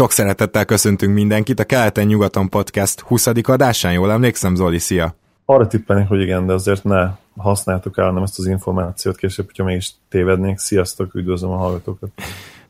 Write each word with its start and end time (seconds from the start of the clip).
Sok 0.00 0.12
szeretettel 0.12 0.64
köszöntünk 0.64 1.14
mindenkit 1.14 1.60
a 1.60 1.64
Keleten-nyugaton 1.64 2.48
podcast 2.48 3.00
20. 3.00 3.26
adásán, 3.42 3.92
jól 3.92 4.10
emlékszem, 4.10 4.54
Zoli, 4.54 4.78
szia! 4.78 5.14
Arra 5.44 5.66
tippelnék, 5.66 6.08
hogy 6.08 6.20
igen, 6.20 6.46
de 6.46 6.52
azért 6.52 6.84
ne 6.84 7.10
használtuk 7.36 7.98
el 7.98 8.12
nem 8.12 8.22
ezt 8.22 8.38
az 8.38 8.46
információt 8.46 9.16
később, 9.16 9.46
hogyha 9.46 9.64
mégis 9.64 9.90
tévednék. 10.08 10.58
Sziasztok, 10.58 11.14
üdvözlöm 11.14 11.50
a 11.50 11.56
hallgatókat! 11.56 12.10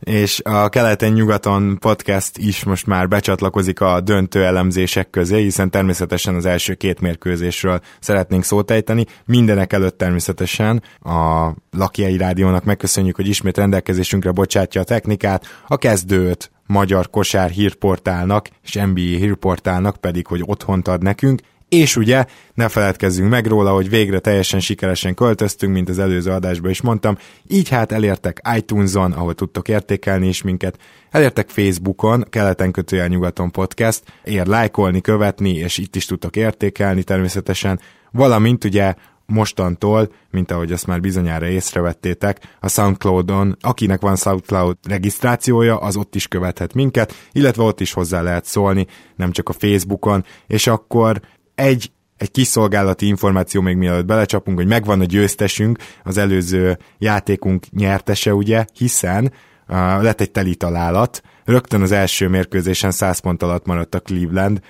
és 0.00 0.40
a 0.44 0.68
Keleten-nyugaton 0.68 1.78
podcast 1.78 2.38
is 2.38 2.64
most 2.64 2.86
már 2.86 3.08
becsatlakozik 3.08 3.80
a 3.80 4.00
döntő 4.00 4.44
elemzések 4.44 5.10
közé, 5.10 5.42
hiszen 5.42 5.70
természetesen 5.70 6.34
az 6.34 6.46
első 6.46 6.74
két 6.74 7.00
mérkőzésről 7.00 7.80
szeretnénk 8.00 8.44
szót 8.44 8.70
ejteni. 8.70 9.06
Mindenek 9.24 9.72
előtt 9.72 9.98
természetesen 9.98 10.82
a 11.00 11.50
Lakiai 11.70 12.16
Rádiónak 12.16 12.64
megköszönjük, 12.64 13.16
hogy 13.16 13.28
ismét 13.28 13.56
rendelkezésünkre 13.56 14.30
bocsátja 14.30 14.80
a 14.80 14.84
technikát, 14.84 15.44
a 15.66 15.76
kezdőt, 15.76 16.50
magyar 16.70 17.10
kosár 17.10 17.50
hírportálnak 17.50 18.48
és 18.64 18.74
NBA 18.74 19.00
hírportálnak 19.00 19.96
pedig, 19.96 20.26
hogy 20.26 20.42
otthont 20.46 20.88
ad 20.88 21.02
nekünk, 21.02 21.40
és 21.68 21.96
ugye 21.96 22.24
ne 22.54 22.68
feledkezzünk 22.68 23.30
meg 23.30 23.46
róla, 23.46 23.72
hogy 23.72 23.88
végre 23.88 24.18
teljesen 24.18 24.60
sikeresen 24.60 25.14
költöztünk, 25.14 25.72
mint 25.72 25.88
az 25.88 25.98
előző 25.98 26.30
adásban 26.30 26.70
is 26.70 26.80
mondtam, 26.80 27.18
így 27.48 27.68
hát 27.68 27.92
elértek 27.92 28.40
iTunes-on, 28.56 29.12
ahol 29.12 29.34
tudtok 29.34 29.68
értékelni 29.68 30.28
is 30.28 30.42
minket, 30.42 30.78
elértek 31.10 31.48
Facebookon, 31.48 32.24
keleten 32.30 32.70
kötőjel 32.70 33.06
nyugaton 33.06 33.50
podcast, 33.50 34.02
ér 34.24 34.46
lájkolni, 34.46 35.00
követni, 35.00 35.54
és 35.54 35.78
itt 35.78 35.96
is 35.96 36.04
tudtok 36.04 36.36
értékelni 36.36 37.02
természetesen, 37.02 37.80
valamint 38.10 38.64
ugye 38.64 38.94
mostantól, 39.30 40.12
mint 40.30 40.50
ahogy 40.50 40.72
azt 40.72 40.86
már 40.86 41.00
bizonyára 41.00 41.46
észrevettétek, 41.46 42.56
a 42.60 42.68
Soundcloud-on, 42.68 43.56
akinek 43.60 44.00
van 44.00 44.16
Soundcloud 44.16 44.76
regisztrációja, 44.88 45.78
az 45.78 45.96
ott 45.96 46.14
is 46.14 46.28
követhet 46.28 46.74
minket, 46.74 47.14
illetve 47.32 47.62
ott 47.62 47.80
is 47.80 47.92
hozzá 47.92 48.22
lehet 48.22 48.44
szólni, 48.44 48.86
nem 49.16 49.30
csak 49.30 49.48
a 49.48 49.52
Facebookon, 49.52 50.24
és 50.46 50.66
akkor 50.66 51.20
egy 51.54 51.90
egy 52.16 52.30
kiszolgálati 52.30 53.06
információ 53.06 53.60
még 53.60 53.76
mielőtt 53.76 54.04
belecsapunk, 54.04 54.56
hogy 54.56 54.66
megvan 54.66 55.00
a 55.00 55.04
győztesünk, 55.04 55.78
az 56.04 56.16
előző 56.16 56.78
játékunk 56.98 57.70
nyertese, 57.70 58.34
ugye, 58.34 58.64
hiszen 58.74 59.24
uh, 59.68 59.76
lett 60.02 60.20
egy 60.20 60.30
teli 60.30 60.54
találat, 60.54 61.22
rögtön 61.44 61.82
az 61.82 61.92
első 61.92 62.28
mérkőzésen 62.28 62.90
100 62.90 63.18
pont 63.18 63.42
alatt 63.42 63.66
maradt 63.66 63.94
a 63.94 64.00
Cleveland, 64.00 64.60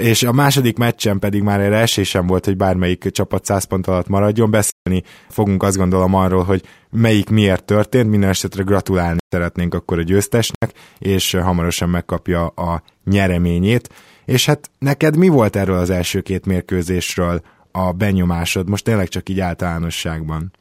és 0.00 0.22
a 0.22 0.32
második 0.32 0.78
meccsen 0.78 1.18
pedig 1.18 1.42
már 1.42 1.60
erre 1.60 1.76
esély 1.76 2.04
volt, 2.26 2.44
hogy 2.44 2.56
bármelyik 2.56 3.10
csapat 3.10 3.44
100 3.44 3.64
pont 3.64 3.86
alatt 3.86 4.08
maradjon. 4.08 4.50
Beszélni 4.50 5.02
fogunk 5.28 5.62
azt 5.62 5.76
gondolom 5.76 6.14
arról, 6.14 6.42
hogy 6.42 6.62
melyik 6.90 7.30
miért 7.30 7.64
történt, 7.64 8.10
minden 8.10 8.28
esetre 8.28 8.62
gratulálni 8.62 9.18
szeretnénk 9.28 9.74
akkor 9.74 9.98
a 9.98 10.02
győztesnek, 10.02 10.72
és 10.98 11.32
hamarosan 11.32 11.88
megkapja 11.88 12.46
a 12.46 12.82
nyereményét. 13.04 13.88
És 14.24 14.46
hát 14.46 14.70
neked 14.78 15.16
mi 15.16 15.28
volt 15.28 15.56
erről 15.56 15.78
az 15.78 15.90
első 15.90 16.20
két 16.20 16.46
mérkőzésről 16.46 17.40
a 17.72 17.92
benyomásod, 17.92 18.68
most 18.68 18.84
tényleg 18.84 19.08
csak 19.08 19.28
így 19.28 19.40
általánosságban? 19.40 20.52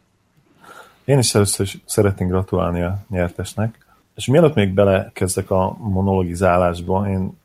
Én 1.06 1.18
is 1.18 1.36
először 1.36 1.66
is 1.66 1.82
szeretnék 1.86 2.28
gratulálni 2.28 2.82
a 2.82 3.00
nyertesnek, 3.10 3.78
és 4.16 4.26
mielőtt 4.26 4.56
még 4.56 4.74
belekezdek 4.74 5.52
a 5.52 5.78
monologizálásba, 5.80 7.10
én 7.10 7.39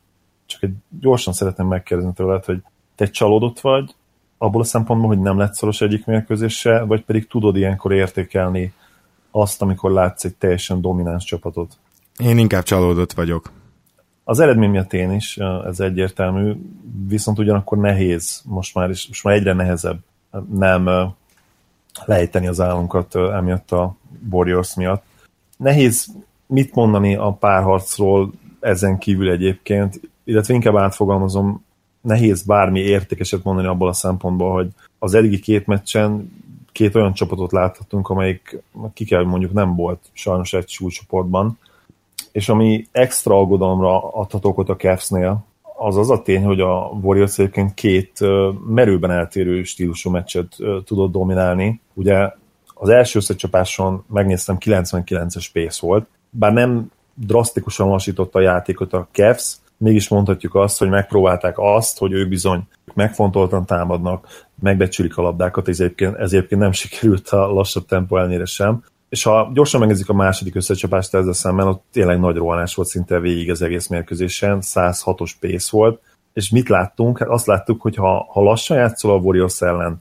csak 0.45 0.63
egy 0.63 0.73
gyorsan 0.99 1.33
szeretném 1.33 1.67
megkérdezni 1.67 2.13
tőled, 2.13 2.45
hogy 2.45 2.61
te 2.95 3.05
csalódott 3.05 3.59
vagy 3.59 3.95
abból 4.37 4.61
a 4.61 4.65
szempontból, 4.65 5.07
hogy 5.07 5.19
nem 5.19 5.37
lett 5.37 5.53
szoros 5.53 5.81
egyik 5.81 6.05
mérkőzése, 6.05 6.83
vagy 6.83 7.03
pedig 7.03 7.27
tudod 7.27 7.55
ilyenkor 7.55 7.93
értékelni 7.93 8.73
azt, 9.31 9.61
amikor 9.61 9.91
látsz 9.91 10.23
egy 10.23 10.35
teljesen 10.35 10.81
domináns 10.81 11.23
csapatot? 11.23 11.77
Én 12.17 12.37
inkább 12.37 12.63
csalódott 12.63 13.13
vagyok. 13.13 13.51
Az 14.23 14.39
eredmény 14.39 14.69
miatt 14.69 14.93
én 14.93 15.11
is, 15.11 15.37
ez 15.65 15.79
egyértelmű, 15.79 16.53
viszont 17.07 17.39
ugyanakkor 17.39 17.77
nehéz, 17.77 18.41
most 18.45 18.75
már, 18.75 18.89
is, 18.89 19.07
most 19.07 19.23
már 19.23 19.35
egyre 19.35 19.53
nehezebb 19.53 19.99
nem 20.53 21.13
lejteni 22.05 22.47
az 22.47 22.61
állunkat 22.61 23.15
emiatt 23.15 23.71
a 23.71 23.95
Warriors 24.29 24.75
miatt. 24.75 25.03
Nehéz 25.57 26.15
mit 26.47 26.75
mondani 26.75 27.15
a 27.15 27.31
párharcról 27.31 28.31
ezen 28.59 28.97
kívül 28.97 29.29
egyébként, 29.29 29.99
illetve 30.25 30.53
inkább 30.53 30.75
átfogalmazom, 30.75 31.65
nehéz 32.01 32.43
bármi 32.43 32.79
értékeset 32.79 33.43
mondani 33.43 33.67
abból 33.67 33.87
a 33.87 33.93
szempontból, 33.93 34.53
hogy 34.53 34.67
az 34.99 35.13
eddigi 35.13 35.39
két 35.39 35.67
meccsen 35.67 36.31
két 36.71 36.95
olyan 36.95 37.13
csapatot 37.13 37.51
láthatunk, 37.51 38.09
amelyik 38.09 38.63
ki 38.93 39.05
kell 39.05 39.23
mondjuk 39.23 39.53
nem 39.53 39.75
volt 39.75 39.99
sajnos 40.13 40.53
egy 40.53 40.69
súlycsoportban, 40.69 41.59
és 42.31 42.49
ami 42.49 42.87
extra 42.91 43.39
aggodalomra 43.39 44.13
adhat 44.13 44.45
okot 44.45 44.69
a 44.69 44.75
Cavs-nél, 44.75 45.45
az 45.77 45.97
az 45.97 46.09
a 46.09 46.21
tény, 46.21 46.43
hogy 46.43 46.59
a 46.59 46.99
Warriors 47.01 47.39
egyébként 47.39 47.73
két 47.73 48.19
merőben 48.67 49.11
eltérő 49.11 49.63
stílusú 49.63 50.09
meccset 50.09 50.55
tudott 50.85 51.11
dominálni. 51.11 51.81
Ugye 51.93 52.31
az 52.73 52.89
első 52.89 53.19
összecsapáson 53.19 54.03
megnéztem 54.07 54.57
99-es 54.59 55.47
pace 55.53 55.85
volt, 55.85 56.07
bár 56.29 56.53
nem 56.53 56.91
drasztikusan 57.13 57.87
lassította 57.87 58.39
a 58.39 58.41
játékot 58.41 58.93
a 58.93 59.07
Cavs, 59.11 59.55
mégis 59.85 60.07
mondhatjuk 60.07 60.55
azt, 60.55 60.79
hogy 60.79 60.89
megpróbálták 60.89 61.55
azt, 61.57 61.97
hogy 61.97 62.11
ő 62.11 62.27
bizony 62.27 62.67
megfontoltan 62.93 63.65
támadnak, 63.65 64.45
megbecsülik 64.61 65.17
a 65.17 65.21
labdákat, 65.21 65.67
ez 65.67 65.79
egyébként, 65.79 66.15
ez 66.15 66.33
egyébként 66.33 66.61
nem 66.61 66.71
sikerült 66.71 67.29
a 67.29 67.53
lassabb 67.53 67.85
tempó 67.85 68.17
ellenére 68.17 68.45
sem. 68.45 68.83
És 69.09 69.23
ha 69.23 69.51
gyorsan 69.53 69.79
megnézzük 69.79 70.09
a 70.09 70.13
második 70.13 70.55
összecsapást 70.55 71.13
ezzel 71.13 71.33
szemben, 71.33 71.67
ott 71.67 71.83
tényleg 71.91 72.19
nagy 72.19 72.35
rohanás 72.35 72.75
volt 72.75 72.87
szinte 72.87 73.19
végig 73.19 73.51
az 73.51 73.61
egész 73.61 73.87
mérkőzésen, 73.87 74.59
106-os 74.61 75.31
pace 75.39 75.67
volt, 75.71 76.01
és 76.33 76.49
mit 76.49 76.69
láttunk? 76.69 77.17
Hát 77.17 77.29
azt 77.29 77.45
láttuk, 77.45 77.81
hogy 77.81 77.95
ha, 77.95 78.27
ha 78.29 78.41
lassan 78.41 78.77
játszol 78.77 79.11
a 79.11 79.17
Warriors 79.17 79.61
ellen, 79.61 79.99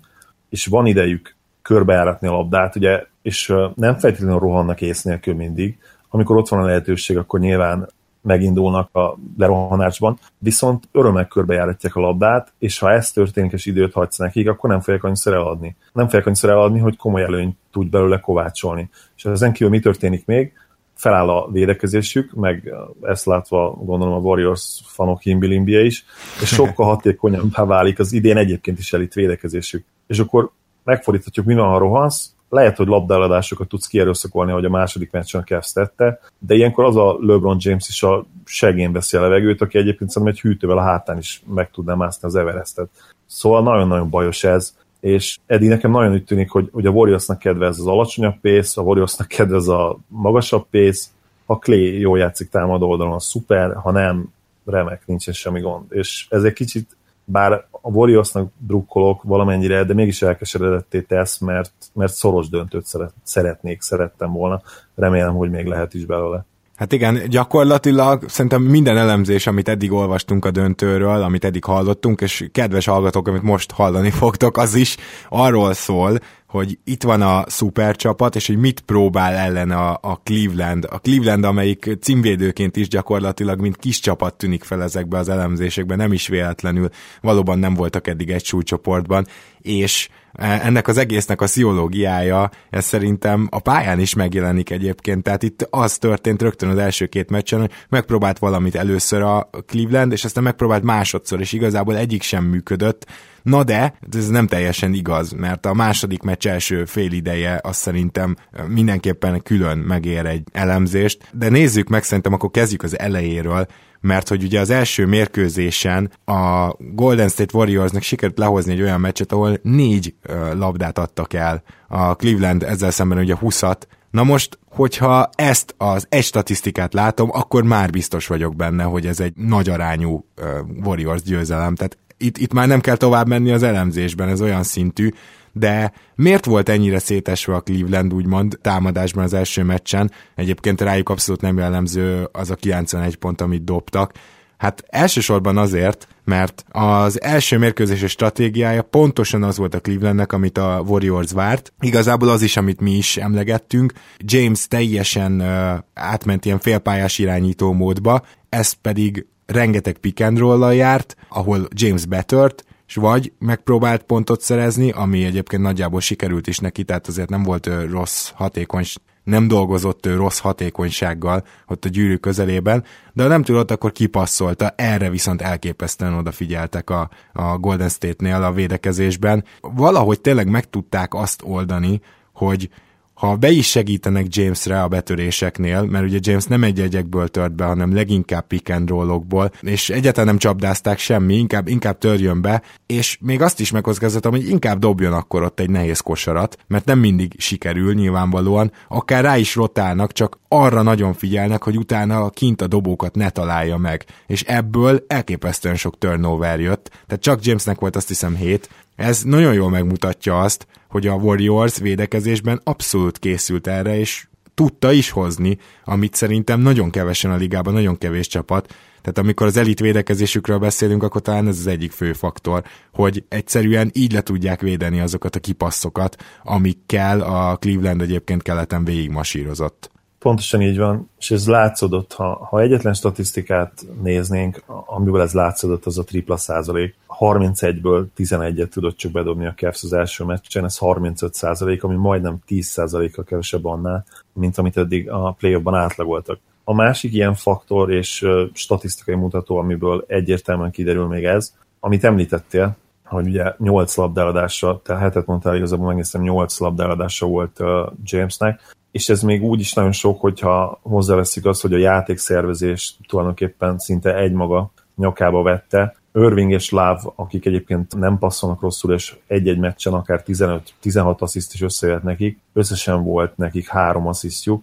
és 0.49 0.67
van 0.67 0.87
idejük 0.87 1.37
körbejáratni 1.63 2.29
a 2.29 2.33
labdát, 2.33 2.77
ugye, 2.77 3.05
és 3.23 3.55
nem 3.75 3.99
feltétlenül 3.99 4.39
rohannak 4.39 4.81
ész 4.81 5.03
nélkül 5.03 5.35
mindig, 5.35 5.79
amikor 6.11 6.37
ott 6.37 6.49
van 6.49 6.61
a 6.61 6.67
lehetőség, 6.67 7.17
akkor 7.17 7.41
nyilván 7.41 7.89
megindulnak 8.25 8.95
a 8.95 9.19
lerohanásban, 9.39 10.19
viszont 10.39 10.89
örömmel 10.93 11.27
körbejáratják 11.27 11.97
a 11.97 12.01
labdát, 12.01 12.53
és 12.59 12.79
ha 12.79 12.93
ez 12.93 13.11
történik, 13.11 13.53
és 13.53 13.67
időt 13.67 13.93
hagysz 13.93 14.17
nekik, 14.17 14.49
akkor 14.49 14.71
nem 14.71 14.81
fogják 14.81 15.05
annyiszor 15.05 15.33
eladni. 15.33 15.77
Nem 15.93 16.05
fogják 16.05 16.27
annyiszor 16.27 16.51
eladni, 16.51 16.79
hogy 16.79 16.97
komoly 16.97 17.23
előnyt 17.23 17.57
tud 17.73 17.87
belőle 17.87 18.21
kovácsolni. 18.21 18.91
És 19.17 19.25
ezen 19.25 19.53
kívül 19.53 19.69
mi 19.69 19.81
történik 19.81 20.27
még? 20.27 20.53
Feláll 20.95 21.29
a 21.29 21.51
védekezésük, 21.51 22.33
meg 22.35 22.75
ezt 23.03 23.27
látva 23.27 23.71
gondolom 23.71 24.15
a 24.15 24.19
Warriors 24.19 24.81
fanok 24.85 25.23
himbilimbie 25.23 25.85
is, 25.85 26.05
és 26.41 26.49
sokkal 26.49 26.87
hatékonyabbá 26.87 27.65
válik 27.65 27.99
az 27.99 28.13
idén 28.13 28.37
egyébként 28.37 28.79
is 28.79 28.93
elit 28.93 29.15
védekezésük. 29.15 29.85
És 30.07 30.19
akkor 30.19 30.51
megfordíthatjuk, 30.85 31.47
mi 31.47 31.55
van, 31.55 31.69
ha 31.69 31.79
rohansz, 31.79 32.35
lehet, 32.55 32.77
hogy 32.77 32.87
labdáladásokat 32.87 33.69
tudsz 33.69 33.87
kierőszakolni, 33.87 34.53
hogy 34.53 34.65
a 34.65 34.71
második 34.71 35.11
meccsen 35.11 35.41
a 35.41 35.45
Cavs 35.45 35.73
tette, 35.73 36.21
de 36.39 36.55
ilyenkor 36.55 36.85
az 36.85 36.97
a 36.97 37.17
LeBron 37.21 37.57
James 37.61 37.89
is 37.89 38.03
a 38.03 38.25
segén 38.45 38.93
veszi 38.93 39.17
a 39.17 39.21
levegőt, 39.21 39.61
aki 39.61 39.79
egyébként 39.79 40.11
szerintem 40.11 40.37
egy 40.37 40.41
hűtővel 40.41 40.79
a 40.79 40.83
hátán 40.83 41.19
is 41.19 41.43
meg 41.55 41.71
tudná 41.71 41.95
mászni 41.95 42.29
az 42.29 42.35
Everestet. 42.35 42.89
Szóval 43.27 43.63
nagyon-nagyon 43.63 44.11
bajos 44.11 44.45
ez, 44.45 44.75
és 45.01 45.39
eddig 45.47 45.69
nekem 45.69 45.91
nagyon 45.91 46.13
úgy 46.13 46.25
tűnik, 46.25 46.51
hogy, 46.51 46.69
hogy 46.73 46.87
a 46.87 46.91
Warriorsnak 46.91 47.39
kedvez 47.39 47.79
az 47.79 47.87
alacsonyabb 47.87 48.37
pace, 48.41 48.81
a 48.81 48.85
Warriorsnak 48.85 49.29
kedvez 49.29 49.69
a 49.69 49.99
magasabb 50.07 50.67
pace, 50.71 51.07
ha 51.47 51.59
Clay 51.59 51.99
jól 52.01 52.19
játszik 52.19 52.49
támadó 52.49 52.89
oldalon, 52.89 53.19
szuper, 53.19 53.75
ha 53.75 53.91
nem, 53.91 54.33
remek, 54.65 55.07
nincsen 55.07 55.35
semmi 55.35 55.61
gond. 55.61 55.85
És 55.93 56.27
ez 56.31 56.43
egy 56.43 56.53
kicsit 56.53 56.97
bár 57.25 57.67
a 57.87 57.91
Warriorsnak 57.91 58.53
drukkolok 58.67 59.23
valamennyire, 59.23 59.85
de 59.85 59.95
mégis 59.95 60.23
elkeseredetté 60.23 61.01
tesz, 61.01 61.39
mert, 61.39 61.73
mert 61.93 62.13
szoros 62.13 62.49
döntőt 62.49 62.87
szeret, 62.87 63.13
szeretnék, 63.23 63.81
szerettem 63.81 64.33
volna. 64.33 64.63
Remélem, 64.95 65.35
hogy 65.35 65.51
még 65.51 65.67
lehet 65.67 65.95
is 65.95 66.05
belőle. 66.05 66.45
Hát 66.77 66.93
igen, 66.93 67.29
gyakorlatilag 67.29 68.29
szerintem 68.29 68.63
minden 68.63 68.97
elemzés, 68.97 69.47
amit 69.47 69.69
eddig 69.69 69.93
olvastunk 69.93 70.45
a 70.45 70.51
döntőről, 70.51 71.23
amit 71.23 71.45
eddig 71.45 71.65
hallottunk, 71.65 72.21
és 72.21 72.49
kedves 72.53 72.87
hallgatók, 72.87 73.29
amit 73.29 73.43
most 73.43 73.73
hallani 73.73 74.11
fogtok, 74.11 74.57
az 74.57 74.75
is 74.75 74.97
arról 75.29 75.73
szól, 75.73 76.19
hogy 76.55 76.79
itt 76.85 77.03
van 77.03 77.23
a 77.23 77.45
szupercsapat, 77.47 78.37
és 78.37 78.47
hogy 78.47 78.57
mit 78.57 78.81
próbál 78.81 79.35
ellen 79.35 79.71
a, 79.71 79.99
a 80.01 80.21
Cleveland. 80.25 80.87
A 80.91 80.99
Cleveland, 80.99 81.45
amelyik 81.45 81.97
címvédőként 82.01 82.77
is 82.77 82.89
gyakorlatilag, 82.89 83.61
mint 83.61 83.77
kis 83.77 84.01
csapat 84.01 84.35
tűnik 84.35 84.65
fel 84.65 84.83
ezekbe 84.83 85.19
az 85.19 85.29
elemzésekben, 85.29 85.97
nem 85.97 86.13
is 86.13 86.29
véletlenül, 86.29 86.89
valóban 87.21 87.59
nem 87.59 87.75
voltak 87.75 88.07
eddig 88.07 88.31
egy 88.31 88.45
súlycsoportban, 88.45 89.27
és 89.61 90.09
e, 90.33 90.61
ennek 90.65 90.89
az 90.89 90.97
egésznek 90.97 91.41
a 91.41 91.47
sziológiája, 91.47 92.51
ez 92.71 92.85
szerintem 92.85 93.49
a 93.51 93.61
pályán 93.61 94.01
is 94.01 94.15
megjelenik 94.15 94.71
egyébként, 94.71 95.23
tehát 95.23 95.43
itt 95.43 95.67
az 95.71 95.99
történt 95.99 96.43
rögtön 96.43 96.69
az 96.69 96.79
első 96.79 97.07
két 97.07 97.31
meccsen, 97.31 97.61
hogy 97.61 97.71
megpróbált 97.89 98.39
valamit 98.39 98.75
először 98.75 99.23
a 99.23 99.49
Cleveland, 99.67 100.13
és 100.13 100.25
aztán 100.25 100.45
megpróbált 100.45 100.83
másodszor, 100.83 101.41
és 101.41 101.53
igazából 101.53 101.97
egyik 101.97 102.23
sem 102.23 102.45
működött, 102.45 103.07
Na 103.45 103.65
de, 103.65 103.99
ez 104.17 104.29
nem 104.29 104.47
teljesen 104.47 104.93
igaz, 104.93 105.33
mert 105.33 105.67
a 105.67 105.75
második 105.75 106.23
meccs 106.23 106.47
első 106.47 106.85
fél 106.85 107.13
ideje 107.13 107.61
azt 107.63 107.81
szerintem 107.81 108.37
mindenképpen 108.69 109.43
külön 109.43 109.79
megér 109.79 110.27
egy 110.27 110.43
elemzést, 110.53 111.29
de 111.33 111.49
nézzük 111.49 111.89
meg, 111.89 112.03
szerintem 112.03 112.33
akkor 112.33 112.51
kezdjük 112.51 112.83
az 112.83 112.99
elejéről, 112.99 113.67
mert 114.01 114.29
hogy 114.29 114.43
ugye 114.43 114.61
az 114.61 114.71
első 114.71 115.07
mérkőzésen 115.07 116.11
a 116.25 116.73
Golden 116.79 117.29
State 117.29 117.57
Warriorsnak 117.57 118.03
sikerült 118.03 118.39
lehozni 118.39 118.73
egy 118.73 118.83
olyan 118.83 119.01
meccset, 119.01 119.33
ahol 119.33 119.59
négy 119.63 120.15
labdát 120.53 120.99
adtak 120.99 121.33
el. 121.33 121.63
A 121.89 122.15
Cleveland 122.15 122.63
ezzel 122.63 122.91
szemben 122.91 123.19
ugye 123.19 123.37
20-at, 123.41 123.81
Na 124.11 124.23
most, 124.23 124.59
hogyha 124.71 125.29
ezt 125.35 125.75
az 125.79 126.07
egy 126.09 126.25
statisztikát 126.25 126.95
látom, 126.95 127.29
akkor 127.33 127.63
már 127.63 127.91
biztos 127.91 128.27
vagyok 128.27 128.57
benne, 128.57 128.83
hogy 128.83 129.07
ez 129.07 129.21
egy 129.21 129.33
nagy 129.37 129.69
arányú 129.69 130.27
uh, 130.37 130.47
Warriors 130.85 131.23
győzelem. 131.23 131.75
Tehát 131.75 131.99
itt, 132.17 132.39
itt 132.39 132.53
már 132.53 132.67
nem 132.67 132.81
kell 132.81 132.97
tovább 132.97 133.29
menni 133.29 133.51
az 133.51 133.63
elemzésben, 133.63 134.29
ez 134.29 134.41
olyan 134.41 134.63
szintű, 134.63 135.09
de 135.53 135.93
miért 136.15 136.45
volt 136.45 136.69
ennyire 136.69 136.99
szétesve 136.99 137.55
a 137.55 137.61
Cleveland 137.61 138.15
úgymond 138.15 138.59
támadásban 138.63 139.25
az 139.25 139.35
első 139.35 139.63
meccsen? 139.63 140.11
Egyébként 140.35 140.81
rájuk 140.81 141.09
abszolút 141.09 141.41
nem 141.41 141.59
jellemző 141.59 142.29
az 142.33 142.51
a 142.51 142.55
91 142.55 143.17
pont, 143.17 143.41
amit 143.41 143.65
dobtak. 143.65 144.13
Hát 144.57 144.85
elsősorban 144.87 145.57
azért, 145.57 146.09
mert 146.25 146.65
az 146.71 147.23
első 147.23 147.59
mérkőzéses 147.59 148.11
stratégiája 148.11 148.83
pontosan 148.83 149.43
az 149.43 149.57
volt 149.57 149.75
a 149.75 149.81
Clevelandnek, 149.81 150.33
amit 150.33 150.59
a 150.59 150.83
Warriors 150.87 151.33
várt. 151.33 151.73
Igazából 151.81 152.29
az 152.29 152.43
is, 152.43 152.57
amit 152.57 152.81
mi 152.81 152.91
is 152.91 153.17
emlegettünk. 153.17 153.93
James 154.19 154.69
teljesen 154.69 155.41
uh, 155.41 155.79
átment 155.95 156.45
ilyen 156.45 156.59
félpályás 156.59 157.19
irányító 157.19 157.73
módba, 157.73 158.23
ez 158.49 158.73
pedig 158.73 159.27
rengeteg 159.47 159.99
pick 159.99 160.21
and 160.21 160.75
járt, 160.75 161.17
ahol 161.35 161.69
James 161.71 162.07
betört, 162.07 162.65
és 162.87 162.95
vagy 162.95 163.33
megpróbált 163.39 164.03
pontot 164.03 164.41
szerezni, 164.41 164.91
ami 164.91 165.25
egyébként 165.25 165.63
nagyjából 165.63 166.01
sikerült 166.01 166.47
is 166.47 166.59
neki, 166.59 166.85
tehát 166.85 167.07
azért 167.07 167.29
nem 167.29 167.43
volt 167.43 167.71
rossz 167.91 168.31
hatékony 168.35 168.85
nem 169.25 169.49
dolgozott 169.49 170.07
ő 170.07 170.17
rossz 170.17 170.39
hatékonysággal 170.39 171.45
ott 171.67 171.85
a 171.85 171.89
gyűrű 171.89 172.17
közelében, 172.17 172.85
de 173.13 173.23
ha 173.23 173.29
nem 173.29 173.43
tudott, 173.43 173.71
akkor 173.71 173.93
kipasszolta, 173.93 174.73
erre 174.77 175.11
viszont 175.11 175.43
elképesztően 175.43 176.15
odafigyeltek 176.15 176.91
a, 176.91 177.11
a 177.33 177.59
Golden 177.59 177.89
State-nél 177.89 178.43
a 178.43 178.53
védekezésben. 178.53 179.45
Valahogy 179.61 180.21
tényleg 180.21 180.49
meg 180.49 180.71
tudták 180.71 181.15
azt 181.15 181.43
oldani, 181.45 182.01
hogy 182.33 182.69
ha 183.15 183.37
be 183.37 183.51
is 183.51 183.69
segítenek 183.69 184.27
Jamesre 184.29 184.83
a 184.83 184.89
betöréseknél, 184.89 185.83
mert 185.83 186.05
ugye 186.05 186.19
James 186.21 186.45
nem 186.45 186.65
egy 186.65 186.81
egyekből 186.81 187.29
tört 187.29 187.55
be, 187.55 187.65
hanem 187.65 187.95
leginkább 187.95 188.47
pick 188.47 188.71
and 188.71 188.89
rollokból, 188.89 189.53
és 189.61 189.91
egyáltalán 189.91 190.27
nem 190.27 190.39
csapdázták 190.39 190.99
semmi, 190.99 191.35
inkább, 191.35 191.69
inkább 191.69 191.99
törjön 191.99 192.41
be, 192.41 192.63
és 192.87 193.19
még 193.21 193.43
azt 193.43 193.61
is 193.61 193.71
megkockáztatom, 193.71 194.33
hogy 194.33 194.49
inkább 194.49 194.79
dobjon 194.79 195.13
akkor 195.13 195.43
ott 195.43 195.61
egy 195.61 195.71
nehéz 195.71 196.01
kosarat, 196.01 196.57
mert 196.67 196.85
nem 196.85 196.99
mindig 196.99 197.35
sikerül 197.39 197.95
nyilvánvalóan, 197.95 198.73
akár 198.89 199.25
rá 199.25 199.37
is 199.37 199.55
rotálnak, 199.55 200.13
csak 200.13 200.39
arra 200.49 200.83
nagyon 200.83 201.13
figyelnek, 201.13 201.63
hogy 201.63 201.77
utána 201.77 202.31
kint 202.31 202.63
a 202.63 202.67
dobókat 202.67 203.15
ne 203.15 203.31
találja 203.31 203.77
meg, 203.77 204.05
és 204.27 204.43
ebből 204.43 205.05
elképesztően 205.07 205.77
sok 205.77 205.99
turnover 205.99 206.61
jött, 206.61 206.89
tehát 207.07 207.23
csak 207.23 207.45
Jamesnek 207.45 207.81
volt 207.81 207.97
azt 207.97 208.09
hiszem 208.09 208.35
7, 208.35 208.69
ez 208.97 209.23
nagyon 209.23 209.55
jól 209.55 209.71
megmutatja 209.71 210.41
azt, 210.41 210.67
hogy 210.89 211.07
a 211.07 211.15
Warriors 211.15 211.79
védekezésben 211.79 212.61
abszolút 212.65 213.19
készült 213.19 213.67
erre, 213.67 213.99
és 213.99 214.27
tudta 214.55 214.93
is 214.93 215.11
hozni, 215.11 215.59
amit 215.85 216.15
szerintem 216.15 216.61
nagyon 216.61 216.91
kevesen 216.91 217.31
a 217.31 217.37
ligában, 217.37 217.73
nagyon 217.73 217.99
kevés 217.99 218.27
csapat. 218.27 218.75
Tehát 219.01 219.19
amikor 219.19 219.47
az 219.47 219.57
elit 219.57 219.81
védekezésükről 219.81 220.59
beszélünk, 220.59 221.03
akkor 221.03 221.21
talán 221.21 221.49
ez 221.49 221.59
az 221.59 221.67
egyik 221.67 221.93
fő 221.93 222.13
faktor, 222.13 222.65
hogy 222.93 223.25
egyszerűen 223.29 223.91
így 223.93 224.13
le 224.13 224.21
tudják 224.21 224.61
védeni 224.61 225.01
azokat 225.01 225.37
a 225.37 225.41
kipasszokat, 225.41 226.23
amikkel 226.43 227.21
a 227.21 227.57
Cleveland 227.57 228.01
egyébként 228.01 228.43
keleten 228.43 228.85
végigmasírozott. 228.85 229.94
Pontosan 230.25 230.63
így 230.63 230.79
van, 230.79 231.11
és 231.19 231.31
ez 231.31 231.49
látszódott, 231.49 232.13
ha, 232.13 232.47
ha 232.51 232.61
egyetlen 232.61 232.95
statisztikát 232.95 233.73
néznénk, 234.03 234.63
amiből 234.67 235.21
ez 235.21 235.33
látszódott, 235.33 235.85
az 235.85 235.99
a 235.99 236.05
tripla 236.05 236.37
százalék. 236.37 236.97
31-ből 237.19 238.05
11-et 238.17 238.69
tudott 238.69 238.97
csak 238.97 239.13
bedobni 239.13 239.47
a 239.47 239.55
Cavs 239.57 239.83
az 239.83 239.93
első 239.93 240.25
meccsen, 240.25 240.65
ez 240.65 240.79
35 240.79 241.35
százalék, 241.35 241.85
ami 241.85 241.95
majdnem 241.95 242.39
10 242.47 242.67
százaléka 242.67 243.23
kevesebb 243.23 243.65
annál, 243.65 244.05
mint 244.33 244.59
amit 244.59 244.77
eddig 244.77 245.11
a 245.11 245.37
play 245.39 245.61
átlagoltak. 245.65 246.39
A 246.65 246.75
másik 246.75 247.13
ilyen 247.13 247.35
faktor 247.35 247.93
és 247.93 248.27
statisztikai 248.53 249.15
mutató, 249.15 249.57
amiből 249.57 250.05
egyértelműen 250.07 250.71
kiderül 250.71 251.07
még 251.07 251.25
ez, 251.25 251.55
amit 251.81 252.05
említettél, 252.05 252.77
hogy 253.05 253.27
ugye 253.27 253.55
8 253.59 253.97
labdáladásra, 253.97 254.81
te 254.85 254.97
hetet 254.97 255.27
mondtál, 255.27 255.57
igazából 255.57 255.87
megnéztem, 255.87 256.23
8 256.23 256.59
labdáladása 256.59 257.27
volt 257.27 257.61
Jamesnek, 258.05 258.73
és 258.95 259.09
ez 259.09 259.23
még 259.23 259.43
úgy 259.43 259.61
is 259.61 259.73
nagyon 259.73 259.93
sok, 259.93 260.21
hogyha 260.21 260.79
hozzáveszik 260.83 261.45
azt, 261.45 261.63
hogy 261.63 261.73
a 261.73 261.79
játékszervezés 261.79 262.97
tulajdonképpen 263.09 263.79
szinte 263.79 264.17
egymaga 264.17 264.71
nyakába 264.97 265.43
vette. 265.43 265.97
Irving 266.13 266.51
és 266.51 266.71
Láv, 266.71 267.01
akik 267.15 267.47
egyébként 267.47 267.97
nem 267.97 268.19
passzolnak 268.19 268.61
rosszul, 268.61 268.93
és 268.93 269.17
egy-egy 269.27 269.59
meccsen 269.59 269.93
akár 269.93 270.23
15-16 270.27 271.19
assziszt 271.19 271.55
is 271.55 271.63
összejött 271.63 272.03
nekik, 272.03 272.39
összesen 272.53 273.03
volt 273.03 273.37
nekik 273.37 273.69
három 273.69 274.07
asszisztjuk, 274.07 274.63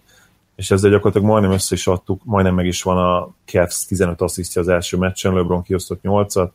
és 0.54 0.70
ezzel 0.70 0.90
gyakorlatilag 0.90 1.28
majdnem 1.28 1.52
össze 1.52 1.74
is 1.74 1.86
adtuk, 1.86 2.20
majdnem 2.24 2.54
meg 2.54 2.66
is 2.66 2.82
van 2.82 2.98
a 2.98 3.28
Cavs 3.44 3.84
15 3.86 4.20
asszisztja 4.20 4.60
az 4.60 4.68
első 4.68 4.96
meccsen, 4.96 5.34
LeBron 5.34 5.62
kiosztott 5.62 6.00
8-at, 6.02 6.50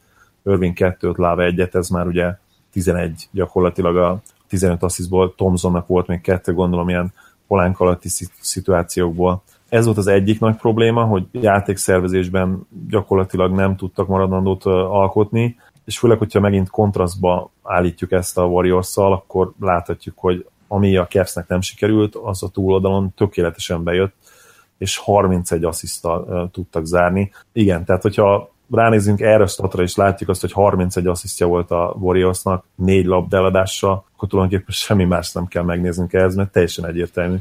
Irving 0.46 0.78
2-t, 0.80 1.18
Láv 1.18 1.38
1-et, 1.42 1.74
ez 1.74 1.90
már 1.90 2.08
ugye 2.08 2.38
11 2.72 3.28
gyakorlatilag 3.32 3.98
a 3.98 4.22
15 4.48 4.84
asszisztból, 4.84 5.34
Thomsonnak 5.36 5.88
volt 5.88 6.08
még 6.08 6.22
kettő, 6.22 6.54
gondolom 6.54 6.90
ilyen 6.90 7.14
polánk 7.48 7.80
alatti 7.80 8.10
szituációkból. 8.40 9.42
Ez 9.70 9.86
volt 9.86 9.98
az 9.98 10.08
egyik 10.08 10.40
nagy 10.40 10.56
probléma, 10.56 11.04
hogy 11.04 11.28
játékszervezésben 11.32 12.68
gyakorlatilag 12.90 13.56
nem 13.56 13.76
tudtak 13.76 14.08
maradandót 14.08 14.66
alkotni, 14.66 15.56
és 15.86 16.00
főleg, 16.00 16.18
hogyha 16.18 16.40
megint 16.40 16.70
kontrasztba 16.70 17.52
állítjuk 17.64 18.12
ezt 18.12 18.38
a 18.38 18.46
warriors 18.46 18.98
akkor 18.98 19.54
láthatjuk, 19.60 20.18
hogy 20.18 20.48
ami 20.68 20.98
a 20.98 21.08
Cavsnek 21.08 21.48
nem 21.48 21.62
sikerült, 21.62 22.16
az 22.16 22.44
a 22.44 22.50
túloldalon 22.50 23.14
tökéletesen 23.16 23.84
bejött, 23.84 24.14
és 24.78 24.98
31 24.98 25.64
asszisztal 25.64 26.50
tudtak 26.52 26.86
zárni. 26.86 27.32
Igen, 27.52 27.86
tehát 27.86 28.02
hogyha 28.02 28.52
ránézünk 28.72 29.22
erre 29.22 29.44
a 29.44 29.48
statra, 29.48 29.84
és 29.84 29.96
látjuk 29.96 30.30
azt, 30.30 30.42
hogy 30.42 30.52
31 30.52 31.08
asszisztja 31.08 31.48
volt 31.48 31.72
a 31.72 31.96
Warriorsnak, 32.00 32.66
négy 32.76 33.06
labdeladással, 33.06 34.06
akkor 34.16 34.30
tulajdonképpen 34.30 34.74
semmi 34.76 35.04
más 35.04 35.32
nem 35.32 35.48
kell 35.48 35.64
megnéznünk 35.64 36.14
ehhez, 36.14 36.36
mert 36.36 36.52
teljesen 36.52 36.86
egyértelmű, 36.86 37.38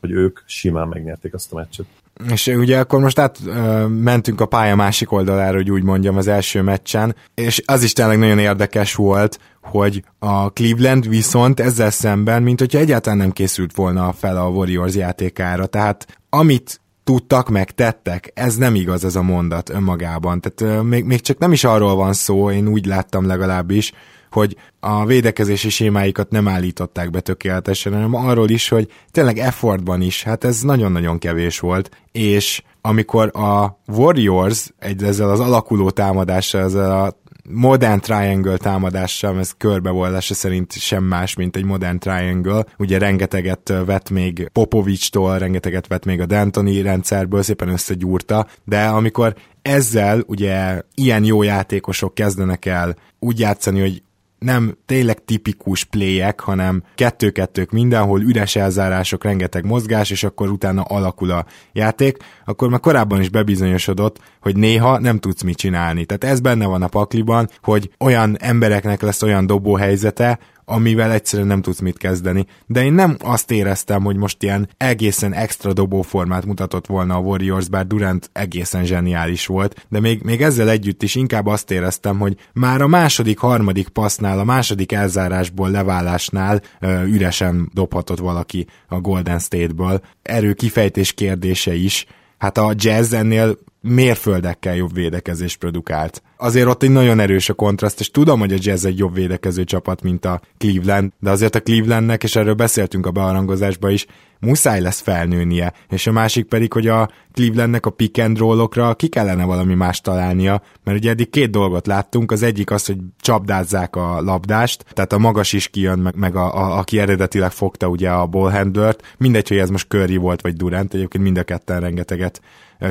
hogy 0.00 0.10
ők 0.10 0.40
simán 0.44 0.88
megnyerték 0.88 1.34
azt 1.34 1.52
a 1.52 1.56
meccset. 1.56 1.86
És 2.30 2.46
ugye 2.46 2.78
akkor 2.78 3.00
most 3.00 3.18
át 3.18 3.38
ö, 3.46 3.86
mentünk 3.86 4.40
a 4.40 4.46
pálya 4.46 4.74
másik 4.74 5.12
oldalára, 5.12 5.56
hogy 5.56 5.70
úgy 5.70 5.82
mondjam, 5.82 6.16
az 6.16 6.26
első 6.26 6.62
meccsen, 6.62 7.14
és 7.34 7.62
az 7.66 7.82
is 7.82 7.92
tényleg 7.92 8.18
nagyon 8.18 8.38
érdekes 8.38 8.94
volt, 8.94 9.38
hogy 9.62 10.04
a 10.18 10.52
Cleveland 10.52 11.08
viszont 11.08 11.60
ezzel 11.60 11.90
szemben, 11.90 12.42
mint 12.42 12.58
hogyha 12.58 12.78
egyáltalán 12.78 13.18
nem 13.18 13.30
készült 13.30 13.74
volna 13.74 14.12
fel 14.12 14.36
a 14.36 14.48
Warriors 14.48 14.94
játékára, 14.94 15.66
tehát 15.66 16.20
amit 16.30 16.80
tudtak, 17.06 17.48
meg 17.48 17.70
tettek. 17.70 18.30
Ez 18.34 18.56
nem 18.56 18.74
igaz 18.74 19.04
ez 19.04 19.16
a 19.16 19.22
mondat 19.22 19.70
önmagában. 19.70 20.40
Tehát 20.40 20.82
még, 20.82 21.04
még 21.04 21.20
csak 21.20 21.38
nem 21.38 21.52
is 21.52 21.64
arról 21.64 21.94
van 21.94 22.12
szó, 22.12 22.50
én 22.50 22.68
úgy 22.68 22.86
láttam 22.86 23.26
legalábbis, 23.26 23.92
hogy 24.30 24.56
a 24.80 25.04
védekezési 25.04 25.68
sémáikat 25.68 26.30
nem 26.30 26.48
állították 26.48 27.10
be 27.10 27.20
tökéletesen, 27.20 27.92
hanem 27.92 28.14
arról 28.14 28.48
is, 28.48 28.68
hogy 28.68 28.90
tényleg 29.10 29.38
effortban 29.38 30.00
is, 30.00 30.22
hát 30.22 30.44
ez 30.44 30.60
nagyon-nagyon 30.60 31.18
kevés 31.18 31.58
volt, 31.58 31.90
és 32.12 32.62
amikor 32.80 33.36
a 33.36 33.78
Warriors 33.86 34.70
egy 34.78 35.02
ezzel 35.02 35.30
az 35.30 35.40
alakuló 35.40 35.90
támadással, 35.90 36.62
ezzel 36.62 37.02
a 37.02 37.12
modern 37.48 38.00
triangle 38.00 38.56
támadással, 38.56 39.38
ez 39.38 39.52
körbevolása 39.58 40.34
szerint 40.34 40.72
sem 40.72 41.04
más, 41.04 41.34
mint 41.34 41.56
egy 41.56 41.64
modern 41.64 41.98
triangle. 41.98 42.64
Ugye 42.78 42.98
rengeteget 42.98 43.72
vett 43.86 44.10
még 44.10 44.48
Popovich-tól, 44.52 45.38
rengeteget 45.38 45.86
vett 45.86 46.04
még 46.04 46.20
a 46.20 46.26
D'Antoni 46.26 46.80
rendszerből, 46.82 47.42
szépen 47.42 47.68
összegyúrta, 47.68 48.46
de 48.64 48.84
amikor 48.84 49.34
ezzel 49.62 50.22
ugye 50.26 50.82
ilyen 50.94 51.24
jó 51.24 51.42
játékosok 51.42 52.14
kezdenek 52.14 52.64
el 52.64 52.96
úgy 53.18 53.38
játszani, 53.38 53.80
hogy 53.80 54.02
nem 54.38 54.76
tényleg 54.86 55.24
tipikus 55.24 55.84
playek, 55.84 56.40
hanem 56.40 56.82
kettő-kettők 56.94 57.70
mindenhol, 57.70 58.22
üres 58.22 58.56
elzárások, 58.56 59.24
rengeteg 59.24 59.64
mozgás, 59.64 60.10
és 60.10 60.24
akkor 60.24 60.50
utána 60.50 60.82
alakul 60.82 61.30
a 61.30 61.46
játék, 61.72 62.16
akkor 62.44 62.68
már 62.68 62.80
korábban 62.80 63.20
is 63.20 63.28
bebizonyosodott, 63.28 64.18
hogy 64.40 64.56
néha 64.56 64.98
nem 64.98 65.18
tudsz 65.18 65.42
mit 65.42 65.56
csinálni. 65.56 66.04
Tehát 66.04 66.34
ez 66.34 66.40
benne 66.40 66.66
van 66.66 66.82
a 66.82 66.88
pakliban, 66.88 67.48
hogy 67.62 67.90
olyan 67.98 68.36
embereknek 68.38 69.02
lesz 69.02 69.22
olyan 69.22 69.46
dobó 69.46 69.74
helyzete, 69.74 70.38
amivel 70.68 71.12
egyszerűen 71.12 71.48
nem 71.48 71.62
tudsz 71.62 71.80
mit 71.80 71.98
kezdeni. 71.98 72.46
De 72.66 72.84
én 72.84 72.92
nem 72.92 73.16
azt 73.20 73.50
éreztem, 73.50 74.02
hogy 74.02 74.16
most 74.16 74.42
ilyen 74.42 74.68
egészen 74.76 75.32
extra 75.32 75.72
dobóformát 75.72 76.46
mutatott 76.46 76.86
volna 76.86 77.14
a 77.14 77.20
Warriors, 77.20 77.68
bár 77.68 77.86
Durant 77.86 78.30
egészen 78.32 78.84
zseniális 78.84 79.46
volt, 79.46 79.86
de 79.88 80.00
még, 80.00 80.22
még 80.22 80.42
ezzel 80.42 80.70
együtt 80.70 81.02
is 81.02 81.14
inkább 81.14 81.46
azt 81.46 81.70
éreztem, 81.70 82.18
hogy 82.18 82.36
már 82.52 82.80
a 82.80 82.86
második, 82.86 83.38
harmadik 83.38 83.88
passznál, 83.88 84.38
a 84.38 84.44
második 84.44 84.92
elzárásból, 84.92 85.70
leválásnál 85.70 86.62
ö, 86.80 87.02
üresen 87.02 87.70
dobhatott 87.74 88.18
valaki 88.18 88.66
a 88.88 89.00
Golden 89.00 89.38
State-ből. 89.38 90.00
Erő 90.22 90.52
kifejtés 90.52 91.12
kérdése 91.12 91.74
is. 91.74 92.06
Hát 92.38 92.58
a 92.58 92.72
jazz 92.76 93.12
ennél 93.12 93.58
mérföldekkel 93.86 94.76
jobb 94.76 94.94
védekezés 94.94 95.56
produkált. 95.56 96.22
Azért 96.36 96.66
ott 96.66 96.82
egy 96.82 96.90
nagyon 96.90 97.20
erős 97.20 97.48
a 97.48 97.54
kontraszt, 97.54 98.00
és 98.00 98.10
tudom, 98.10 98.38
hogy 98.38 98.52
a 98.52 98.58
Jazz 98.58 98.84
egy 98.84 98.98
jobb 98.98 99.14
védekező 99.14 99.64
csapat, 99.64 100.02
mint 100.02 100.24
a 100.24 100.40
Cleveland, 100.58 101.12
de 101.18 101.30
azért 101.30 101.54
a 101.54 101.62
Clevelandnek, 101.62 102.22
és 102.22 102.36
erről 102.36 102.54
beszéltünk 102.54 103.06
a 103.06 103.10
bearangozásban 103.10 103.90
is, 103.90 104.06
muszáj 104.40 104.80
lesz 104.80 105.00
felnőnie, 105.00 105.72
és 105.88 106.06
a 106.06 106.12
másik 106.12 106.44
pedig, 106.44 106.72
hogy 106.72 106.88
a 106.88 107.10
Clevelandnek 107.32 107.86
a 107.86 107.90
pick 107.90 108.18
and 108.18 108.38
roll-okra 108.38 108.94
ki 108.94 109.08
kellene 109.08 109.44
valami 109.44 109.74
más 109.74 110.00
találnia, 110.00 110.62
mert 110.84 110.98
ugye 110.98 111.10
eddig 111.10 111.30
két 111.30 111.50
dolgot 111.50 111.86
láttunk, 111.86 112.32
az 112.32 112.42
egyik 112.42 112.70
az, 112.70 112.86
hogy 112.86 112.96
csapdázzák 113.20 113.96
a 113.96 114.20
labdást, 114.20 114.84
tehát 114.92 115.12
a 115.12 115.18
magas 115.18 115.52
is 115.52 115.68
kijön, 115.68 115.98
meg, 115.98 116.16
meg 116.16 116.36
a, 116.36 116.56
a, 116.56 116.78
aki 116.78 116.98
eredetileg 116.98 117.50
fogta 117.50 117.88
ugye 117.88 118.10
a 118.10 118.26
ballhandlert, 118.26 119.14
mindegy, 119.18 119.48
hogy 119.48 119.58
ez 119.58 119.70
most 119.70 119.88
Curry 119.88 120.16
volt, 120.16 120.40
vagy 120.40 120.56
Durant, 120.56 120.94
egyébként 120.94 121.24
mind 121.24 121.38
a 121.38 121.42
ketten 121.42 121.80
rengeteget 121.80 122.40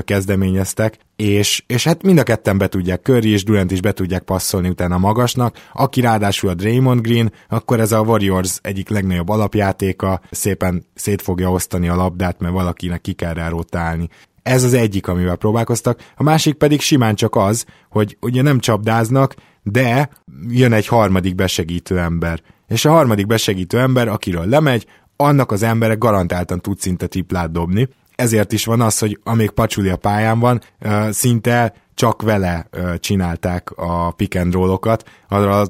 kezdeményeztek, 0.03 0.97
és, 1.15 1.63
és 1.67 1.83
hát 1.83 2.03
mind 2.03 2.17
a 2.17 2.23
ketten 2.23 2.57
be 2.57 2.67
tudják, 2.67 3.01
Curry 3.01 3.29
és 3.29 3.43
Durant 3.43 3.71
is 3.71 3.81
be 3.81 3.91
tudják 3.91 4.23
passzolni 4.23 4.69
utána 4.69 4.97
magasnak, 4.97 5.57
aki 5.73 6.01
ráadásul 6.01 6.49
a 6.49 6.53
Draymond 6.53 7.01
Green, 7.01 7.31
akkor 7.49 7.79
ez 7.79 7.91
a 7.91 7.99
Warriors 7.99 8.59
egyik 8.61 8.89
legnagyobb 8.89 9.29
alapjátéka, 9.29 10.21
szépen 10.31 10.85
szét 10.93 11.21
fogja 11.21 11.51
osztani 11.51 11.87
a 11.87 11.95
labdát, 11.95 12.39
mert 12.39 12.53
valakinek 12.53 13.01
ki 13.01 13.13
kell 13.13 13.33
rá 13.33 13.49
rotálni. 13.49 14.09
Ez 14.43 14.63
az 14.63 14.73
egyik, 14.73 15.07
amivel 15.07 15.35
próbálkoztak, 15.35 16.11
a 16.15 16.23
másik 16.23 16.53
pedig 16.53 16.81
simán 16.81 17.15
csak 17.15 17.35
az, 17.35 17.65
hogy 17.89 18.17
ugye 18.21 18.41
nem 18.41 18.59
csapdáznak, 18.59 19.35
de 19.63 20.09
jön 20.47 20.73
egy 20.73 20.87
harmadik 20.87 21.35
besegítő 21.35 21.99
ember. 21.99 22.41
És 22.67 22.85
a 22.85 22.91
harmadik 22.91 23.27
besegítő 23.27 23.79
ember, 23.79 24.07
akiről 24.07 24.45
lemegy, 24.45 24.87
annak 25.15 25.51
az 25.51 25.63
embere 25.63 25.93
garantáltan 25.93 26.61
tud 26.61 26.79
szinte 26.79 27.07
triplát 27.07 27.51
dobni, 27.51 27.87
ezért 28.15 28.51
is 28.51 28.65
van 28.65 28.81
az, 28.81 28.99
hogy 28.99 29.19
amíg 29.23 29.49
Pacsuli 29.49 29.89
a 29.89 29.95
pályán 29.95 30.39
van, 30.39 30.61
szinte 31.09 31.73
csak 31.93 32.21
vele 32.21 32.69
csinálták 32.99 33.71
a 33.75 34.11
pick 34.11 34.35
and 34.35 34.53
roll-okat, 34.53 35.09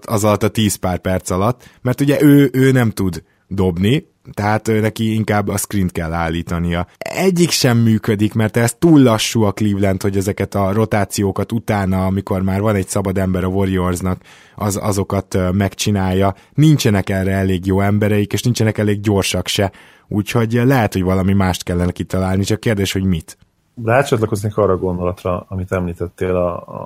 az 0.01 0.23
alatt 0.23 0.43
a 0.43 0.49
10 0.49 0.75
pár 0.75 0.97
perc 0.97 1.29
alatt, 1.29 1.69
mert 1.81 2.01
ugye 2.01 2.21
ő, 2.21 2.49
ő 2.53 2.71
nem 2.71 2.89
tud 2.89 3.23
dobni, 3.47 4.13
tehát 4.33 4.67
neki 4.67 5.13
inkább 5.13 5.47
a 5.47 5.57
screen 5.57 5.87
kell 5.87 6.13
állítania. 6.13 6.87
Egyik 6.97 7.49
sem 7.49 7.77
működik, 7.77 8.33
mert 8.33 8.57
ez 8.57 8.73
túl 8.79 9.01
lassú 9.01 9.41
a 9.41 9.51
Cleveland, 9.51 10.01
hogy 10.01 10.17
ezeket 10.17 10.55
a 10.55 10.73
rotációkat 10.73 11.51
utána, 11.51 12.05
amikor 12.05 12.41
már 12.41 12.61
van 12.61 12.75
egy 12.75 12.87
szabad 12.87 13.17
ember 13.17 13.43
a 13.43 13.47
Warriorsnak, 13.47 14.21
az, 14.55 14.79
azokat 14.81 15.37
megcsinálja. 15.51 16.35
Nincsenek 16.53 17.09
erre 17.09 17.31
elég 17.31 17.65
jó 17.65 17.81
embereik, 17.81 18.33
és 18.33 18.41
nincsenek 18.41 18.77
elég 18.77 19.01
gyorsak 19.01 19.47
se. 19.47 19.71
Úgyhogy 20.07 20.51
lehet, 20.51 20.93
hogy 20.93 21.03
valami 21.03 21.33
mást 21.33 21.63
kellene 21.63 21.91
kitalálni, 21.91 22.43
csak 22.43 22.59
kérdés, 22.59 22.91
hogy 22.91 23.03
mit. 23.03 23.37
Rácsatlakoznék 23.83 24.57
arra 24.57 24.73
a 24.73 24.77
gondolatra, 24.77 25.45
amit 25.49 25.71
említettél, 25.71 26.35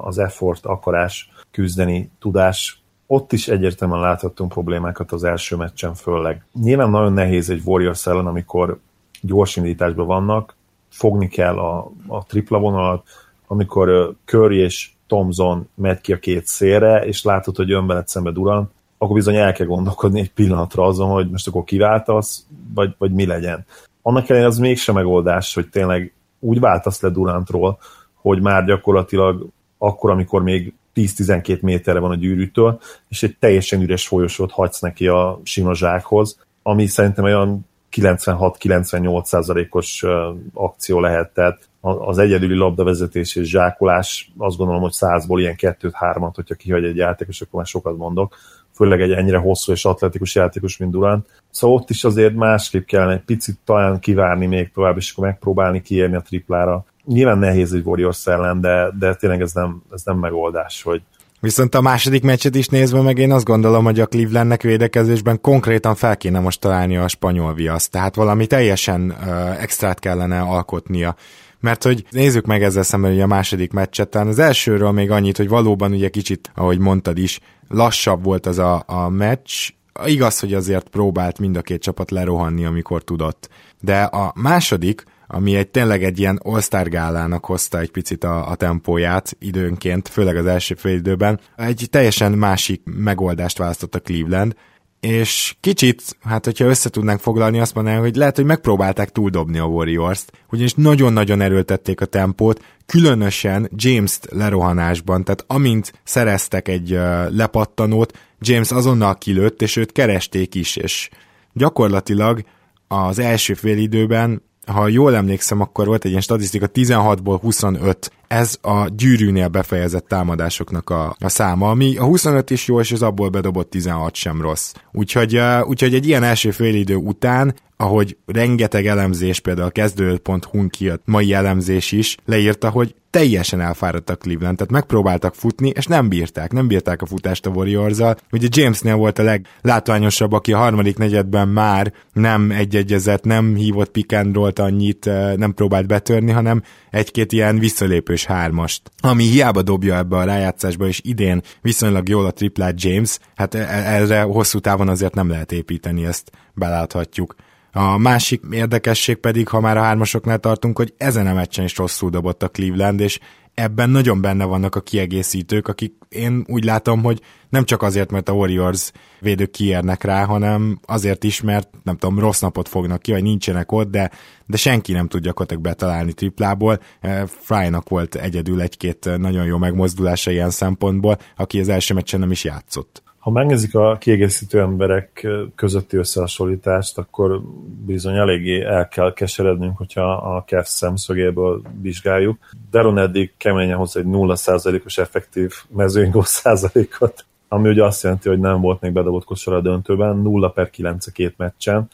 az 0.03 0.17
effort, 0.17 0.65
akarás, 0.65 1.31
küzdeni, 1.51 2.11
tudás. 2.19 2.81
Ott 3.07 3.31
is 3.31 3.47
egyértelműen 3.47 4.01
láthattunk 4.01 4.51
problémákat 4.51 5.11
az 5.11 5.23
első 5.23 5.55
meccsen 5.55 5.93
főleg. 5.93 6.45
Nyilván 6.53 6.89
nagyon 6.89 7.13
nehéz 7.13 7.49
egy 7.49 7.61
Warriors 7.65 8.07
ellen, 8.07 8.27
amikor 8.27 8.79
gyors 9.21 9.55
indításban 9.55 10.05
vannak, 10.05 10.55
fogni 10.89 11.27
kell 11.27 11.57
a, 11.57 11.91
a 12.07 12.25
tripla 12.25 12.59
vonalat, 12.59 13.07
amikor 13.47 14.15
Curry 14.25 14.57
és 14.57 14.89
Thompson 15.07 15.69
megy 15.75 16.01
ki 16.01 16.13
a 16.13 16.19
két 16.19 16.47
szélre, 16.47 17.05
és 17.05 17.23
látod, 17.23 17.55
hogy 17.55 17.67
jön 17.67 17.87
veled 17.87 18.07
szembe 18.07 18.31
Durant, 18.31 18.71
akkor 19.01 19.15
bizony 19.15 19.35
el 19.35 19.53
kell 19.53 19.65
gondolkodni 19.65 20.19
egy 20.19 20.31
pillanatra 20.31 20.83
azon, 20.83 21.09
hogy 21.09 21.29
most 21.29 21.47
akkor 21.47 21.63
kiváltasz, 21.63 22.45
vagy, 22.73 22.95
vagy 22.97 23.11
mi 23.11 23.25
legyen. 23.25 23.65
Annak 24.01 24.29
ellenére 24.29 24.51
az 24.51 24.57
mégsem 24.57 24.95
megoldás, 24.95 25.53
hogy 25.53 25.69
tényleg 25.69 26.13
úgy 26.39 26.59
váltasz 26.59 27.01
le 27.01 27.09
Durantról, 27.09 27.79
hogy 28.13 28.41
már 28.41 28.65
gyakorlatilag 28.65 29.47
akkor, 29.77 30.09
amikor 30.09 30.43
még 30.43 30.73
10-12 30.95 31.61
méterre 31.61 31.99
van 31.99 32.11
a 32.11 32.15
gyűrűtől, 32.15 32.79
és 33.07 33.23
egy 33.23 33.37
teljesen 33.39 33.81
üres 33.81 34.07
folyosót 34.07 34.51
hagysz 34.51 34.79
neki 34.79 35.07
a 35.07 35.39
sima 35.43 35.75
zsákhoz, 35.75 36.39
ami 36.63 36.85
szerintem 36.85 37.23
olyan 37.23 37.67
96-98%-os 37.91 40.05
akció 40.53 40.99
lehet, 40.99 41.33
tehát 41.33 41.67
az 41.81 42.17
egyedüli 42.17 42.55
labdavezetés 42.55 43.35
és 43.35 43.49
zsákolás, 43.49 44.31
azt 44.37 44.57
gondolom, 44.57 44.81
hogy 44.81 44.91
százból 44.91 45.39
ilyen 45.39 45.55
kettőt-hármat, 45.55 46.35
hogyha 46.35 46.55
kihagy 46.55 46.83
egy 46.83 46.95
játékos, 46.95 47.41
akkor 47.41 47.59
már 47.59 47.65
sokat 47.65 47.97
mondok, 47.97 48.35
főleg 48.79 49.01
egy 49.01 49.11
ennyire 49.11 49.37
hosszú 49.37 49.71
és 49.71 49.85
atletikus 49.85 50.35
játékos, 50.35 50.77
mint 50.77 50.91
Durant. 50.91 51.27
Szóval 51.49 51.77
ott 51.77 51.89
is 51.89 52.03
azért 52.03 52.35
másképp 52.35 52.85
kellene 52.85 53.13
egy 53.13 53.23
picit 53.25 53.57
talán 53.65 53.99
kivárni 53.99 54.45
még 54.45 54.71
tovább, 54.73 54.97
és 54.97 55.11
akkor 55.11 55.25
megpróbálni 55.25 55.81
kiérni 55.81 56.15
a 56.15 56.21
triplára. 56.21 56.85
Nyilván 57.05 57.37
nehéz 57.37 57.73
egy 57.73 57.85
Warriors 57.85 58.27
ellen, 58.27 58.61
de, 58.61 58.89
de 58.99 59.15
tényleg 59.15 59.41
ez 59.41 59.51
nem, 59.51 59.81
ez 59.91 60.01
nem 60.03 60.17
megoldás, 60.17 60.83
hogy, 60.83 61.01
Viszont 61.41 61.75
a 61.75 61.81
második 61.81 62.23
meccset 62.23 62.55
is 62.55 62.67
nézve 62.67 63.01
meg 63.01 63.17
én 63.17 63.31
azt 63.31 63.45
gondolom, 63.45 63.83
hogy 63.83 63.99
a 63.99 64.05
Clevelandnek 64.05 64.61
védekezésben 64.61 65.41
konkrétan 65.41 65.95
fel 65.95 66.17
kéne 66.17 66.39
most 66.39 66.59
találni 66.59 66.97
a 66.97 67.07
spanyol 67.07 67.53
viaszt, 67.53 67.91
tehát 67.91 68.15
valami 68.15 68.47
teljesen 68.47 69.01
uh, 69.09 69.61
extrát 69.61 69.99
kellene 69.99 70.39
alkotnia. 70.39 71.15
Mert 71.59 71.83
hogy 71.83 72.05
nézzük 72.11 72.45
meg 72.45 72.63
ezzel 72.63 72.83
szemben 72.83 73.11
hogy 73.11 73.21
a 73.21 73.27
második 73.27 73.71
meccset, 73.71 74.15
az 74.15 74.39
elsőről 74.39 74.91
még 74.91 75.11
annyit, 75.11 75.37
hogy 75.37 75.47
valóban 75.47 75.91
ugye 75.91 76.09
kicsit, 76.09 76.51
ahogy 76.55 76.79
mondtad 76.79 77.17
is, 77.17 77.39
lassabb 77.67 78.23
volt 78.23 78.45
az 78.45 78.59
a, 78.59 78.83
a 78.87 79.09
meccs, 79.09 79.69
igaz, 80.05 80.39
hogy 80.39 80.53
azért 80.53 80.89
próbált 80.89 81.39
mind 81.39 81.57
a 81.57 81.61
két 81.61 81.81
csapat 81.81 82.11
lerohanni, 82.11 82.65
amikor 82.65 83.03
tudott. 83.03 83.49
De 83.81 84.01
a 84.01 84.33
második, 84.35 85.03
ami 85.27 85.55
egy 85.55 85.67
tényleg 85.67 86.03
egy 86.03 86.19
ilyen 86.19 86.39
all 86.43 86.83
gálának 86.83 87.45
hozta 87.45 87.79
egy 87.79 87.91
picit 87.91 88.23
a, 88.23 88.49
a 88.49 88.55
tempóját 88.55 89.35
időnként, 89.39 90.07
főleg 90.07 90.35
az 90.35 90.45
első 90.45 90.75
fél. 90.75 91.39
Egy 91.55 91.87
teljesen 91.89 92.31
másik 92.31 92.81
megoldást 92.85 93.57
választott 93.57 93.95
a 93.95 93.99
Cleveland, 93.99 94.55
és 94.99 95.55
kicsit, 95.59 96.17
hát 96.23 96.45
hogyha 96.45 96.65
össze 96.65 96.89
tudnánk 96.89 97.19
foglalni, 97.19 97.59
azt 97.59 97.75
mondanám, 97.75 97.99
hogy 97.99 98.15
lehet, 98.15 98.35
hogy 98.35 98.45
megpróbálták 98.45 99.09
túldobni 99.09 99.57
a 99.57 99.65
Warriors-t, 99.65 100.31
ugyanis 100.51 100.73
nagyon-nagyon 100.73 101.41
erőltették 101.41 102.01
a 102.01 102.05
tempót, 102.05 102.63
különösen 102.85 103.69
James-t 103.75 104.27
lerohanásban, 104.31 105.23
tehát 105.23 105.43
amint 105.47 105.93
szereztek 106.03 106.67
egy 106.67 106.93
uh, 106.93 107.31
lepattanót, 107.31 108.17
James 108.39 108.71
azonnal 108.71 109.17
kilőtt, 109.17 109.61
és 109.61 109.75
őt 109.75 109.91
keresték 109.91 110.55
is, 110.55 110.75
és 110.75 111.09
gyakorlatilag 111.53 112.43
az 112.87 113.19
első 113.19 113.53
fél 113.53 113.77
időben 113.77 114.41
ha 114.71 114.87
jól 114.87 115.15
emlékszem, 115.15 115.61
akkor 115.61 115.87
volt 115.87 116.03
egy 116.03 116.09
ilyen 116.09 116.21
statisztika, 116.21 116.67
16-ból 116.73 117.37
25 117.41 118.11
ez 118.27 118.57
a 118.61 118.87
gyűrűnél 118.87 119.47
befejezett 119.47 120.07
támadásoknak 120.07 120.89
a, 120.89 121.15
a 121.19 121.29
száma, 121.29 121.69
ami 121.69 121.97
a 121.97 122.03
25 122.03 122.49
is 122.49 122.67
jó, 122.67 122.79
és 122.79 122.91
az 122.91 123.01
abból 123.01 123.29
bedobott 123.29 123.69
16 123.69 124.15
sem 124.15 124.41
rossz. 124.41 124.73
Úgyhogy, 124.91 125.41
úgyhogy 125.63 125.93
egy 125.93 126.07
ilyen 126.07 126.23
első 126.23 126.51
félidő 126.51 126.95
után 126.95 127.55
ahogy 127.81 128.17
rengeteg 128.25 128.85
elemzés, 128.85 129.39
például 129.39 129.67
a 129.67 129.71
kezdő.hu-n 129.71 130.67
kijött 130.69 131.01
mai 131.05 131.33
elemzés 131.33 131.91
is, 131.91 132.17
leírta, 132.25 132.69
hogy 132.69 132.95
teljesen 133.09 133.61
elfáradt 133.61 134.09
a 134.09 134.15
Cleveland, 134.15 134.57
tehát 134.57 134.71
megpróbáltak 134.71 135.35
futni, 135.35 135.69
és 135.69 135.85
nem 135.85 136.09
bírták, 136.09 136.51
nem 136.51 136.67
bírták 136.67 137.01
a 137.01 137.05
futást 137.05 137.45
a 137.45 137.49
warriors 137.49 137.97
Ugye 138.31 138.47
Jamesnél 138.51 138.95
volt 138.95 139.19
a 139.19 139.23
leglátványosabb, 139.23 140.31
aki 140.31 140.53
a 140.53 140.57
harmadik 140.57 140.97
negyedben 140.97 141.47
már 141.47 141.93
nem 142.13 142.51
egyegyezett, 142.51 143.23
nem 143.23 143.55
hívott 143.55 144.13
and 144.13 144.59
annyit, 144.59 145.07
eh, 145.07 145.35
nem 145.35 145.53
próbált 145.53 145.87
betörni, 145.87 146.31
hanem 146.31 146.63
egy-két 146.89 147.31
ilyen 147.31 147.59
visszalépős 147.59 148.25
hármast, 148.25 148.91
ami 149.01 149.23
hiába 149.23 149.61
dobja 149.61 149.97
ebbe 149.97 150.17
a 150.17 150.23
rájátszásba, 150.23 150.87
és 150.87 151.01
idén 151.03 151.41
viszonylag 151.61 152.09
jól 152.09 152.25
a 152.25 152.31
triplát 152.31 152.83
James, 152.83 153.19
hát 153.35 153.55
e-, 153.55 153.67
erre 153.85 154.21
hosszú 154.21 154.59
távon 154.59 154.87
azért 154.87 155.13
nem 155.13 155.29
lehet 155.29 155.51
építeni, 155.51 156.05
ezt 156.05 156.31
beláthatjuk. 156.53 157.35
A 157.71 157.97
másik 157.97 158.41
érdekesség 158.51 159.15
pedig, 159.15 159.47
ha 159.47 159.59
már 159.59 159.77
a 159.77 159.81
hármasoknál 159.81 160.39
tartunk, 160.39 160.77
hogy 160.77 160.93
ezen 160.97 161.27
a 161.27 161.33
meccsen 161.33 161.65
is 161.65 161.77
rosszul 161.77 162.09
dobott 162.09 162.43
a 162.43 162.47
Cleveland, 162.47 162.99
és 162.99 163.19
ebben 163.53 163.89
nagyon 163.89 164.21
benne 164.21 164.45
vannak 164.45 164.75
a 164.75 164.81
kiegészítők, 164.81 165.67
akik 165.67 165.93
én 166.09 166.45
úgy 166.47 166.63
látom, 166.63 167.03
hogy 167.03 167.21
nem 167.49 167.63
csak 167.63 167.81
azért, 167.81 168.11
mert 168.11 168.29
a 168.29 168.33
Warriors 168.33 168.91
védők 169.19 169.51
kiérnek 169.51 170.03
rá, 170.03 170.25
hanem 170.25 170.79
azért 170.85 171.23
is, 171.23 171.41
mert 171.41 171.69
nem 171.83 171.97
tudom, 171.97 172.19
rossz 172.19 172.39
napot 172.39 172.67
fognak 172.67 173.01
ki, 173.01 173.11
vagy 173.11 173.23
nincsenek 173.23 173.71
ott, 173.71 173.89
de, 173.89 174.11
de 174.45 174.57
senki 174.57 174.91
nem 174.91 175.07
tud 175.07 175.21
gyakorlatilag 175.21 175.63
betalálni 175.63 176.13
triplából. 176.13 176.79
Eh, 176.99 177.23
Frynak 177.27 177.89
volt 177.89 178.15
egyedül 178.15 178.61
egy-két 178.61 179.09
nagyon 179.17 179.45
jó 179.45 179.57
megmozdulása 179.57 180.31
ilyen 180.31 180.49
szempontból, 180.49 181.17
aki 181.35 181.59
az 181.59 181.69
első 181.69 181.93
meccsen 181.93 182.19
nem 182.19 182.31
is 182.31 182.43
játszott. 182.43 183.03
Ha 183.19 183.29
megnézik 183.31 183.75
a 183.75 183.97
kiegészítő 183.97 184.59
emberek 184.59 185.27
közötti 185.55 185.97
összehasonlítást, 185.97 186.97
akkor 186.97 187.41
bizony 187.85 188.15
eléggé 188.15 188.63
el 188.63 188.87
kell 188.87 189.13
keserednünk, 189.13 189.77
hogyha 189.77 190.11
a 190.11 190.43
Cavs 190.43 190.67
szemszögéből 190.67 191.61
vizsgáljuk. 191.81 192.37
Deron 192.71 192.97
eddig 192.97 193.33
keményen 193.37 193.77
hoz 193.77 193.97
egy 193.97 194.05
0%-os 194.07 194.97
effektív 194.97 195.53
mezőingó 195.67 196.21
százalékot, 196.41 197.25
ami 197.47 197.69
ugye 197.69 197.83
azt 197.83 198.03
jelenti, 198.03 198.29
hogy 198.29 198.39
nem 198.39 198.61
volt 198.61 198.81
még 198.81 198.91
bedobott 198.91 199.25
kosar 199.25 199.53
a 199.53 199.61
döntőben, 199.61 200.17
0 200.17 200.49
per 200.49 200.69
9 200.69 201.07
a 201.07 201.11
két 201.11 201.33
meccsen, 201.37 201.89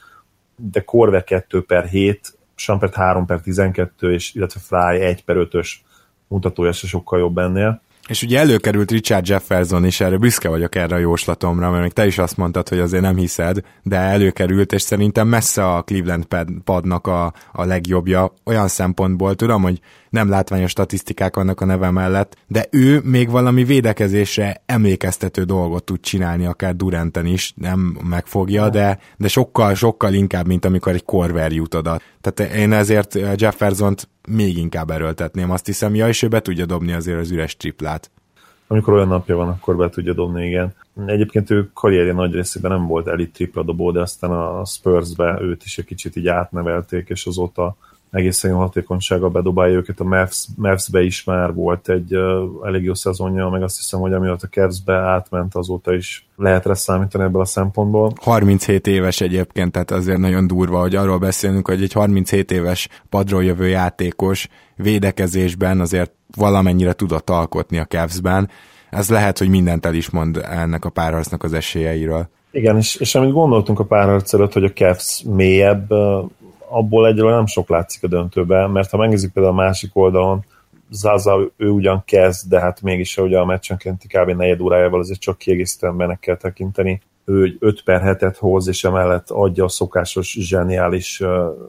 de 0.56 0.80
Korve 0.80 1.24
2 1.24 1.62
per 1.62 1.84
7, 1.84 2.38
Sampert 2.54 2.94
3 2.94 3.26
per 3.26 3.40
12, 3.40 4.12
és 4.12 4.34
illetve 4.34 4.60
Fry 4.60 5.00
1 5.00 5.24
per 5.24 5.36
5-ös 5.38 5.70
mutatója 6.28 6.72
se 6.72 6.86
sokkal 6.86 7.18
jobb 7.18 7.38
ennél. 7.38 7.80
És 8.08 8.22
ugye 8.22 8.38
előkerült 8.38 8.90
Richard 8.90 9.28
Jefferson 9.28 9.84
is, 9.84 10.00
erre 10.00 10.16
büszke 10.16 10.48
vagyok 10.48 10.74
erre 10.74 10.94
a 10.94 10.98
jóslatomra, 10.98 11.70
mert 11.70 11.82
még 11.82 11.92
te 11.92 12.06
is 12.06 12.18
azt 12.18 12.36
mondtad, 12.36 12.68
hogy 12.68 12.78
azért 12.78 13.02
nem 13.02 13.16
hiszed, 13.16 13.60
de 13.82 13.96
előkerült, 13.96 14.72
és 14.72 14.82
szerintem 14.82 15.28
messze 15.28 15.74
a 15.74 15.82
Cleveland 15.82 16.26
padnak 16.64 17.06
a, 17.06 17.32
a 17.52 17.64
legjobbja 17.64 18.32
olyan 18.44 18.68
szempontból, 18.68 19.34
tudom, 19.34 19.62
hogy 19.62 19.80
nem 20.10 20.28
látványos 20.28 20.70
statisztikák 20.70 21.36
vannak 21.36 21.60
a 21.60 21.64
neve 21.64 21.90
mellett, 21.90 22.36
de 22.46 22.66
ő 22.70 23.00
még 23.04 23.30
valami 23.30 23.64
védekezésre 23.64 24.62
emlékeztető 24.66 25.42
dolgot 25.42 25.84
tud 25.84 26.00
csinálni, 26.00 26.46
akár 26.46 26.76
Duranten 26.76 27.26
is, 27.26 27.52
nem 27.56 27.98
megfogja, 28.08 28.68
de, 28.68 28.98
de 29.16 29.28
sokkal, 29.28 29.74
sokkal 29.74 30.12
inkább, 30.12 30.46
mint 30.46 30.64
amikor 30.64 30.92
egy 30.92 31.04
korver 31.04 31.52
jut 31.52 31.74
oda. 31.74 32.00
Tehát 32.20 32.54
én 32.54 32.72
ezért 32.72 33.18
Jeffersont 33.36 34.08
még 34.26 34.56
inkább 34.56 34.90
erőltetném, 34.90 35.50
azt 35.50 35.66
hiszem, 35.66 35.94
ja, 35.94 36.08
és 36.08 36.22
ő 36.22 36.28
be 36.28 36.40
tudja 36.40 36.66
dobni 36.66 36.92
azért 36.92 37.20
az 37.20 37.30
üres 37.30 37.56
triplát. 37.56 38.10
Amikor 38.66 38.94
olyan 38.94 39.08
napja 39.08 39.36
van, 39.36 39.48
akkor 39.48 39.76
be 39.76 39.88
tudja 39.88 40.12
dobni, 40.12 40.46
igen. 40.46 40.74
Egyébként 41.06 41.50
ő 41.50 41.70
karrierje 41.72 42.12
nagy 42.12 42.32
részében 42.32 42.70
nem 42.70 42.86
volt 42.86 43.06
elit 43.06 43.32
tripla 43.32 43.62
dobó, 43.62 43.90
de 43.90 44.00
aztán 44.00 44.30
a 44.30 44.64
Spursbe 44.64 45.38
őt 45.40 45.64
is 45.64 45.78
egy 45.78 45.84
kicsit 45.84 46.16
így 46.16 46.28
átnevelték, 46.28 47.08
és 47.08 47.26
azóta 47.26 47.76
egészen 48.16 48.50
jó 48.50 48.58
hatékonysága 48.58 49.28
bedobálja 49.28 49.76
őket. 49.76 50.00
A 50.00 50.04
Mavs, 50.04 50.46
Mavs-be 50.56 51.02
is 51.02 51.24
már 51.24 51.54
volt 51.54 51.88
egy 51.88 52.16
uh, 52.16 52.66
elég 52.66 52.84
jó 52.84 52.94
szezonja, 52.94 53.48
meg 53.48 53.62
azt 53.62 53.76
hiszem, 53.76 54.00
hogy 54.00 54.12
amiatt 54.12 54.42
a 54.42 54.48
Cavs-be 54.48 54.94
átment, 54.94 55.54
azóta 55.54 55.94
is 55.94 56.28
lehet 56.36 56.66
rá 56.66 56.74
számítani 56.74 57.24
ebből 57.24 57.40
a 57.40 57.44
szempontból. 57.44 58.12
37 58.20 58.86
éves 58.86 59.20
egyébként, 59.20 59.72
tehát 59.72 59.90
azért 59.90 60.18
nagyon 60.18 60.46
durva, 60.46 60.80
hogy 60.80 60.94
arról 60.94 61.18
beszélünk, 61.18 61.68
hogy 61.68 61.82
egy 61.82 61.92
37 61.92 62.50
éves 62.50 62.88
padról 63.08 63.44
jövő 63.44 63.68
játékos 63.68 64.48
védekezésben 64.76 65.80
azért 65.80 66.12
valamennyire 66.36 66.92
tudott 66.92 67.30
alkotni 67.30 67.78
a 67.78 67.84
Cavs-ben. 67.84 68.50
Ez 68.90 69.10
lehet, 69.10 69.38
hogy 69.38 69.48
mindent 69.48 69.86
el 69.86 69.94
is 69.94 70.10
mond 70.10 70.36
ennek 70.50 70.84
a 70.84 70.90
párharcnak 70.90 71.42
az 71.42 71.52
esélyeiről. 71.52 72.28
Igen, 72.56 72.76
és, 72.76 72.94
és 72.94 73.14
amit 73.14 73.32
gondoltunk 73.32 73.78
a 73.78 73.84
párharc 73.84 74.32
előtt, 74.32 74.52
hogy 74.52 74.64
a 74.64 74.72
Cavs 74.72 75.22
mélyebb, 75.26 75.88
abból 76.68 77.06
egyről 77.06 77.30
nem 77.30 77.46
sok 77.46 77.68
látszik 77.68 78.02
a 78.02 78.06
döntőben, 78.06 78.70
mert 78.70 78.90
ha 78.90 78.96
megnézzük 78.96 79.32
például 79.32 79.54
a 79.54 79.62
másik 79.62 79.96
oldalon, 79.96 80.44
Zaza 80.90 81.50
ő 81.56 81.68
ugyan 81.68 82.02
kezd, 82.04 82.48
de 82.48 82.60
hát 82.60 82.82
mégis 82.82 83.16
ugye 83.16 83.38
a 83.38 83.44
meccsenkénti 83.44 84.06
kb. 84.06 84.30
negyed 84.30 84.60
órájával 84.60 85.00
azért 85.00 85.20
csak 85.20 85.38
kiegészítő 85.38 85.86
embernek 85.86 86.20
kell 86.20 86.36
tekinteni. 86.36 87.00
Ő 87.24 87.56
5 87.58 87.82
per 87.82 88.02
7-et 88.04 88.36
hoz, 88.38 88.68
és 88.68 88.84
emellett 88.84 89.30
adja 89.30 89.64
a 89.64 89.68
szokásos 89.68 90.36
zseniális 90.40 91.22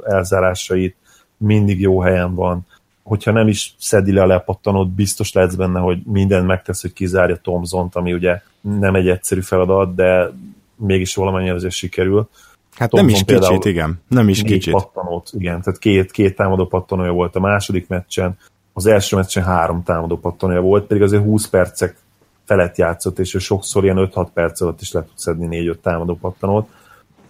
elzárásait, 0.06 0.96
mindig 1.38 1.80
jó 1.80 2.00
helyen 2.00 2.36
van. 2.36 2.66
Hogyha 3.04 3.32
nem 3.32 3.48
is 3.48 3.76
szedi 3.80 4.12
le 4.12 4.22
a 4.22 4.26
lepattanót, 4.26 4.90
biztos 4.90 5.34
lehetsz 5.34 5.56
benne, 5.56 5.80
hogy 5.80 6.02
minden 6.06 6.46
megtesz, 6.46 6.82
hogy 6.82 6.94
kizárja 6.94 7.36
Tomzont, 7.36 7.96
ami 7.96 8.14
ugye 8.14 8.42
nem 8.62 8.96
egy 8.96 9.10
egyszerű 9.10 9.42
feladat, 9.42 9.96
de 9.96 10.32
mégis 10.76 11.16
valamennyire 11.16 11.54
azért 11.54 11.74
sikerül. 11.74 12.30
Hát 12.78 12.90
Thompson 12.90 13.24
nem 13.26 13.38
is 13.38 13.48
kicsit, 13.48 13.66
igen. 13.66 14.02
Nem 14.08 14.30
is 14.30 14.42
kicsit. 14.42 14.74
pattanót, 14.74 15.30
igen. 15.34 15.62
Tehát 15.62 15.80
két, 15.80 16.12
két 16.12 16.36
támadó 16.36 16.66
pattanója 16.66 17.12
volt 17.12 17.36
a 17.36 17.40
második 17.40 17.88
meccsen, 17.88 18.38
az 18.74 18.86
első 18.86 19.16
meccsen 19.16 19.44
három 19.44 19.84
támadó 19.84 20.18
pattanója 20.18 20.62
volt, 20.62 20.88
pedig 20.88 21.04
azért 21.04 21.24
20 21.24 21.48
percek 21.48 21.98
felett 22.46 22.78
játszott, 22.78 23.20
és 23.20 23.34
ő 23.34 23.40
sokszor 23.40 23.84
ilyen 23.84 24.10
5-6 24.14 24.28
perc 24.34 24.62
alatt 24.62 24.82
is 24.82 24.92
le 24.92 25.02
tud 25.02 25.18
szedni 25.18 25.48
4-5 25.76 25.76
támadó 25.82 26.16
pattanót. 26.16 26.70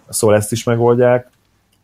Szóval 0.08 0.36
ezt 0.36 0.52
is 0.52 0.64
megoldják, 0.64 1.30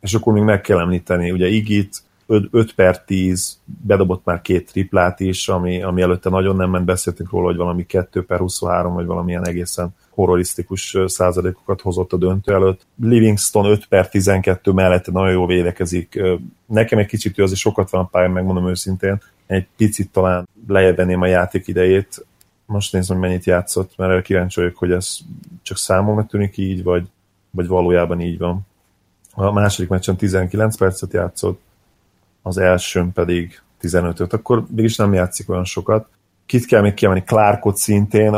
és 0.01 0.15
akkor 0.15 0.33
még 0.33 0.43
meg 0.43 0.61
kell 0.61 0.79
említeni, 0.79 1.31
ugye 1.31 1.47
Igit 1.47 2.03
5, 2.27 2.49
5 2.51 2.75
per 2.75 3.05
10, 3.05 3.59
bedobott 3.65 4.25
már 4.25 4.41
két 4.41 4.71
triplát 4.71 5.21
is, 5.21 5.49
ami, 5.49 5.83
ami 5.83 6.03
előtte 6.03 6.31
nagyon 6.31 6.57
nem 6.57 6.71
ment, 6.71 6.85
beszéltünk 6.85 7.31
róla, 7.31 7.47
hogy 7.47 7.57
valami 7.57 7.87
2 7.87 8.25
per 8.25 8.39
23, 8.39 8.95
vagy 8.95 9.07
valamilyen 9.07 9.47
egészen 9.47 9.95
horrorisztikus 10.15 10.97
százalékokat 11.07 11.81
hozott 11.81 12.13
a 12.13 12.17
döntő 12.17 12.53
előtt. 12.53 12.87
Livingston 13.03 13.65
5 13.65 13.87
per 13.87 14.09
12 14.09 14.73
mellette 14.73 15.13
nagyon 15.13 15.33
jól 15.33 15.47
védekezik. 15.47 16.23
Nekem 16.67 16.99
egy 16.99 17.07
kicsit 17.07 17.39
ő 17.39 17.43
azért 17.43 17.59
sokat 17.59 17.91
van 17.91 18.01
a 18.01 18.07
pályán, 18.07 18.31
megmondom 18.31 18.69
őszintén. 18.69 19.23
Egy 19.47 19.67
picit 19.77 20.11
talán 20.11 20.49
lejjebb 20.69 20.99
a 21.21 21.27
játék 21.27 21.67
idejét. 21.67 22.27
Most 22.67 22.93
nézem, 22.93 23.17
hogy 23.17 23.27
mennyit 23.27 23.45
játszott, 23.45 23.93
mert 23.97 24.11
erre 24.11 24.23
kíváncsi 24.23 24.61
vagyok, 24.61 24.77
hogy 24.77 24.93
ez 24.93 25.19
csak 25.63 25.77
számomra 25.77 26.27
tűnik 26.27 26.57
így, 26.57 26.83
vagy, 26.83 27.07
vagy 27.51 27.67
valójában 27.67 28.21
így 28.21 28.39
van. 28.39 28.67
A 29.33 29.53
második 29.53 29.89
meccsen 29.89 30.17
19 30.17 30.77
percet 30.77 31.13
játszott, 31.13 31.61
az 32.43 32.59
elsőn 32.59 33.13
pedig 33.13 33.61
15-öt, 33.81 34.33
akkor 34.33 34.65
mégis 34.75 34.97
nem 34.97 35.15
játszik 35.15 35.51
olyan 35.51 35.65
sokat 35.65 36.09
kit 36.47 36.67
kell 36.67 36.81
még 36.81 36.95
kiemelni, 36.95 37.25
Clarkot 37.25 37.77
szintén, 37.77 38.37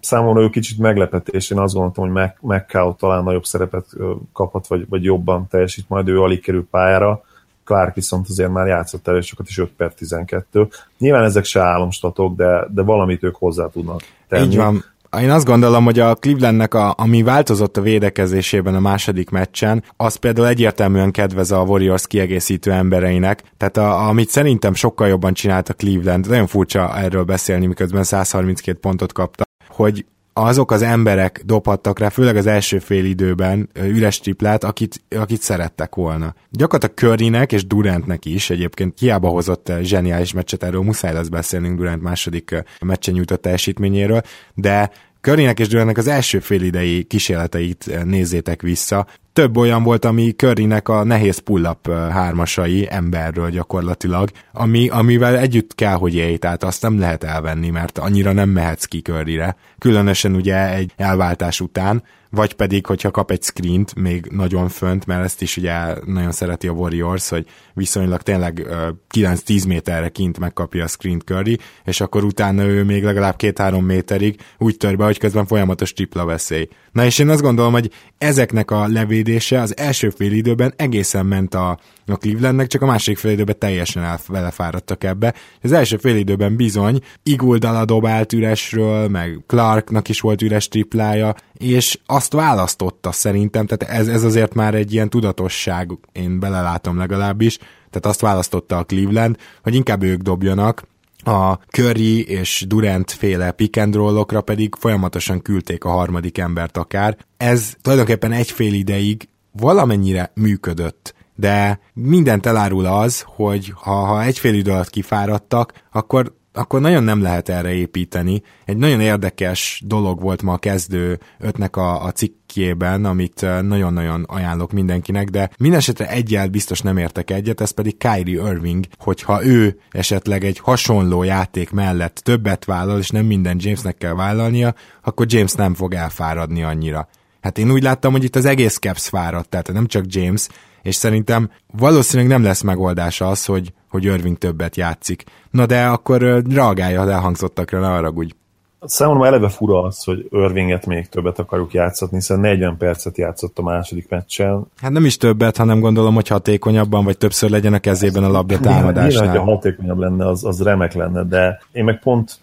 számomra 0.00 0.42
ő 0.42 0.50
kicsit 0.50 0.78
meglepetés, 0.78 1.50
én 1.50 1.58
azt 1.58 1.74
gondoltam, 1.74 2.10
hogy 2.10 2.30
McCall 2.40 2.94
talán 2.98 3.24
nagyobb 3.24 3.44
szerepet 3.44 3.86
kaphat, 4.32 4.66
vagy, 4.66 4.88
vagy 4.88 5.04
jobban 5.04 5.46
teljesít, 5.50 5.88
majd. 5.88 6.08
Ő 6.08 6.20
alig 6.20 6.40
kerül 6.40 6.66
pályára, 6.70 7.22
Clark 7.64 7.94
viszont 7.94 8.28
azért 8.28 8.50
már 8.50 8.66
játszott 8.66 9.08
elég 9.08 9.22
sokat, 9.22 9.46
és 9.48 9.58
5 9.58 9.70
per 9.76 9.94
12. 9.94 10.68
Nyilván 10.98 11.24
ezek 11.24 11.44
se 11.44 11.60
álomstatok, 11.60 12.36
de, 12.36 12.66
de 12.70 12.82
valamit 12.82 13.22
ők 13.22 13.36
hozzá 13.36 13.68
tudnak 13.68 14.00
tenni. 14.28 14.46
Így 14.46 14.56
van 14.56 14.84
én 15.20 15.30
azt 15.30 15.44
gondolom, 15.44 15.84
hogy 15.84 15.98
a 15.98 16.14
Clevelandnek, 16.14 16.74
a, 16.74 16.94
ami 16.96 17.22
változott 17.22 17.76
a 17.76 17.80
védekezésében 17.80 18.74
a 18.74 18.80
második 18.80 19.30
meccsen, 19.30 19.84
az 19.96 20.16
például 20.16 20.46
egyértelműen 20.46 21.10
kedvez 21.10 21.50
a 21.50 21.60
Warriors 21.60 22.06
kiegészítő 22.06 22.72
embereinek, 22.72 23.42
tehát 23.56 23.76
a, 23.76 24.08
amit 24.08 24.28
szerintem 24.28 24.74
sokkal 24.74 25.08
jobban 25.08 25.34
csinált 25.34 25.68
a 25.68 25.74
Cleveland, 25.74 26.28
nagyon 26.28 26.46
furcsa 26.46 26.98
erről 26.98 27.24
beszélni, 27.24 27.66
miközben 27.66 28.02
132 28.02 28.78
pontot 28.78 29.12
kapta, 29.12 29.44
hogy 29.68 30.04
azok 30.34 30.70
az 30.70 30.82
emberek 30.82 31.42
dobhattak 31.44 31.98
rá, 31.98 32.08
főleg 32.08 32.36
az 32.36 32.46
első 32.46 32.78
fél 32.78 33.04
időben 33.04 33.70
üres 33.74 34.20
triplát, 34.20 34.64
akit, 34.64 35.02
akit 35.08 35.40
szerettek 35.40 35.94
volna. 35.94 36.34
Gyakorlatilag 36.50 36.96
Currynek 36.96 37.52
és 37.52 37.66
Durantnek 37.66 38.24
is, 38.24 38.50
egyébként 38.50 38.98
hiába 38.98 39.28
hozott 39.28 39.72
zseniális 39.80 40.32
meccset, 40.32 40.62
erről 40.62 40.82
muszáj 40.82 41.12
lesz 41.12 41.28
beszélnünk 41.28 41.78
Durant 41.78 42.02
második 42.02 42.64
meccsen 42.80 43.14
nyújtott 43.14 43.42
teljesítményéről, 43.42 44.22
de 44.54 44.90
Currynek 45.24 45.60
és 45.60 45.68
Durantnek 45.68 45.98
az 45.98 46.06
első 46.06 46.38
félidei 46.38 47.02
kísérleteit 47.02 48.04
nézzétek 48.04 48.62
vissza. 48.62 49.06
Több 49.32 49.56
olyan 49.56 49.82
volt, 49.82 50.04
ami 50.04 50.30
Currynek 50.30 50.88
a 50.88 51.04
nehéz 51.04 51.38
pull-up 51.38 51.90
hármasai 51.90 52.86
emberről 52.90 53.50
gyakorlatilag, 53.50 54.30
ami, 54.52 54.88
amivel 54.88 55.38
együtt 55.38 55.74
kell, 55.74 55.94
hogy 55.94 56.14
élj, 56.14 56.36
tehát 56.36 56.64
azt 56.64 56.82
nem 56.82 56.98
lehet 56.98 57.24
elvenni, 57.24 57.70
mert 57.70 57.98
annyira 57.98 58.32
nem 58.32 58.48
mehetsz 58.48 58.84
ki 58.84 59.00
Curryre. 59.00 59.56
Különösen 59.78 60.34
ugye 60.34 60.74
egy 60.74 60.92
elváltás 60.96 61.60
után, 61.60 62.02
vagy 62.30 62.54
pedig, 62.54 62.86
hogyha 62.86 63.10
kap 63.10 63.30
egy 63.30 63.42
screent 63.42 63.94
még 63.94 64.26
nagyon 64.30 64.68
fönt, 64.68 65.06
mert 65.06 65.24
ezt 65.24 65.42
is 65.42 65.56
ugye 65.56 65.72
nagyon 66.06 66.32
szereti 66.32 66.68
a 66.68 66.72
Warriors, 66.72 67.28
hogy 67.28 67.46
viszonylag 67.74 68.22
tényleg 68.22 68.66
9-10 69.14 69.66
méterre 69.66 70.08
kint 70.08 70.38
megkapja 70.38 70.84
a 70.84 70.86
screen 70.86 71.20
Curry, 71.24 71.58
és 71.84 72.00
akkor 72.00 72.24
utána 72.24 72.62
ő 72.64 72.84
még 72.84 73.04
legalább 73.04 73.34
2-3 73.38 73.84
méterig 73.84 74.40
úgy 74.58 74.76
tör 74.76 74.96
be, 74.96 75.04
hogy 75.04 75.18
közben 75.18 75.46
folyamatos 75.46 75.92
tripla 75.92 76.24
veszély. 76.24 76.68
Na 76.92 77.04
és 77.04 77.18
én 77.18 77.28
azt 77.28 77.42
gondolom, 77.42 77.72
hogy 77.72 77.90
ezeknek 78.18 78.70
a 78.70 78.88
levédése 78.88 79.60
az 79.60 79.76
első 79.76 80.10
fél 80.10 80.32
időben 80.32 80.72
egészen 80.76 81.26
ment 81.26 81.54
a, 81.54 81.78
a 82.06 82.16
Clevelandnek, 82.16 82.66
csak 82.66 82.82
a 82.82 82.86
másik 82.86 83.18
fél 83.18 83.32
időben 83.32 83.58
teljesen 83.58 84.02
el, 84.02 84.20
belefáradtak 84.28 85.04
ebbe. 85.04 85.34
Az 85.62 85.72
első 85.72 85.96
fél 85.96 86.16
időben 86.16 86.56
bizony 86.56 87.00
Iguldala 87.22 87.84
dobált 87.84 88.32
üresről, 88.32 89.08
meg 89.08 89.40
Clarknak 89.46 90.08
is 90.08 90.20
volt 90.20 90.42
üres 90.42 90.68
triplája, 90.68 91.34
és 91.52 91.98
azt 92.06 92.32
választotta 92.32 93.12
szerintem, 93.12 93.66
tehát 93.66 93.98
ez, 93.98 94.08
ez 94.08 94.24
azért 94.24 94.54
már 94.54 94.74
egy 94.74 94.92
ilyen 94.92 95.10
tudatosság, 95.10 95.90
én 96.12 96.40
belelátom 96.40 96.98
legalábbis, 96.98 97.58
tehát 97.94 98.06
azt 98.06 98.20
választotta 98.20 98.78
a 98.78 98.84
Cleveland, 98.84 99.36
hogy 99.62 99.74
inkább 99.74 100.02
ők 100.02 100.20
dobjanak, 100.20 100.82
a 101.24 101.54
Curry 101.54 102.28
és 102.28 102.64
Durant 102.68 103.10
féle 103.10 103.50
pick 103.50 103.76
and 103.76 103.94
roll 103.94 104.26
pedig 104.44 104.74
folyamatosan 104.78 105.42
küldték 105.42 105.84
a 105.84 105.90
harmadik 105.90 106.38
embert 106.38 106.76
akár. 106.76 107.16
Ez 107.36 107.74
tulajdonképpen 107.82 108.32
egy 108.32 108.50
fél 108.50 108.74
ideig 108.74 109.28
valamennyire 109.52 110.32
működött, 110.34 111.14
de 111.36 111.80
mindent 111.92 112.46
elárul 112.46 112.86
az, 112.86 113.24
hogy 113.26 113.72
ha, 113.74 113.92
ha 113.92 114.22
egy 114.22 114.38
fél 114.38 114.54
idő 114.54 114.70
alatt 114.70 114.90
kifáradtak, 114.90 115.72
akkor 115.92 116.34
akkor 116.56 116.80
nagyon 116.80 117.02
nem 117.02 117.22
lehet 117.22 117.48
erre 117.48 117.72
építeni. 117.72 118.42
Egy 118.64 118.76
nagyon 118.76 119.00
érdekes 119.00 119.82
dolog 119.86 120.20
volt 120.20 120.42
ma 120.42 120.52
a 120.52 120.58
kezdő 120.58 121.20
ötnek 121.38 121.76
a, 121.76 122.04
a 122.04 122.10
cikkében, 122.10 123.04
amit 123.04 123.40
nagyon-nagyon 123.40 124.22
ajánlok 124.22 124.72
mindenkinek, 124.72 125.28
de 125.28 125.50
mindesetre 125.58 126.08
egyel 126.08 126.48
biztos 126.48 126.80
nem 126.80 126.96
értek 126.96 127.30
egyet, 127.30 127.60
ez 127.60 127.70
pedig 127.70 127.96
Kyrie 127.96 128.50
Irving, 128.50 128.84
hogyha 128.98 129.44
ő 129.44 129.78
esetleg 129.90 130.44
egy 130.44 130.58
hasonló 130.58 131.22
játék 131.22 131.70
mellett 131.70 132.14
többet 132.14 132.64
vállal, 132.64 132.98
és 132.98 133.08
nem 133.08 133.26
minden 133.26 133.56
Jamesnek 133.60 133.96
kell 133.96 134.14
vállalnia, 134.14 134.74
akkor 135.02 135.26
James 135.28 135.52
nem 135.52 135.74
fog 135.74 135.94
elfáradni 135.94 136.62
annyira. 136.62 137.08
Hát 137.40 137.58
én 137.58 137.70
úgy 137.70 137.82
láttam, 137.82 138.12
hogy 138.12 138.24
itt 138.24 138.36
az 138.36 138.44
egész 138.44 138.78
Caps 138.78 139.08
fáradt, 139.08 139.48
tehát 139.48 139.72
nem 139.72 139.86
csak 139.86 140.04
James, 140.08 140.48
és 140.82 140.94
szerintem 140.94 141.50
valószínűleg 141.72 142.30
nem 142.30 142.42
lesz 142.42 142.62
megoldása 142.62 143.28
az, 143.28 143.44
hogy, 143.44 143.72
hogy 143.94 144.04
Irving 144.04 144.38
többet 144.38 144.76
játszik. 144.76 145.24
Na 145.50 145.66
de 145.66 145.84
akkor 145.86 146.42
reagálja 146.50 147.00
az 147.00 147.08
elhangzottakra, 147.08 147.80
ne 147.80 147.92
arra 147.92 148.10
úgy. 148.10 148.34
Számomra 148.80 149.26
eleve 149.26 149.48
fura 149.48 149.82
az, 149.82 150.04
hogy 150.04 150.28
Irvinget 150.30 150.86
még 150.86 151.08
többet 151.08 151.38
akarjuk 151.38 151.72
játszatni, 151.72 152.16
hiszen 152.16 152.40
40 152.40 152.76
percet 152.76 153.18
játszott 153.18 153.58
a 153.58 153.62
második 153.62 154.08
meccsen. 154.08 154.66
Hát 154.76 154.90
nem 154.90 155.04
is 155.04 155.16
többet, 155.16 155.56
hanem 155.56 155.80
gondolom, 155.80 156.14
hogy 156.14 156.28
hatékonyabban, 156.28 157.04
vagy 157.04 157.18
többször 157.18 157.50
legyen 157.50 157.72
a 157.72 157.78
kezében 157.78 158.24
a 158.24 158.30
labda 158.30 158.58
támadásnál. 158.58 159.24
Nyilván, 159.24 159.44
ha 159.44 159.52
hatékonyabb 159.52 159.98
lenne, 159.98 160.28
az, 160.28 160.44
az 160.44 160.62
remek 160.62 160.92
lenne, 160.92 161.22
de 161.22 161.60
én 161.72 161.84
meg 161.84 161.98
pont 161.98 162.38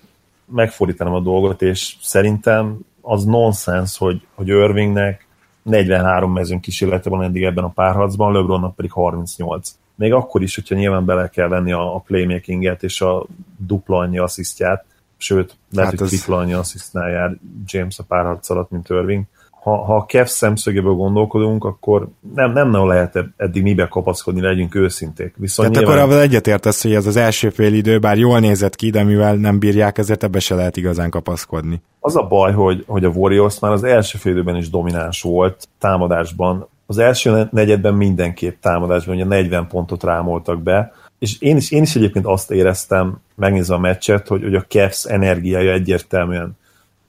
megfordítanám 0.45 1.13
a 1.13 1.19
dolgot, 1.19 1.61
és 1.61 1.95
szerintem 2.01 2.79
az 3.01 3.23
nonsens, 3.23 3.97
hogy, 3.97 4.21
hogy 4.35 4.47
Irvingnek 4.47 5.27
43 5.63 6.33
mezőn 6.33 6.59
kísérlete 6.59 7.09
van 7.09 7.23
eddig 7.23 7.43
ebben 7.43 7.63
a 7.63 7.69
párharcban, 7.69 8.33
LeBronnak 8.33 8.75
pedig 8.75 8.91
38. 8.91 9.75
Még 10.01 10.13
akkor 10.13 10.41
is, 10.41 10.55
hogyha 10.55 10.75
nyilván 10.75 11.05
bele 11.05 11.27
kell 11.29 11.47
venni 11.47 11.71
a, 11.71 11.95
a 11.95 11.99
playmakinget 11.99 12.83
és 12.83 13.01
a 13.01 13.25
dupla 13.57 13.97
annyi 13.97 14.17
asszisztját, 14.17 14.85
sőt, 15.17 15.57
lehet, 15.71 15.89
hát 15.89 15.99
hogy 15.99 16.07
az... 16.07 16.13
tripla 16.13 16.37
annyi 16.37 16.53
asszisztnál 16.53 17.09
jár 17.09 17.37
James 17.65 17.99
a 17.99 18.03
párharc 18.03 18.49
alatt, 18.49 18.69
mint 18.69 18.89
Irving 18.89 19.25
ha, 19.61 19.83
ha 19.83 19.95
a 19.95 20.05
Kev 20.05 20.25
szemszögéből 20.25 20.93
gondolkodunk, 20.93 21.63
akkor 21.63 22.07
nem, 22.35 22.51
nem 22.51 22.69
nagyon 22.69 22.87
lehet 22.87 23.17
eddig 23.37 23.63
mibe 23.63 23.87
kapaszkodni, 23.87 24.41
legyünk 24.41 24.75
őszinték. 24.75 25.33
Viszont 25.37 25.71
Tehát 25.71 25.87
nyilván... 25.87 26.05
akkor 26.05 26.21
egyetértesz, 26.21 26.81
hogy 26.81 26.93
ez 26.93 27.05
az 27.05 27.15
első 27.15 27.49
fél 27.49 27.73
idő, 27.73 27.99
bár 27.99 28.17
jól 28.17 28.39
nézett 28.39 28.75
ki, 28.75 28.89
de 28.89 29.03
mivel 29.03 29.35
nem 29.35 29.59
bírják, 29.59 29.97
ezért 29.97 30.23
ebbe 30.23 30.39
se 30.39 30.55
lehet 30.55 30.77
igazán 30.77 31.09
kapaszkodni. 31.09 31.81
Az 31.99 32.15
a 32.15 32.27
baj, 32.27 32.53
hogy, 32.53 32.83
hogy 32.87 33.03
a 33.03 33.09
Warriors 33.09 33.59
már 33.59 33.71
az 33.71 33.83
első 33.83 34.17
fél 34.17 34.31
időben 34.31 34.55
is 34.55 34.69
domináns 34.69 35.21
volt 35.21 35.67
támadásban. 35.79 36.67
Az 36.91 36.97
első 36.97 37.47
negyedben 37.51 37.93
mindenképp 37.93 38.61
támadásban, 38.61 39.15
ugye 39.15 39.25
40 39.25 39.67
pontot 39.67 40.03
rámoltak 40.03 40.61
be, 40.61 40.93
és 41.19 41.39
én 41.39 41.57
is, 41.57 41.71
én 41.71 41.81
is 41.81 41.95
egyébként 41.95 42.25
azt 42.25 42.51
éreztem, 42.51 43.21
megnézve 43.35 43.73
a 43.73 43.79
meccset, 43.79 44.27
hogy, 44.27 44.41
hogy 44.43 44.55
a 44.55 44.65
Cavs 44.67 45.05
energiája 45.05 45.71
egyértelműen, 45.71 46.57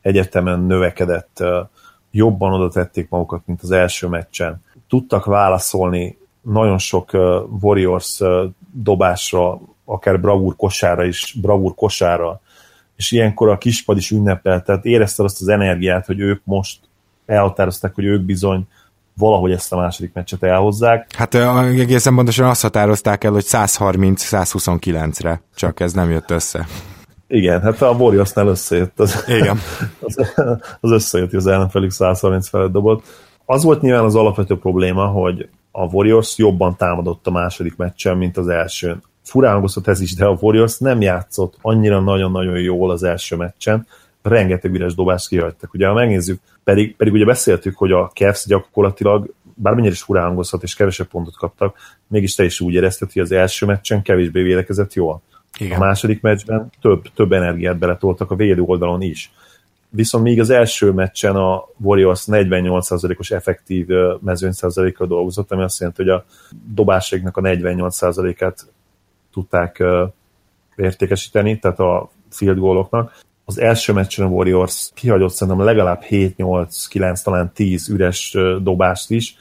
egyértelműen 0.01 0.61
növekedett 0.61 1.43
jobban 2.11 2.53
oda 2.53 2.69
tették 2.69 3.09
magukat, 3.09 3.43
mint 3.45 3.63
az 3.63 3.71
első 3.71 4.07
meccsen. 4.07 4.65
Tudtak 4.89 5.25
válaszolni 5.25 6.19
nagyon 6.41 6.79
sok 6.79 7.11
Warriors 7.61 8.21
dobásra, 8.73 9.61
akár 9.85 10.21
bravúr 10.21 10.57
kosára 10.57 11.05
is, 11.05 11.37
bravúr 11.41 11.75
kosára, 11.75 12.41
és 12.97 13.11
ilyenkor 13.11 13.49
a 13.49 13.59
kispad 13.59 13.97
is 13.97 14.11
ünnepelt, 14.11 14.65
tehát 14.65 14.85
érezted 14.85 15.25
azt 15.25 15.41
az 15.41 15.49
energiát, 15.49 16.07
hogy 16.07 16.21
ők 16.21 16.41
most 16.45 16.81
elhatározták, 17.27 17.95
hogy 17.95 18.05
ők 18.05 18.21
bizony 18.21 18.67
valahogy 19.17 19.53
ezt 19.53 19.73
a 19.73 19.77
második 19.77 20.13
meccset 20.13 20.43
elhozzák. 20.43 21.15
Hát 21.17 21.35
egészen 21.35 22.15
pontosan 22.15 22.49
azt 22.49 22.63
határozták 22.63 23.25
el, 23.25 23.33
hogy 23.33 23.45
130-129-re, 23.47 25.43
csak 25.55 25.81
ez 25.81 25.93
nem 25.93 26.11
jött 26.11 26.31
össze. 26.31 26.67
Igen, 27.27 27.63
hát 27.63 27.83
a 27.83 27.91
Warriorsnál 27.91 28.47
összejött 28.47 29.01
az, 29.01 29.25
Igen. 29.29 29.59
az, 30.01 30.33
az 30.81 30.91
összejött, 30.91 31.33
az 31.33 31.47
ellenfelük 31.47 31.91
130 31.91 32.49
felett 32.49 32.73
dobott. 32.73 33.05
Az 33.45 33.63
volt 33.63 33.81
nyilván 33.81 34.05
az 34.05 34.15
alapvető 34.15 34.59
probléma, 34.59 35.07
hogy 35.07 35.49
a 35.71 35.85
Warriors 35.85 36.39
jobban 36.39 36.77
támadott 36.77 37.27
a 37.27 37.31
második 37.31 37.77
meccsen, 37.77 38.17
mint 38.17 38.37
az 38.37 38.49
elsőn. 38.49 39.03
Furán 39.25 39.69
ez 39.85 40.01
is, 40.01 40.15
de 40.15 40.25
a 40.25 40.37
Warriors 40.41 40.79
nem 40.79 41.01
játszott 41.01 41.55
annyira 41.63 42.01
nagyon-nagyon 42.01 42.59
jól 42.59 42.91
az 42.91 43.03
első 43.03 43.37
meccsen, 43.37 43.87
rengeteg 44.23 44.75
üres 44.75 44.95
dobást 44.95 45.29
kihagytak. 45.29 45.75
Ugye, 45.75 45.87
ha 45.87 45.95
megnézzük, 45.95 46.41
pedig, 46.65 46.97
pedig 46.97 47.13
ugye 47.13 47.25
beszéltük, 47.25 47.77
hogy 47.77 47.93
a 47.93 48.11
Cavs 48.15 48.47
gyakorlatilag 48.47 49.35
bármennyire 49.55 49.93
is 49.93 50.03
furán 50.03 50.45
és 50.61 50.75
kevesebb 50.75 51.07
pontot 51.07 51.37
kaptak, 51.37 51.77
mégis 52.07 52.35
te 52.35 52.45
is 52.45 52.61
úgy 52.61 52.75
érezted, 52.75 53.13
hogy 53.13 53.23
az 53.23 53.33
első 53.33 53.67
meccsen 53.67 54.03
kevésbé 54.03 54.43
védekezett 54.43 54.95
jól. 54.95 55.23
Igen. 55.59 55.81
A 55.81 55.85
második 55.85 56.21
meccsben 56.21 56.71
több, 56.81 57.03
több 57.15 57.33
energiát 57.33 57.79
beletoltak 57.79 58.31
a 58.31 58.35
védő 58.37 58.63
oldalon 58.63 59.03
is. 59.03 59.33
Viszont 59.89 60.25
még 60.25 60.41
az 60.41 60.51
első 60.51 60.91
meccsen 60.91 61.37
a 61.37 61.65
Warriors 61.77 62.25
48%-os 62.27 63.31
effektív 63.31 63.87
mezőnyszázalékkal 64.21 65.07
dolgozott, 65.07 65.53
ami 65.53 65.63
azt 65.63 65.81
jelenti, 65.81 66.03
hogy 66.03 66.11
a 66.11 66.25
dobásaiknak 66.75 67.37
a 67.37 67.41
48%-át 67.41 68.67
tudták 69.33 69.83
értékesíteni, 70.77 71.59
tehát 71.59 71.79
a 71.79 72.11
field 72.31 72.59
goaloknak. 72.59 73.21
Az 73.53 73.61
első 73.61 73.93
meccsen 73.93 74.27
a 74.27 74.29
Warriors 74.29 74.91
kihagyott 74.95 75.33
szerintem 75.33 75.65
legalább 75.65 76.03
7-8-9, 76.09 77.23
talán 77.23 77.53
10 77.55 77.89
üres 77.89 78.37
dobást 78.63 79.11
is, 79.11 79.37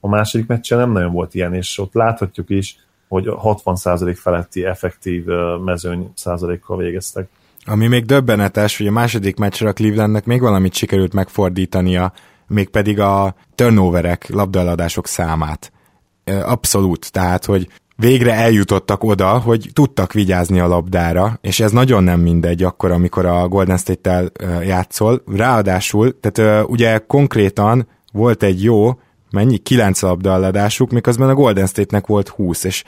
a 0.00 0.08
második 0.08 0.46
meccsen 0.46 0.78
nem 0.78 0.92
nagyon 0.92 1.12
volt 1.12 1.34
ilyen, 1.34 1.54
és 1.54 1.78
ott 1.78 1.94
láthatjuk 1.94 2.50
is, 2.50 2.76
hogy 3.08 3.24
60% 3.28 4.16
feletti 4.20 4.64
effektív 4.64 5.24
mezőny 5.64 6.10
százalékkal 6.14 6.76
végeztek. 6.76 7.28
Ami 7.64 7.86
még 7.86 8.04
döbbenetes, 8.04 8.76
hogy 8.76 8.86
a 8.86 8.90
második 8.90 9.36
meccsre 9.36 9.68
a 9.68 9.72
Clevelandnek 9.72 10.24
még 10.24 10.40
valamit 10.40 10.74
sikerült 10.74 11.12
megfordítania, 11.12 12.12
mégpedig 12.46 13.00
a 13.00 13.34
turnoverek, 13.54 14.28
labdaladások 14.28 15.06
számát. 15.06 15.72
Abszolút, 16.24 17.12
tehát, 17.12 17.44
hogy 17.44 17.68
végre 17.96 18.32
eljutottak 18.32 19.04
oda, 19.04 19.38
hogy 19.38 19.70
tudtak 19.72 20.12
vigyázni 20.12 20.60
a 20.60 20.66
labdára, 20.66 21.38
és 21.40 21.60
ez 21.60 21.70
nagyon 21.70 22.04
nem 22.04 22.20
mindegy 22.20 22.62
akkor, 22.62 22.90
amikor 22.90 23.26
a 23.26 23.48
Golden 23.48 23.78
State-tel 23.78 24.30
játszol. 24.62 25.22
Ráadásul, 25.26 26.20
tehát 26.20 26.66
ugye 26.68 26.98
konkrétan 26.98 27.88
volt 28.12 28.42
egy 28.42 28.62
jó 28.62 28.98
mennyi? 29.30 29.56
9 29.56 30.00
labdaladásuk, 30.00 30.90
miközben 30.90 31.28
a 31.28 31.34
Golden 31.34 31.66
State-nek 31.66 32.06
volt 32.06 32.28
20, 32.28 32.64
és 32.64 32.84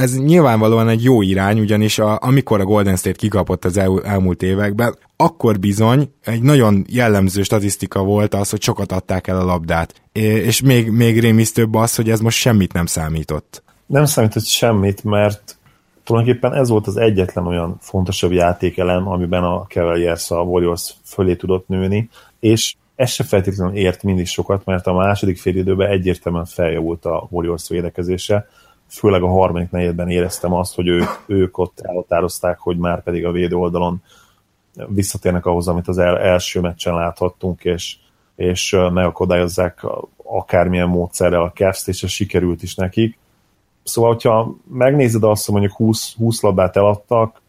ez 0.00 0.18
nyilvánvalóan 0.18 0.88
egy 0.88 1.04
jó 1.04 1.22
irány, 1.22 1.60
ugyanis 1.60 1.98
a, 1.98 2.18
amikor 2.22 2.60
a 2.60 2.64
Golden 2.64 2.96
State 2.96 3.16
kikapott 3.16 3.64
az 3.64 3.76
el, 3.76 4.00
elmúlt 4.04 4.42
években, 4.42 4.96
akkor 5.16 5.58
bizony 5.58 6.12
egy 6.24 6.42
nagyon 6.42 6.84
jellemző 6.88 7.42
statisztika 7.42 8.02
volt 8.02 8.34
az, 8.34 8.50
hogy 8.50 8.62
sokat 8.62 8.92
adták 8.92 9.26
el 9.26 9.40
a 9.40 9.44
labdát. 9.44 10.02
És 10.12 10.60
még, 10.60 10.90
még 10.90 11.20
rémisztőbb 11.20 11.74
az, 11.74 11.94
hogy 11.94 12.10
ez 12.10 12.20
most 12.20 12.38
semmit 12.38 12.72
nem 12.72 12.86
számított. 12.86 13.62
Nem 13.90 14.04
számított 14.04 14.44
semmit, 14.44 15.04
mert 15.04 15.58
tulajdonképpen 16.04 16.54
ez 16.54 16.68
volt 16.68 16.86
az 16.86 16.96
egyetlen 16.96 17.46
olyan 17.46 17.76
fontosabb 17.80 18.32
játékelem, 18.32 19.08
amiben 19.08 19.44
a 19.44 19.66
Cavaliers 19.68 20.30
a 20.30 20.40
Warriors 20.40 20.94
fölé 21.04 21.36
tudott 21.36 21.68
nőni, 21.68 22.08
és 22.40 22.74
ez 22.96 23.10
se 23.10 23.24
feltétlenül 23.24 23.74
ért 23.74 24.02
mindig 24.02 24.26
sokat, 24.26 24.64
mert 24.64 24.86
a 24.86 24.92
második 24.92 25.38
fél 25.38 25.56
időben 25.56 25.90
egyértelműen 25.90 26.44
feljavult 26.44 27.04
a 27.04 27.26
Warriors 27.30 27.68
védekezése, 27.68 28.48
főleg 28.88 29.22
a 29.22 29.28
harmadik 29.28 29.70
negyedben 29.70 30.08
éreztem 30.08 30.52
azt, 30.52 30.74
hogy 30.74 30.88
ők, 30.88 31.08
ők 31.26 31.58
ott 31.58 31.80
elhatározták, 31.80 32.58
hogy 32.58 32.76
már 32.76 33.02
pedig 33.02 33.24
a 33.24 33.32
védő 33.32 33.56
oldalon 33.56 34.02
visszatérnek 34.88 35.46
ahhoz, 35.46 35.68
amit 35.68 35.88
az 35.88 35.98
el, 35.98 36.18
első 36.18 36.60
meccsen 36.60 36.94
láthattunk, 36.94 37.64
és, 37.64 37.96
és 38.36 38.76
megakadályozzák 38.92 39.86
akármilyen 40.16 40.88
módszerrel 40.88 41.42
a 41.42 41.52
cavs 41.54 41.86
és 41.86 42.02
ez 42.02 42.10
sikerült 42.10 42.62
is 42.62 42.74
nekik. 42.74 43.18
Szóval, 43.90 44.12
hogyha 44.12 44.56
megnézed 44.68 45.22
azt, 45.24 45.44
hogy 45.44 45.54
mondjuk 45.54 45.76
20, 45.76 46.14
20 46.14 46.40
labdát 46.40 46.76
eladtak, 46.76 47.40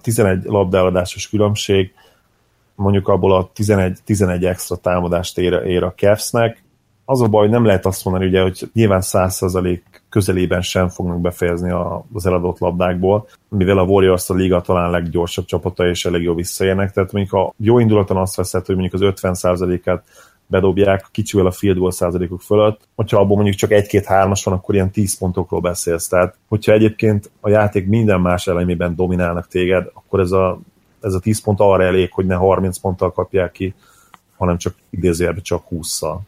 11 0.00 0.44
labdáladásos 0.44 1.28
különbség, 1.28 1.94
mondjuk 2.74 3.08
abból 3.08 3.34
a 3.36 3.50
11, 3.52 3.98
11 4.04 4.44
extra 4.44 4.76
támadást 4.76 5.38
ér, 5.38 5.52
ér 5.52 5.82
a 5.82 5.94
Cavs-nek. 5.96 6.62
Az 7.04 7.20
a 7.20 7.28
baj, 7.28 7.40
hogy 7.40 7.50
nem 7.50 7.64
lehet 7.64 7.86
azt 7.86 8.04
mondani, 8.04 8.26
ugye, 8.26 8.42
hogy 8.42 8.70
nyilván 8.72 9.00
100% 9.04 9.80
közelében 10.08 10.60
sem 10.60 10.88
fognak 10.88 11.20
befejezni 11.20 11.70
a, 11.70 12.04
az 12.12 12.26
eladott 12.26 12.58
labdákból, 12.58 13.28
mivel 13.48 13.78
a 13.78 13.84
Warriors 13.84 14.30
a 14.30 14.34
liga 14.34 14.60
talán 14.60 14.90
leggyorsabb 14.90 15.44
csapata 15.44 15.86
és 15.86 16.04
elég 16.04 16.22
jó 16.22 16.34
visszaérnek, 16.34 16.92
tehát 16.92 17.12
mondjuk 17.12 17.34
a 17.34 17.52
jó 17.56 17.78
indulaton 17.78 18.16
azt 18.16 18.36
veszett, 18.36 18.66
hogy 18.66 18.76
mondjuk 18.76 19.02
az 19.02 19.12
50%-át 19.22 20.04
bedobják 20.52 21.08
kicsivel 21.10 21.46
a 21.46 21.50
field 21.50 21.78
goal 21.78 21.90
százalékuk 21.90 22.40
fölött. 22.40 22.80
Hogyha 22.94 23.20
abból 23.20 23.36
mondjuk 23.36 23.56
csak 23.56 23.70
egy-két-hármas 23.70 24.44
van, 24.44 24.54
akkor 24.54 24.74
ilyen 24.74 24.90
10 24.90 25.18
pontokról 25.18 25.60
beszélsz. 25.60 26.08
Tehát, 26.08 26.36
hogyha 26.48 26.72
egyébként 26.72 27.30
a 27.40 27.48
játék 27.48 27.86
minden 27.86 28.20
más 28.20 28.46
elemében 28.46 28.94
dominálnak 28.96 29.48
téged, 29.48 29.90
akkor 29.94 30.20
ez 30.20 30.30
a 30.30 30.60
ez 31.00 31.14
a 31.14 31.18
10 31.18 31.42
pont 31.42 31.60
arra 31.60 31.84
elég, 31.84 32.12
hogy 32.12 32.26
ne 32.26 32.34
30 32.34 32.78
ponttal 32.78 33.12
kapják 33.12 33.52
ki, 33.52 33.74
hanem 34.36 34.58
csak 34.58 34.74
idézőjelben 34.90 35.42
csak 35.42 35.64
20-szal. 35.70 36.18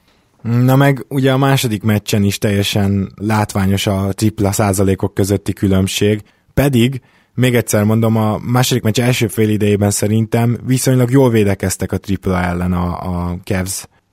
Na 0.43 0.77
meg 0.77 1.05
ugye 1.09 1.33
a 1.33 1.37
második 1.37 1.83
meccsen 1.83 2.23
is 2.23 2.39
teljesen 2.39 3.13
látványos 3.17 3.87
a 3.87 4.09
tripla 4.13 4.53
százalékok 4.53 5.15
közötti 5.15 5.53
különbség, 5.53 6.23
pedig 6.55 7.01
még 7.35 7.55
egyszer 7.55 7.85
mondom, 7.85 8.17
a 8.17 8.39
második 8.39 8.83
meccs 8.83 9.01
első 9.01 9.27
fél 9.27 9.49
idejében 9.49 9.91
szerintem 9.91 10.59
viszonylag 10.67 11.11
jól 11.11 11.31
védekeztek 11.31 11.93
a 11.93 11.99
tripla 11.99 12.41
ellen 12.41 12.73
a, 12.73 13.01
a 13.01 13.37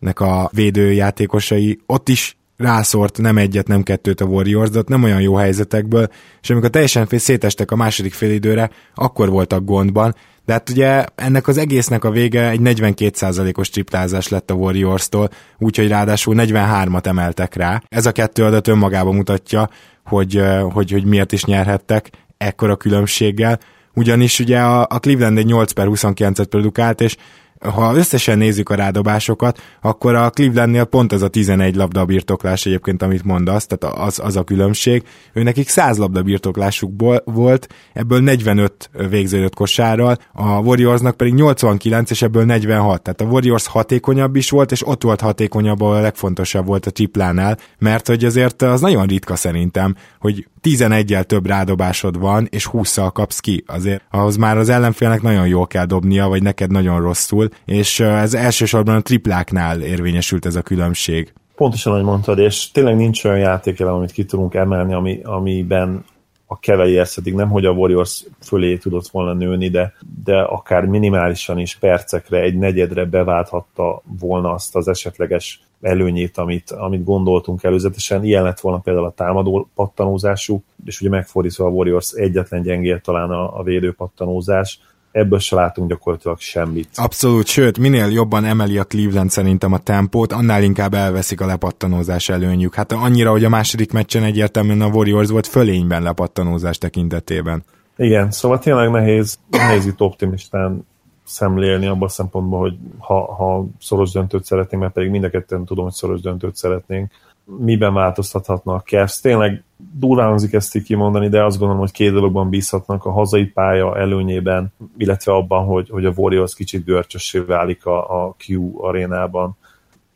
Cavs-nek 0.02 0.20
a 0.20 0.50
védőjátékosai. 0.54 1.80
Ott 1.86 2.10
is 2.10 2.38
rászort 2.58 3.18
nem 3.18 3.38
egyet, 3.38 3.68
nem 3.68 3.84
kettőt 3.84 4.22
a 4.22 4.26
Warriors, 4.26 4.70
de 4.70 4.80
ott 4.80 4.88
nem 4.88 5.04
olyan 5.04 5.22
jó 5.22 5.36
helyzetekből, 5.36 6.08
és 6.42 6.50
amikor 6.50 6.70
teljesen 6.70 7.08
fél 7.08 7.20
szétestek 7.20 7.72
a 7.72 7.76
második 7.76 8.14
fél 8.14 8.32
időre, 8.32 8.70
akkor 8.96 9.30
voltak 9.30 9.66
gondban, 9.66 10.16
de 10.46 10.54
hát 10.54 10.70
ugye 10.70 11.06
ennek 11.16 11.48
az 11.48 11.58
egésznek 11.58 12.04
a 12.04 12.12
vége 12.12 12.50
egy 12.50 12.60
42%-os 12.64 13.70
triplázás 13.70 14.28
lett 14.28 14.52
a 14.52 14.54
Warriors-tól, 14.54 15.30
úgyhogy 15.58 15.88
ráadásul 15.88 16.36
43-at 16.38 17.06
emeltek 17.06 17.56
rá. 17.56 17.84
Ez 17.88 18.06
a 18.06 18.12
kettő 18.12 18.44
adat 18.44 18.68
önmagában 18.68 19.16
mutatja, 19.16 19.70
hogy, 20.06 20.42
hogy, 20.72 20.92
hogy 20.92 21.06
miért 21.06 21.32
is 21.32 21.44
nyerhettek 21.44 22.10
ekkora 22.38 22.76
különbséggel, 22.76 23.60
ugyanis 23.94 24.40
ugye 24.40 24.60
a, 24.60 24.82
a 24.90 25.00
Cleveland 25.00 25.38
egy 25.38 25.46
8 25.46 25.72
per 25.72 25.88
29-et 25.90 26.46
produkált, 26.50 27.02
és 27.02 27.18
ha 27.62 27.95
összesen 27.95 28.38
nézzük 28.38 28.69
a 28.69 28.76
rádobásokat, 28.76 29.62
akkor 29.82 30.15
a 30.15 30.30
Clevelandnél 30.30 30.84
pont 30.84 31.13
ez 31.13 31.21
a 31.21 31.28
11 31.28 31.76
labda 31.76 32.06
birtoklás 32.06 32.65
egyébként, 32.65 33.02
amit 33.02 33.24
mondasz, 33.24 33.67
tehát 33.67 33.97
az, 33.97 34.19
az 34.19 34.36
a 34.36 34.43
különbség. 34.43 35.04
Ő 35.34 35.43
nekik 35.43 35.69
100 35.69 35.97
labda 35.97 36.21
birtoklásuk 36.21 37.21
volt, 37.24 37.67
ebből 37.93 38.19
45 38.19 38.89
végződött 39.10 39.56
kosárral, 39.56 40.17
a 40.34 40.60
Warriorsnak 40.60 41.17
pedig 41.17 41.34
89, 41.34 42.12
és 42.12 42.21
ebből 42.21 42.45
46. 42.45 43.02
Tehát 43.02 43.21
a 43.21 43.26
Warriors 43.26 43.67
hatékonyabb 43.67 44.36
is 44.36 44.50
volt, 44.50 44.71
és 44.71 44.88
ott 44.88 45.04
volt 45.04 45.21
hatékonyabb, 45.21 45.82
ahol 45.82 45.95
a 45.95 46.02
legfontosabb 46.02 46.65
volt 46.65 46.86
a 46.86 46.91
triplánál, 46.91 47.58
mert 47.78 48.08
hogy 48.08 48.26
azért 48.26 48.62
az 48.62 48.82
nagyon 48.82 49.06
ritka 49.06 49.36
szerintem, 49.36 49.95
hogy 50.19 50.47
11-el 50.63 51.24
több 51.24 51.45
rádobásod 51.45 52.19
van, 52.19 52.47
és 52.50 52.69
20-szal 52.71 53.10
kapsz 53.13 53.39
ki. 53.39 53.63
Azért 53.67 54.04
ahhoz 54.10 54.36
már 54.36 54.58
az 54.58 54.69
ellenfélnek 54.69 55.21
nagyon 55.21 55.47
jól 55.47 55.67
kell 55.67 55.86
dobnia, 55.86 56.28
vagy 56.28 56.43
neked 56.43 56.71
nagyon 56.71 57.02
rosszul, 57.02 57.50
és 57.66 58.00
ez 58.00 58.34
elsősorban 58.34 58.96
a 58.96 59.02
tripláknál 59.02 59.82
érvényesült 59.82 60.46
ez 60.46 60.56
a 60.56 60.62
különbség. 60.62 61.34
Pontosan, 61.56 61.92
ahogy 61.92 62.06
mondtad, 62.06 62.40
és 62.40 62.72
tényleg 62.72 62.96
nincs 62.96 63.24
olyan 63.24 63.40
játékelem, 63.40 63.94
amit 63.94 64.12
ki 64.12 64.26
tudunk 64.26 64.54
emelni, 64.54 64.94
ami, 64.94 65.20
amiben 65.24 66.06
a 66.46 66.60
kevei 66.60 66.98
eszedik, 66.98 67.36
nem 67.36 67.50
hogy 67.50 67.66
a 67.66 67.72
Warriors 67.72 68.26
fölé 68.42 68.78
tudott 68.78 69.08
volna 69.08 69.34
nőni, 69.34 69.70
de, 69.70 69.94
de 70.24 70.42
akár 70.42 70.86
minimálisan 70.86 71.60
is 71.60 71.76
percekre, 71.76 72.40
egy 72.40 72.58
negyedre 72.58 73.06
beválthatta 73.06 74.02
volna 74.20 74.52
azt 74.52 74.76
az 74.76 74.88
esetleges 74.88 75.62
előnyét, 75.82 76.38
amit, 76.38 76.72
amit 76.72 77.04
gondoltunk 77.04 77.64
előzetesen. 77.64 78.24
Ilyen 78.24 78.44
lett 78.44 78.60
volna 78.60 78.80
például 78.80 79.06
a 79.06 79.12
támadó 79.12 79.70
pattanózásuk, 79.76 80.64
és 80.86 81.02
ugye 81.02 81.10
megfordítva 81.10 81.66
a 81.66 81.70
Warriors 81.70 82.12
egyetlen 82.12 82.62
gyengél 82.62 83.00
talán 83.00 83.30
a, 83.30 83.60
a 83.60 83.64
védő 83.64 83.94
pattanózás, 83.94 84.80
ebből 85.12 85.39
se 85.39 85.56
látunk 85.56 85.89
gyakorlatilag 85.89 86.39
semmit. 86.39 86.89
Abszolút, 86.95 87.45
sőt, 87.45 87.78
minél 87.78 88.08
jobban 88.08 88.45
emeli 88.45 88.78
a 88.78 88.84
Cleveland 88.84 89.30
szerintem 89.30 89.74
a 89.74 89.78
tempót, 89.78 90.32
annál 90.32 90.63
inkább 90.63 90.93
elveszik 90.93 91.41
a 91.41 91.45
lepattanózás 91.45 92.30
előnyük. 92.30 92.76
Hát 92.76 92.91
annyira, 92.91 93.32
hogy 93.32 93.43
a 93.43 93.50
második 93.50 93.91
meccsen 93.91 94.24
egyértelműen 94.24 94.82
a 94.82 94.88
Warriors 94.88 95.30
volt 95.30 95.47
fölényben 95.47 96.04
lepattanózás 96.04 96.78
tekintetében. 96.78 97.63
Igen, 97.97 98.32
szóval 98.32 98.60
tényleg 98.60 98.89
nehéz, 98.89 99.39
nehéz 99.50 99.86
itt 99.86 100.02
optimistán 100.02 100.88
szemlélni 101.24 101.86
abban 101.86 102.08
a 102.08 102.12
szempontból, 102.12 102.60
hogy 102.60 102.78
ha, 102.97 103.34
ha 103.34 103.65
szoros 103.80 104.12
döntőt 104.12 104.45
szeretnénk, 104.45 104.82
mert 104.82 104.93
pedig 104.93 105.10
mind 105.10 105.24
a 105.24 105.30
ketten 105.30 105.65
tudom, 105.65 105.84
hogy 105.84 105.93
szoros 105.93 106.21
döntőt 106.21 106.56
szeretnénk, 106.56 107.12
miben 107.46 107.94
változtathatnak 107.94 108.76
a 108.76 108.84
Cavs. 108.86 109.20
Tényleg 109.20 109.64
durvánzik 109.94 110.54
ezt 110.54 110.76
így 110.76 110.84
kimondani, 110.84 111.30
de 111.30 111.44
azt 111.44 111.58
gondolom, 111.58 111.82
hogy 111.82 111.92
két 111.92 112.12
dologban 112.12 112.50
bízhatnak 112.50 113.06
a 113.06 113.12
hazai 113.12 113.46
pálya 113.46 113.98
előnyében, 113.98 114.74
illetve 114.98 115.34
abban, 115.34 115.66
hogy, 115.66 115.90
hogy 115.90 116.06
a 116.06 116.14
Warriors 116.16 116.56
kicsit 116.56 116.86
görcsössé 116.86 117.40
válik 117.40 117.86
a, 117.86 118.26
a 118.26 118.36
Q 118.48 118.84
arénában, 118.84 119.58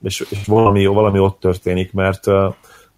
és, 0.03 0.25
és 0.29 0.45
valami, 0.45 0.85
valami 0.85 1.19
ott 1.19 1.39
történik, 1.39 1.93
mert 1.93 2.27
uh, 2.27 2.53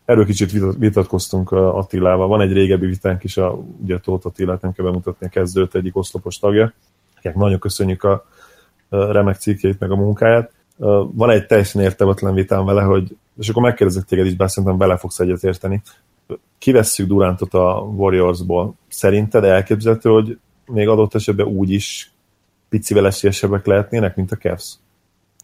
erről 0.05 0.25
kicsit 0.25 0.51
vitatkoztunk 0.77 1.51
uh, 1.51 1.77
Attilával. 1.77 2.27
Van 2.27 2.41
egy 2.41 2.53
régebbi 2.53 2.85
vitánk 2.85 3.23
is, 3.23 3.37
a, 3.37 3.59
ugye 3.83 3.99
Tóth 3.99 4.25
Attilát 4.25 4.61
nem 4.61 4.71
kell 4.71 4.85
bemutatni 4.85 5.25
a 5.25 5.29
kezdőt, 5.29 5.75
egyik 5.75 5.97
oszlopos 5.97 6.39
tagja, 6.39 6.73
akik 7.17 7.33
nagyon 7.33 7.59
köszönjük 7.59 8.03
a 8.03 8.25
uh, 8.89 9.11
remek 9.11 9.35
cikkét, 9.35 9.79
meg 9.79 9.91
a 9.91 9.95
munkáját. 9.95 10.51
Uh, 10.75 11.09
van 11.13 11.29
egy 11.29 11.45
teljesen 11.45 11.81
értelmetlen 11.81 12.33
vitám 12.33 12.65
vele, 12.65 12.81
hogy 12.81 13.17
és 13.39 13.49
akkor 13.49 13.61
megkérdezek 13.61 14.03
téged 14.03 14.25
is, 14.25 14.35
bár 14.35 14.49
szerintem 14.49 14.77
bele 14.77 14.97
fogsz 14.97 15.19
egyet 15.19 15.43
érteni. 15.43 15.81
Kivesszük 16.57 17.07
Durantot 17.07 17.53
a 17.53 17.91
Warriorsból. 17.95 18.73
Szerinted 18.87 19.43
elképzelhető, 19.43 20.09
hogy 20.09 20.37
még 20.65 20.87
adott 20.87 21.15
esetben 21.15 21.45
úgy 21.45 21.71
is 21.71 22.11
picivel 22.69 23.05
esélyesebbek 23.05 23.65
lehetnének, 23.65 24.15
mint 24.15 24.31
a 24.31 24.35
Cavs? 24.35 24.73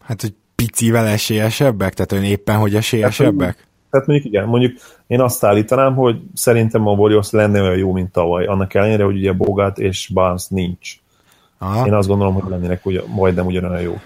Hát, 0.00 0.20
hogy 0.20 0.34
picivel 0.54 1.06
esélyesebbek? 1.06 1.94
Tehát 1.94 2.12
olyan 2.12 2.24
éppen, 2.24 2.56
hogy 2.56 2.74
esélyesebbek? 2.74 3.56
Hát, 3.56 3.66
tehát 3.90 4.06
mondjuk 4.06 4.32
igen, 4.32 4.48
mondjuk 4.48 4.72
én 5.06 5.20
azt 5.20 5.44
állítanám, 5.44 5.94
hogy 5.94 6.20
szerintem 6.34 6.86
a 6.86 6.92
Warriors 6.92 7.30
lenne 7.30 7.60
olyan 7.60 7.76
jó, 7.76 7.92
mint 7.92 8.12
tavaly, 8.12 8.46
annak 8.46 8.74
ellenére, 8.74 9.04
hogy 9.04 9.16
ugye 9.16 9.32
Bogart 9.32 9.78
és 9.78 10.10
Barnes 10.14 10.46
nincs. 10.48 10.96
Aha. 11.58 11.86
Én 11.86 11.92
azt 11.92 12.08
gondolom, 12.08 12.34
hogy 12.34 12.50
lennének 12.50 12.86
ugye, 12.86 13.00
majdnem 13.06 13.46
ugyanolyan 13.46 13.82
jó. 13.82 14.00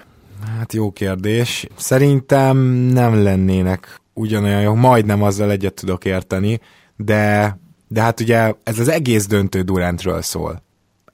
Hát 0.56 0.72
jó 0.72 0.90
kérdés. 0.90 1.66
Szerintem 1.76 2.56
nem 2.92 3.22
lennének 3.22 4.00
ugyanolyan 4.12 4.60
jó, 4.60 4.74
majdnem 4.74 5.22
azzal 5.22 5.50
egyet 5.50 5.74
tudok 5.74 6.04
érteni, 6.04 6.60
de, 6.96 7.58
de 7.88 8.02
hát 8.02 8.20
ugye 8.20 8.54
ez 8.62 8.78
az 8.78 8.88
egész 8.88 9.26
döntő 9.26 9.62
Durantről 9.62 10.22
szól. 10.22 10.62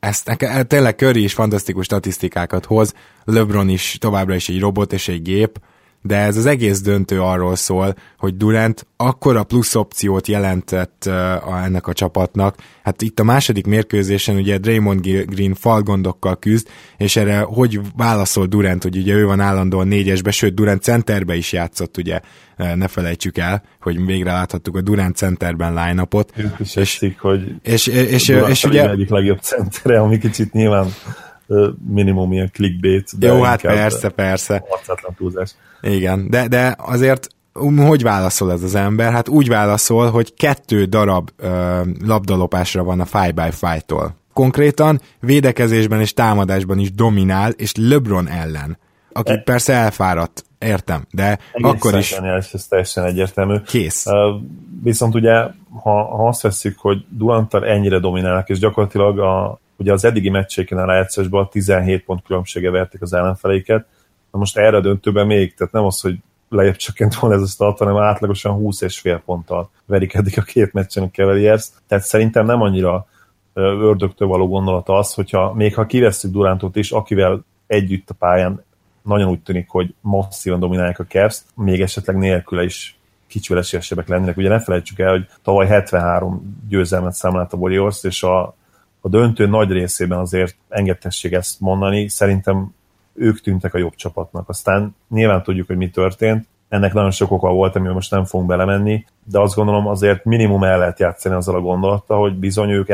Ezt 0.00 0.26
neke, 0.26 0.62
tényleg 0.62 0.96
Curry 0.96 1.22
is 1.22 1.34
fantasztikus 1.34 1.84
statisztikákat 1.84 2.64
hoz, 2.64 2.94
LeBron 3.24 3.68
is 3.68 3.96
továbbra 4.00 4.34
is 4.34 4.48
egy 4.48 4.60
robot 4.60 4.92
és 4.92 5.08
egy 5.08 5.22
gép, 5.22 5.58
de 6.06 6.16
ez 6.16 6.36
az 6.36 6.46
egész 6.46 6.80
döntő 6.80 7.20
arról 7.20 7.56
szól, 7.56 7.94
hogy 8.18 8.36
Durant 8.36 8.86
akkora 8.96 9.44
plusz 9.44 9.74
opciót 9.74 10.26
jelentett 10.26 11.04
uh, 11.06 11.64
ennek 11.64 11.86
a 11.86 11.92
csapatnak. 11.92 12.56
Hát 12.82 13.02
itt 13.02 13.20
a 13.20 13.24
második 13.24 13.66
mérkőzésen 13.66 14.36
ugye 14.36 14.58
Draymond 14.58 15.00
Green 15.06 15.54
falgondokkal 15.54 16.38
küzd, 16.38 16.68
és 16.96 17.16
erre 17.16 17.38
hogy 17.38 17.80
válaszol 17.96 18.46
Durant, 18.46 18.82
hogy 18.82 18.96
ugye 18.96 19.14
ő 19.14 19.24
van 19.24 19.40
állandóan 19.40 19.88
négyesbe, 19.88 20.30
sőt 20.30 20.54
Durant 20.54 20.82
centerbe 20.82 21.34
is 21.34 21.52
játszott, 21.52 21.96
ugye 21.96 22.20
ne 22.56 22.88
felejtsük 22.88 23.38
el, 23.38 23.62
hogy 23.80 24.06
végre 24.06 24.32
láthattuk 24.32 24.76
a 24.76 24.80
Durant 24.80 25.16
centerben 25.16 25.74
line-upot. 25.74 26.32
És, 26.58 26.76
és, 26.76 27.14
hogy 27.18 27.54
és, 27.62 27.86
és, 27.86 28.28
és, 28.28 28.48
és 28.48 28.64
ugye... 28.64 28.90
egyik 28.90 29.08
legjobb 29.08 29.40
centere, 29.40 30.00
ami 30.00 30.18
kicsit 30.18 30.52
nyilván 30.52 30.86
minimum 31.88 32.32
ilyen 32.32 32.50
clickbait. 32.52 33.18
De 33.18 33.26
Jó, 33.26 33.42
hát 33.42 33.60
persze, 33.60 34.08
persze. 34.08 34.64
túlzás. 35.16 35.54
Igen, 35.80 36.30
de, 36.30 36.48
de 36.48 36.76
azért 36.78 37.28
um, 37.54 37.76
hogy 37.76 38.02
válaszol 38.02 38.52
ez 38.52 38.62
az 38.62 38.74
ember? 38.74 39.12
Hát 39.12 39.28
úgy 39.28 39.48
válaszol, 39.48 40.10
hogy 40.10 40.34
kettő 40.34 40.84
darab 40.84 41.30
ö, 41.36 41.80
labdalopásra 42.04 42.84
van 42.84 43.00
a 43.00 43.04
5x5-tól. 43.04 44.08
Konkrétan 44.32 45.00
védekezésben 45.20 46.00
és 46.00 46.12
támadásban 46.12 46.78
is 46.78 46.92
dominál, 46.92 47.50
és 47.50 47.72
LeBron 47.76 48.28
ellen, 48.28 48.78
aki 49.12 49.32
e- 49.32 49.42
persze 49.44 49.72
elfáradt, 49.72 50.44
értem, 50.58 51.06
de 51.10 51.38
Egész 51.52 51.72
akkor 51.72 51.98
is... 51.98 52.12
Ez 52.52 52.66
teljesen 52.68 53.04
egyértelmű. 53.04 53.56
Kész. 53.66 54.06
Uh, 54.06 54.14
viszont 54.82 55.14
ugye, 55.14 55.34
ha, 55.82 56.04
ha 56.16 56.28
azt 56.28 56.42
veszük, 56.42 56.78
hogy 56.78 57.04
Durantal 57.08 57.66
ennyire 57.66 57.98
dominálnak, 57.98 58.48
és 58.48 58.58
gyakorlatilag 58.58 59.18
a, 59.18 59.60
ugye 59.76 59.92
az 59.92 60.04
eddigi 60.04 60.30
meccséken 60.30 60.78
a 60.78 60.84
rájátszásban 60.84 61.48
17 61.48 62.04
pont 62.04 62.22
különbsége 62.22 62.70
verték 62.70 63.02
az 63.02 63.12
ellenfeleiket, 63.12 63.86
na 64.30 64.38
most 64.38 64.56
erre 64.56 64.76
a 64.76 64.80
döntőben 64.80 65.26
még, 65.26 65.54
tehát 65.54 65.72
nem 65.72 65.84
az, 65.84 66.00
hogy 66.00 66.18
lejjebb 66.48 66.76
csökkent 66.76 67.14
volna 67.14 67.36
ez 67.36 67.42
a 67.42 67.46
start, 67.46 67.78
hanem 67.78 67.96
átlagosan 67.96 68.52
20 68.52 68.80
és 68.80 68.98
fél 68.98 69.22
ponttal 69.24 69.70
verik 69.86 70.14
eddig 70.14 70.38
a 70.38 70.42
két 70.42 70.72
meccsen 70.72 71.02
a 71.02 71.10
Cavaliers, 71.10 71.68
tehát 71.88 72.04
szerintem 72.04 72.46
nem 72.46 72.60
annyira 72.60 73.06
ördögtől 73.54 74.28
való 74.28 74.48
gondolata 74.48 74.94
az, 74.94 75.14
hogyha 75.14 75.52
még 75.52 75.74
ha 75.74 75.86
kivesszük 75.86 76.30
Durántot 76.30 76.76
is, 76.76 76.90
akivel 76.90 77.44
együtt 77.66 78.10
a 78.10 78.14
pályán 78.14 78.64
nagyon 79.02 79.28
úgy 79.28 79.40
tűnik, 79.40 79.68
hogy 79.68 79.94
masszívan 80.00 80.60
dominálják 80.60 80.98
a 80.98 81.04
Cavs, 81.04 81.42
még 81.54 81.80
esetleg 81.80 82.16
nélküle 82.16 82.62
is 82.62 82.98
kicsivel 83.26 83.62
esélyesebbek 83.62 84.08
lennének. 84.08 84.36
Ugye 84.36 84.48
ne 84.48 84.60
felejtsük 84.60 84.98
el, 84.98 85.10
hogy 85.10 85.26
tavaly 85.42 85.66
73 85.66 86.58
győzelmet 86.68 87.12
számlált 87.12 87.52
a 87.52 87.56
Warriors, 87.56 88.04
és 88.04 88.22
a 88.22 88.54
a 89.04 89.08
döntő 89.08 89.46
nagy 89.46 89.70
részében 89.70 90.18
azért 90.18 90.56
engedtessék 90.68 91.32
ezt 91.32 91.60
mondani, 91.60 92.08
szerintem 92.08 92.74
ők 93.14 93.40
tűntek 93.40 93.74
a 93.74 93.78
jobb 93.78 93.94
csapatnak. 93.94 94.48
Aztán 94.48 94.96
nyilván 95.08 95.42
tudjuk, 95.42 95.66
hogy 95.66 95.76
mi 95.76 95.90
történt, 95.90 96.46
ennek 96.68 96.92
nagyon 96.92 97.10
sok 97.10 97.30
oka 97.30 97.52
volt, 97.52 97.76
amivel 97.76 97.94
most 97.94 98.10
nem 98.10 98.24
fogunk 98.24 98.48
belemenni, 98.48 99.04
de 99.24 99.40
azt 99.40 99.54
gondolom 99.54 99.86
azért 99.86 100.24
minimum 100.24 100.64
el 100.64 100.78
lehet 100.78 100.98
játszani 100.98 101.34
azzal 101.34 101.54
a 101.54 101.60
gondolattal, 101.60 102.20
hogy 102.20 102.34
bizony 102.34 102.70
ők 102.70 102.88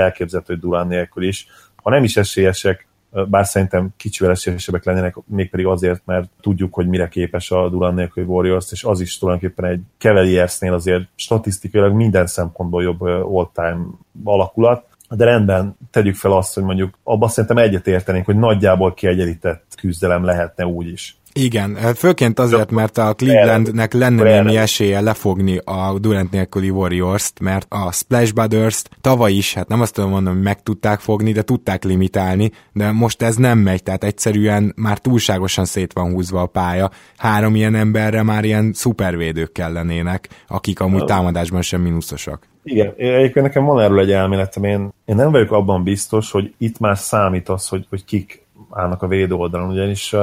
hogy 0.46 0.58
Durán 0.58 0.86
nélkül 0.86 1.22
is. 1.22 1.46
Ha 1.82 1.90
nem 1.90 2.04
is 2.04 2.16
esélyesek, 2.16 2.88
bár 3.28 3.46
szerintem 3.46 3.88
kicsivel 3.96 4.32
esélyesebbek 4.32 4.84
lennének, 4.84 5.16
mégpedig 5.26 5.66
azért, 5.66 6.02
mert 6.04 6.28
tudjuk, 6.40 6.74
hogy 6.74 6.88
mire 6.88 7.08
képes 7.08 7.50
a 7.50 7.68
Durán 7.68 7.94
nélküli 7.94 8.26
Warriors, 8.26 8.72
és 8.72 8.84
az 8.84 9.00
is 9.00 9.18
tulajdonképpen 9.18 9.64
egy 9.64 9.80
Cavaliersnél 9.98 10.72
azért 10.72 11.08
statisztikailag 11.14 11.92
minden 11.92 12.26
szempontból 12.26 12.82
jobb 12.82 13.00
all-time 13.34 13.86
alakulat, 14.24 14.89
de 15.16 15.24
rendben, 15.24 15.76
tegyük 15.90 16.14
fel 16.14 16.32
azt, 16.32 16.54
hogy 16.54 16.62
mondjuk 16.62 16.98
abban 17.02 17.28
szerintem 17.28 17.58
egyetértenénk, 17.58 18.24
hogy 18.24 18.36
nagyjából 18.36 18.94
kiegyenlített 18.94 19.64
küzdelem 19.76 20.24
lehetne 20.24 20.66
úgy 20.66 20.88
is. 20.88 21.20
Igen, 21.32 21.76
hát 21.76 21.98
főként 21.98 22.38
azért, 22.38 22.70
mert 22.70 22.98
a 22.98 23.14
Clevelandnek 23.14 23.92
lenne 23.92 24.22
némi 24.22 24.56
esélye 24.56 25.00
lefogni 25.00 25.60
a 25.64 25.98
Durant 25.98 26.30
nélküli 26.30 26.70
Warriors-t, 26.70 27.40
mert 27.40 27.66
a 27.68 27.92
Splash 27.92 28.32
Brothers-t 28.32 28.90
tavaly 29.00 29.32
is, 29.32 29.54
hát 29.54 29.68
nem 29.68 29.80
azt 29.80 29.94
tudom 29.94 30.10
mondani, 30.10 30.34
hogy 30.34 30.44
meg 30.44 30.62
tudták 30.62 31.00
fogni, 31.00 31.32
de 31.32 31.42
tudták 31.42 31.84
limitálni, 31.84 32.50
de 32.72 32.90
most 32.90 33.22
ez 33.22 33.36
nem 33.36 33.58
megy, 33.58 33.82
tehát 33.82 34.04
egyszerűen 34.04 34.72
már 34.76 34.98
túlságosan 34.98 35.64
szét 35.64 35.92
van 35.92 36.12
húzva 36.12 36.40
a 36.40 36.46
pálya. 36.46 36.90
Három 37.16 37.54
ilyen 37.54 37.74
emberre 37.74 38.22
már 38.22 38.44
ilyen 38.44 38.72
szupervédők 38.72 39.52
kellenének, 39.52 40.28
akik 40.48 40.80
amúgy 40.80 41.04
támadásban 41.04 41.62
sem 41.62 41.80
mínuszosak. 41.80 42.49
Igen, 42.62 42.94
egyébként 42.96 43.46
nekem 43.46 43.64
van 43.64 43.80
erről 43.80 44.00
egy 44.00 44.12
elméletem, 44.12 44.64
én, 44.64 44.92
én 45.04 45.16
nem 45.16 45.30
vagyok 45.30 45.52
abban 45.52 45.82
biztos, 45.82 46.30
hogy 46.30 46.54
itt 46.58 46.78
már 46.78 46.98
számít 46.98 47.48
az, 47.48 47.68
hogy, 47.68 47.86
hogy 47.88 48.04
kik 48.04 48.44
állnak 48.70 49.02
a 49.02 49.06
védő 49.06 49.34
oldalon, 49.34 49.70
ugyanis 49.70 50.14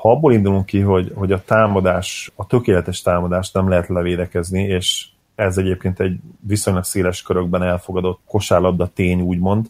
ha 0.00 0.10
abból 0.10 0.32
indulunk 0.32 0.66
ki, 0.66 0.80
hogy, 0.80 1.12
hogy 1.14 1.32
a 1.32 1.44
támadás, 1.44 2.32
a 2.34 2.46
tökéletes 2.46 3.02
támadást 3.02 3.54
nem 3.54 3.68
lehet 3.68 3.88
levédekezni, 3.88 4.62
és 4.62 5.06
ez 5.34 5.58
egyébként 5.58 6.00
egy 6.00 6.16
viszonylag 6.46 6.84
széles 6.84 7.22
körökben 7.22 7.62
elfogadott 7.62 8.20
kosárlabda 8.26 8.90
tény, 8.94 9.20
úgymond. 9.20 9.66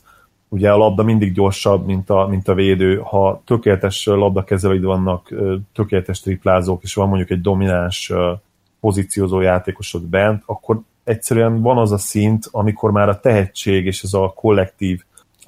Ugye 0.48 0.72
a 0.72 0.76
labda 0.76 1.02
mindig 1.02 1.33
gyorsabb, 1.33 1.87
mint 1.87 2.11
a, 2.11 2.26
mint 2.26 2.48
a 2.48 2.54
védő. 2.54 3.00
Ha 3.04 3.42
tökéletes 3.44 4.07
labdakezelőid 4.07 4.83
vannak, 4.83 5.35
tökéletes 5.72 6.20
triplázók, 6.20 6.83
és 6.83 6.94
van 6.94 7.09
mondjuk 7.09 7.31
egy 7.31 7.40
domináns 7.40 8.12
pozíciózó 8.81 9.40
játékosod 9.40 10.02
bent, 10.02 10.42
akkor 10.46 10.81
egyszerűen 11.09 11.61
van 11.61 11.79
az 11.79 11.92
a 11.92 11.99
szint, 11.99 12.49
amikor 12.51 12.90
már 12.90 13.09
a 13.09 13.21
tehetség 13.21 13.87
és 13.87 14.03
ez 14.03 14.12
a 14.12 14.33
kollektív 14.37 15.03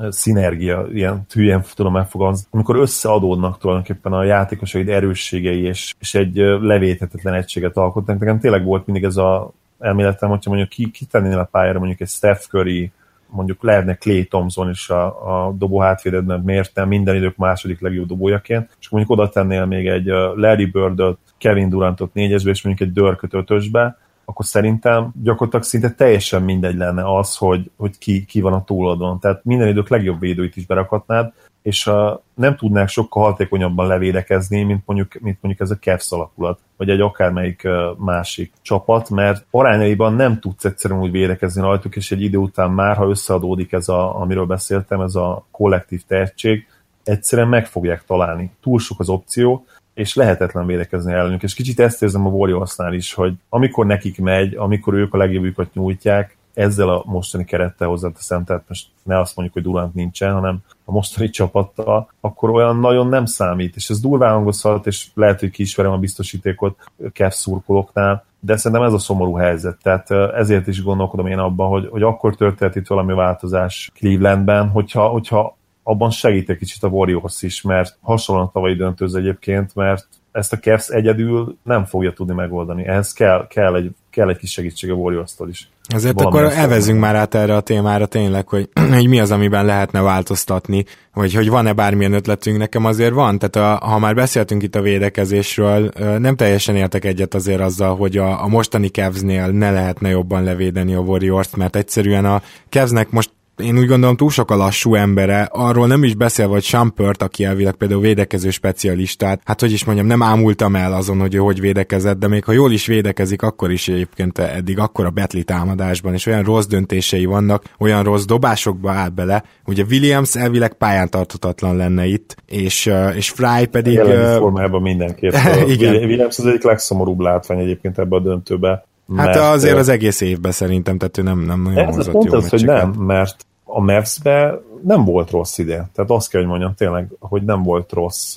szinergia, 0.08 0.86
ilyen 0.92 1.24
hülyen 1.32 1.64
tudom 1.74 1.92
megfogalmazni, 1.92 2.46
amikor 2.50 2.76
összeadódnak 2.76 3.58
tulajdonképpen 3.58 4.12
a 4.12 4.24
játékosaid 4.24 4.88
erősségei, 4.88 5.62
és, 5.62 5.94
és 5.98 6.14
egy 6.14 6.34
levéthetetlen 6.60 7.34
egységet 7.34 7.76
alkotnak. 7.76 8.18
Nekem 8.18 8.38
tényleg 8.38 8.64
volt 8.64 8.86
mindig 8.86 9.04
ez 9.04 9.16
a 9.16 9.52
elméletem, 9.78 10.28
hogyha 10.28 10.50
mondjuk 10.50 10.70
ki, 10.70 10.90
kitennél 10.90 11.38
a 11.38 11.48
pályára 11.50 11.78
mondjuk 11.78 12.00
egy 12.00 12.08
Steph 12.08 12.40
Curry, 12.40 12.92
mondjuk 13.26 13.62
lehetne 13.62 13.94
Clay 13.94 14.24
Thompson 14.24 14.70
is 14.70 14.90
a, 14.90 15.04
a 15.46 15.52
dobó 15.52 15.80
hátvédedben, 15.80 16.40
miért 16.40 16.74
nem 16.74 16.88
minden 16.88 17.14
idők 17.14 17.36
második 17.36 17.80
legjobb 17.80 18.06
dobójaként, 18.06 18.76
és 18.80 18.88
mondjuk 18.88 19.18
oda 19.18 19.28
tennél 19.28 19.64
még 19.64 19.86
egy 19.86 20.06
Larry 20.34 20.66
Birdot, 20.66 21.18
Kevin 21.38 21.68
Durantot 21.68 22.14
négyesbe, 22.14 22.50
és 22.50 22.62
mondjuk 22.62 22.88
egy 22.88 22.94
Dörköt 22.94 23.34
ötösbe, 23.34 23.98
akkor 24.30 24.44
szerintem 24.44 25.12
gyakorlatilag 25.22 25.64
szinte 25.64 25.90
teljesen 25.90 26.42
mindegy 26.42 26.76
lenne 26.76 27.16
az, 27.18 27.36
hogy, 27.36 27.70
hogy 27.76 27.98
ki, 27.98 28.24
ki 28.24 28.40
van 28.40 28.52
a 28.52 28.64
túloldon. 28.64 29.18
Tehát 29.20 29.44
minden 29.44 29.68
idők 29.68 29.88
legjobb 29.88 30.20
védőit 30.20 30.56
is 30.56 30.66
berakhatnád, 30.66 31.32
és 31.62 31.86
uh, 31.86 31.94
nem 32.34 32.56
tudnák 32.56 32.88
sokkal 32.88 33.22
hatékonyabban 33.22 33.86
levédekezni, 33.86 34.62
mint 34.62 34.82
mondjuk, 34.86 35.20
mint 35.20 35.38
mondjuk 35.40 35.68
ez 35.68 35.76
a 35.76 35.78
Cavs 35.78 36.12
alakulat, 36.12 36.60
vagy 36.76 36.90
egy 36.90 37.00
akármelyik 37.00 37.68
másik 37.96 38.52
csapat, 38.62 39.10
mert 39.10 39.46
arányaiban 39.50 40.14
nem 40.14 40.40
tudsz 40.40 40.64
egyszerűen 40.64 41.00
úgy 41.00 41.10
védekezni 41.10 41.62
rajtuk, 41.62 41.96
és 41.96 42.12
egy 42.12 42.22
idő 42.22 42.38
után 42.38 42.70
már, 42.70 42.96
ha 42.96 43.08
összeadódik 43.08 43.72
ez 43.72 43.88
a, 43.88 44.20
amiről 44.20 44.46
beszéltem, 44.46 45.00
ez 45.00 45.14
a 45.14 45.44
kollektív 45.50 46.02
tehetség, 46.06 46.66
egyszerűen 47.04 47.48
meg 47.48 47.66
fogják 47.66 48.04
találni. 48.04 48.50
Túl 48.62 48.78
sok 48.78 49.00
az 49.00 49.08
opció, 49.08 49.64
és 50.00 50.14
lehetetlen 50.14 50.66
védekezni 50.66 51.12
ellenük. 51.12 51.42
És 51.42 51.54
kicsit 51.54 51.80
ezt 51.80 52.02
érzem 52.02 52.26
a 52.26 52.30
Warriorsnál 52.30 52.94
is, 52.94 53.14
hogy 53.14 53.34
amikor 53.48 53.86
nekik 53.86 54.20
megy, 54.20 54.54
amikor 54.54 54.94
ők 54.94 55.14
a 55.14 55.16
legjobbjukat 55.16 55.74
nyújtják, 55.74 56.36
ezzel 56.54 56.88
a 56.88 57.02
mostani 57.06 57.44
kerettel 57.44 57.88
hozzáteszem, 57.88 58.44
tehát 58.44 58.64
most 58.68 58.86
ne 59.02 59.18
azt 59.18 59.36
mondjuk, 59.36 59.56
hogy 59.56 59.72
Durant 59.72 59.94
nincsen, 59.94 60.32
hanem 60.32 60.58
a 60.84 60.92
mostani 60.92 61.30
csapattal, 61.30 62.10
akkor 62.20 62.50
olyan 62.50 62.78
nagyon 62.78 63.08
nem 63.08 63.24
számít, 63.24 63.76
és 63.76 63.90
ez 63.90 64.00
durván 64.00 64.32
hangozhat, 64.32 64.86
és 64.86 65.06
lehet, 65.14 65.40
hogy 65.40 65.50
kiismerem 65.50 65.92
a 65.92 65.98
biztosítékot 65.98 66.78
Kev 67.12 67.30
szurkolóknál, 67.30 68.24
de 68.40 68.56
szerintem 68.56 68.86
ez 68.86 68.92
a 68.92 68.98
szomorú 68.98 69.34
helyzet. 69.34 69.78
Tehát 69.82 70.10
ezért 70.34 70.66
is 70.66 70.82
gondolkodom 70.82 71.26
én 71.26 71.38
abban, 71.38 71.68
hogy, 71.68 71.88
hogy 71.90 72.02
akkor 72.02 72.36
történt 72.36 72.76
itt 72.76 72.86
valami 72.86 73.12
változás 73.12 73.90
Clevelandben, 73.94 74.68
hogyha, 74.68 75.08
hogyha 75.08 75.58
abban 75.90 76.10
segít 76.10 76.50
egy 76.50 76.56
kicsit 76.56 76.82
a 76.82 76.88
Warriors 76.88 77.42
is, 77.42 77.62
mert 77.62 77.96
hasonlóan 78.00 78.46
a 78.46 78.50
tavalyi 78.52 78.74
döntőz 78.74 79.14
egyébként, 79.14 79.74
mert 79.74 80.08
ezt 80.32 80.52
a 80.52 80.58
Cavs 80.58 80.88
egyedül 80.88 81.56
nem 81.62 81.84
fogja 81.84 82.12
tudni 82.12 82.34
megoldani. 82.34 82.86
Ehhez 82.86 83.12
kell, 83.12 83.46
kell, 83.46 83.74
egy, 83.74 83.90
kell 84.10 84.28
egy 84.28 84.36
kis 84.36 84.50
segítség 84.50 84.90
a 84.90 84.94
Warriors-tól 84.94 85.48
is. 85.48 85.68
Ezért 85.88 86.14
Valami 86.14 86.38
akkor 86.38 86.58
evezünk 86.58 87.00
már 87.00 87.14
át 87.14 87.34
erre 87.34 87.56
a 87.56 87.60
témára 87.60 88.06
tényleg, 88.06 88.48
hogy, 88.48 88.68
hogy 88.94 89.08
mi 89.08 89.20
az, 89.20 89.30
amiben 89.30 89.64
lehetne 89.64 90.00
változtatni, 90.00 90.84
vagy 91.14 91.34
hogy 91.34 91.48
van-e 91.48 91.72
bármilyen 91.72 92.12
ötletünk, 92.12 92.58
nekem 92.58 92.84
azért 92.84 93.12
van. 93.12 93.38
Tehát 93.38 93.82
a, 93.82 93.86
ha 93.86 93.98
már 93.98 94.14
beszéltünk 94.14 94.62
itt 94.62 94.74
a 94.74 94.80
védekezésről, 94.80 95.90
nem 96.18 96.36
teljesen 96.36 96.76
értek 96.76 97.04
egyet 97.04 97.34
azért 97.34 97.60
azzal, 97.60 97.96
hogy 97.96 98.16
a, 98.16 98.42
a 98.42 98.48
mostani 98.48 98.88
Cavsnél 98.88 99.46
ne 99.46 99.70
lehetne 99.70 100.08
jobban 100.08 100.44
levédeni 100.44 100.94
a 100.94 101.00
Warriors-t, 101.00 101.56
mert 101.56 101.76
egyszerűen 101.76 102.24
a 102.24 102.42
Cavsnek 102.68 103.10
most 103.10 103.30
én 103.62 103.78
úgy 103.78 103.86
gondolom 103.86 104.16
túl 104.16 104.30
sok 104.30 104.50
a 104.50 104.56
lassú 104.56 104.94
embere, 104.94 105.48
arról 105.52 105.86
nem 105.86 106.04
is 106.04 106.14
beszél, 106.14 106.48
hogy 106.48 106.62
Sampert, 106.62 107.22
aki 107.22 107.44
elvileg 107.44 107.74
például 107.74 108.00
védekező 108.00 108.50
specialistát, 108.50 109.40
hát 109.44 109.60
hogy 109.60 109.72
is 109.72 109.84
mondjam, 109.84 110.06
nem 110.06 110.22
ámultam 110.22 110.76
el 110.76 110.92
azon, 110.92 111.20
hogy 111.20 111.34
ő 111.34 111.38
hogy 111.38 111.60
védekezett, 111.60 112.18
de 112.18 112.28
még 112.28 112.44
ha 112.44 112.52
jól 112.52 112.72
is 112.72 112.86
védekezik, 112.86 113.42
akkor 113.42 113.70
is 113.70 113.88
egyébként 113.88 114.38
eddig 114.38 114.78
akkor 114.78 115.06
a 115.06 115.10
Betli 115.10 115.42
támadásban, 115.42 116.12
és 116.12 116.26
olyan 116.26 116.42
rossz 116.42 116.66
döntései 116.66 117.24
vannak, 117.24 117.64
olyan 117.78 118.02
rossz 118.02 118.24
dobásokba 118.24 118.90
áll 118.90 119.08
bele, 119.08 119.44
ugye 119.66 119.84
Williams 119.90 120.36
elvileg 120.36 120.72
pályán 120.72 121.10
tarthatatlan 121.10 121.76
lenne 121.76 122.06
itt, 122.06 122.36
és, 122.46 122.90
és 123.14 123.30
Fry 123.30 123.66
pedig... 123.66 123.92
Jelenlegi 123.92 124.38
formában 124.38 124.82
mindenképp. 124.82 125.32
igen. 125.66 125.94
Williams 125.94 126.38
az 126.38 126.46
egyik 126.46 126.62
legszomorúbb 126.62 127.20
látvány 127.20 127.58
egyébként 127.58 127.98
ebbe 127.98 128.16
a 128.16 128.20
döntőbe. 128.20 128.84
Hát 129.16 129.36
azért 129.36 129.76
az 129.76 129.88
egész 129.88 130.20
évben 130.20 130.52
szerintem, 130.52 130.98
tehát 130.98 131.18
ő 131.18 131.22
nem, 131.22 131.40
nem 131.40 131.62
nagyon 131.62 131.88
ez 131.88 131.94
hozott 131.94 132.12
pont 132.12 132.32
jó 132.32 132.38
az, 132.38 132.48
hogy 132.48 132.64
nem, 132.64 132.90
mert 132.90 133.46
a 133.72 133.80
Mavs-be 133.80 134.60
nem 134.82 135.04
volt 135.04 135.30
rossz 135.30 135.58
ide. 135.58 135.88
Tehát 135.94 136.10
azt 136.10 136.30
kell, 136.30 136.40
hogy 136.40 136.50
mondjam 136.50 136.74
tényleg, 136.74 137.08
hogy 137.18 137.42
nem 137.42 137.62
volt 137.62 137.92
rossz. 137.92 138.36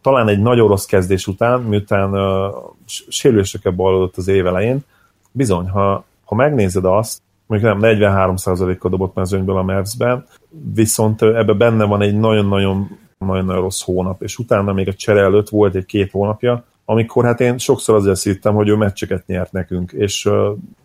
Talán 0.00 0.28
egy 0.28 0.40
nagyon 0.40 0.68
rossz 0.68 0.84
kezdés 0.84 1.26
után, 1.26 1.60
miután 1.60 2.12
uh, 2.12 2.54
sérülésekkel 2.86 3.72
ballodott 3.72 4.16
az 4.16 4.28
év 4.28 4.46
elején, 4.46 4.84
bizony, 5.32 5.68
ha, 5.68 6.04
ha 6.24 6.34
megnézed 6.34 6.84
azt, 6.84 7.22
mondjuk 7.46 7.80
nem 7.80 7.96
43%-kal 7.96 8.90
dobott 8.90 9.14
mezőnyből 9.14 9.56
a 9.56 9.62
Mavs-ben, 9.62 10.26
viszont 10.74 11.22
ebbe 11.22 11.52
benne 11.52 11.84
van 11.84 12.02
egy 12.02 12.18
nagyon-nagyon 12.18 13.00
nagyon 13.26 13.60
rossz 13.60 13.82
hónap, 13.82 14.22
és 14.22 14.38
utána 14.38 14.72
még 14.72 14.88
a 14.88 14.94
csere 14.94 15.20
előtt 15.20 15.48
volt 15.48 15.74
egy 15.74 15.84
két 15.84 16.10
hónapja, 16.10 16.64
amikor 16.84 17.24
hát 17.24 17.40
én 17.40 17.58
sokszor 17.58 17.94
azért 17.94 18.22
hittem, 18.22 18.54
hogy 18.54 18.68
ő 18.68 18.74
meccseket 18.74 19.26
nyert 19.26 19.52
nekünk, 19.52 19.92
és 19.92 20.28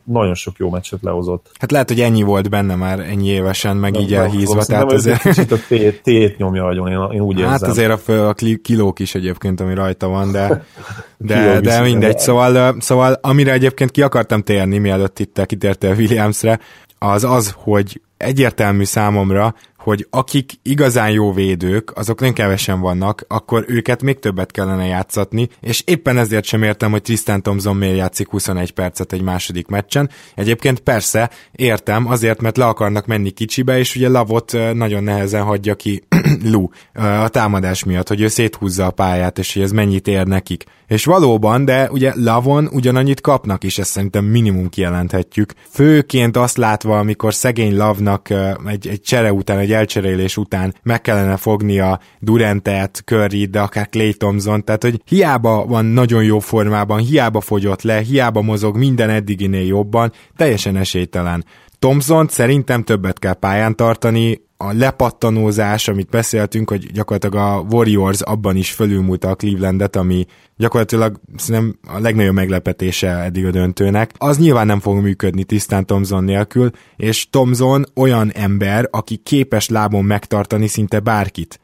nagyon 0.03 0.33
sok 0.33 0.57
jó 0.57 0.69
meccset 0.69 0.99
lehozott. 1.01 1.51
Hát 1.59 1.71
lehet, 1.71 1.89
hogy 1.89 2.01
ennyi 2.01 2.21
volt 2.21 2.49
benne 2.49 2.75
már 2.75 2.99
ennyi 2.99 3.27
évesen, 3.27 3.77
meg 3.77 3.91
nem, 3.91 4.01
így 4.01 4.13
elhízva. 4.13 4.65
Tehát 4.65 4.91
azért... 4.91 5.21
Kicsit 5.21 5.51
a 5.51 5.57
tét, 5.67 6.01
tét 6.03 6.37
nyomja 6.37 6.65
agyon, 6.65 6.87
én, 6.87 7.11
én 7.11 7.21
úgy 7.21 7.41
hát 7.41 7.51
érzem. 7.51 7.67
Hát 7.67 7.77
azért 7.77 8.09
a, 8.09 8.27
a 8.27 8.33
kilók 8.61 8.99
is 8.99 9.15
egyébként, 9.15 9.59
ami 9.59 9.73
rajta 9.73 10.07
van, 10.07 10.31
de, 10.31 10.65
de, 11.17 11.59
de 11.59 11.81
mindegy. 11.81 12.19
Szóval, 12.19 12.75
szóval 12.79 13.17
amire 13.21 13.51
egyébként 13.51 13.91
ki 13.91 14.01
akartam 14.01 14.41
térni, 14.41 14.77
mielőtt 14.77 15.19
itt 15.19 15.45
kitértél 15.45 15.95
Williamsre, 15.95 16.59
az 16.99 17.23
az, 17.23 17.55
hogy 17.57 18.01
egyértelmű 18.17 18.83
számomra, 18.83 19.55
hogy 19.87 20.07
akik 20.09 20.51
igazán 20.61 21.11
jó 21.11 21.33
védők, 21.33 21.91
azok 21.97 22.19
nem 22.19 22.33
kevesen 22.33 22.79
vannak, 22.79 23.25
akkor 23.27 23.65
őket 23.67 24.01
még 24.03 24.19
többet 24.19 24.51
kellene 24.51 24.85
játszatni, 24.85 25.49
és 25.61 25.81
éppen 25.85 26.17
ezért 26.17 26.43
sem 26.43 26.63
értem, 26.63 26.91
hogy 26.91 27.01
Tristan 27.01 27.41
Thompson 27.41 27.75
miért 27.75 27.97
játszik 27.97 28.29
21 28.29 28.71
percet 28.71 29.13
egy 29.13 29.21
második 29.21 29.67
meccsen. 29.67 30.09
Egyébként 30.35 30.79
persze, 30.79 31.29
értem, 31.51 32.07
azért, 32.07 32.41
mert 32.41 32.57
le 32.57 32.65
akarnak 32.65 33.05
menni 33.05 33.29
kicsibe, 33.29 33.77
és 33.77 33.95
ugye 33.95 34.09
Lavot 34.09 34.51
nagyon 34.73 35.03
nehezen 35.03 35.43
hagyja 35.43 35.75
ki 35.75 36.03
Lu 36.43 36.67
a 36.93 37.27
támadás 37.29 37.83
miatt, 37.83 38.07
hogy 38.07 38.21
ő 38.21 38.27
széthúzza 38.27 38.85
a 38.85 38.91
pályát, 38.91 39.39
és 39.39 39.53
hogy 39.53 39.61
ez 39.61 39.71
mennyit 39.71 40.07
ér 40.07 40.25
nekik. 40.25 40.63
És 40.87 41.05
valóban, 41.05 41.65
de 41.65 41.89
ugye 41.91 42.11
Lavon 42.15 42.69
ugyanannyit 42.71 43.21
kapnak 43.21 43.63
is, 43.63 43.77
ezt 43.77 43.89
szerintem 43.89 44.25
minimum 44.25 44.69
kijelenthetjük. 44.69 45.53
Főként 45.69 46.37
azt 46.37 46.57
látva, 46.57 46.99
amikor 46.99 47.33
szegény 47.33 47.77
Lavnak 47.77 48.29
egy, 48.67 48.87
egy 48.87 49.01
csere 49.01 49.33
után, 49.33 49.57
egy 49.57 49.71
elcserélés 49.71 50.37
után 50.37 50.75
meg 50.83 51.01
kellene 51.01 51.37
fognia 51.37 51.99
Durantet, 52.19 53.01
Curry, 53.05 53.45
de 53.45 53.59
akár 53.59 53.89
Clay 53.89 54.13
Thompson, 54.13 54.63
tehát 54.63 54.83
hogy 54.83 55.01
hiába 55.05 55.65
van 55.65 55.85
nagyon 55.85 56.23
jó 56.23 56.39
formában, 56.39 56.99
hiába 56.99 57.41
fogyott 57.41 57.81
le, 57.81 57.99
hiába 57.99 58.41
mozog 58.41 58.77
minden 58.77 59.09
eddiginél 59.09 59.65
jobban, 59.65 60.11
teljesen 60.35 60.75
esélytelen. 60.75 61.45
Thompson 61.79 62.27
szerintem 62.27 62.83
többet 62.83 63.19
kell 63.19 63.33
pályán 63.33 63.75
tartani, 63.75 64.45
a 64.57 64.73
lepattanózás, 64.73 65.87
amit 65.87 66.09
beszéltünk, 66.09 66.69
hogy 66.69 66.91
gyakorlatilag 66.91 67.35
a 67.35 67.65
Warriors 67.75 68.21
abban 68.21 68.55
is 68.55 68.71
fölülmúlta 68.71 69.29
a 69.29 69.35
Clevelandet, 69.35 69.95
ami 69.95 70.25
gyakorlatilag 70.55 71.19
szerintem 71.35 71.79
a 71.87 71.99
legnagyobb 71.99 72.33
meglepetése 72.33 73.07
eddig 73.07 73.45
a 73.45 73.51
döntőnek. 73.51 74.11
Az 74.17 74.37
nyilván 74.37 74.65
nem 74.65 74.79
fog 74.79 75.01
működni 75.01 75.43
tisztán 75.43 75.85
Thompson 75.85 76.23
nélkül, 76.23 76.71
és 76.95 77.29
Thompson 77.29 77.85
olyan 77.95 78.31
ember, 78.31 78.87
aki 78.91 79.15
képes 79.15 79.69
lábon 79.69 80.05
megtartani 80.05 80.67
szinte 80.67 80.99
bárkit. 80.99 81.59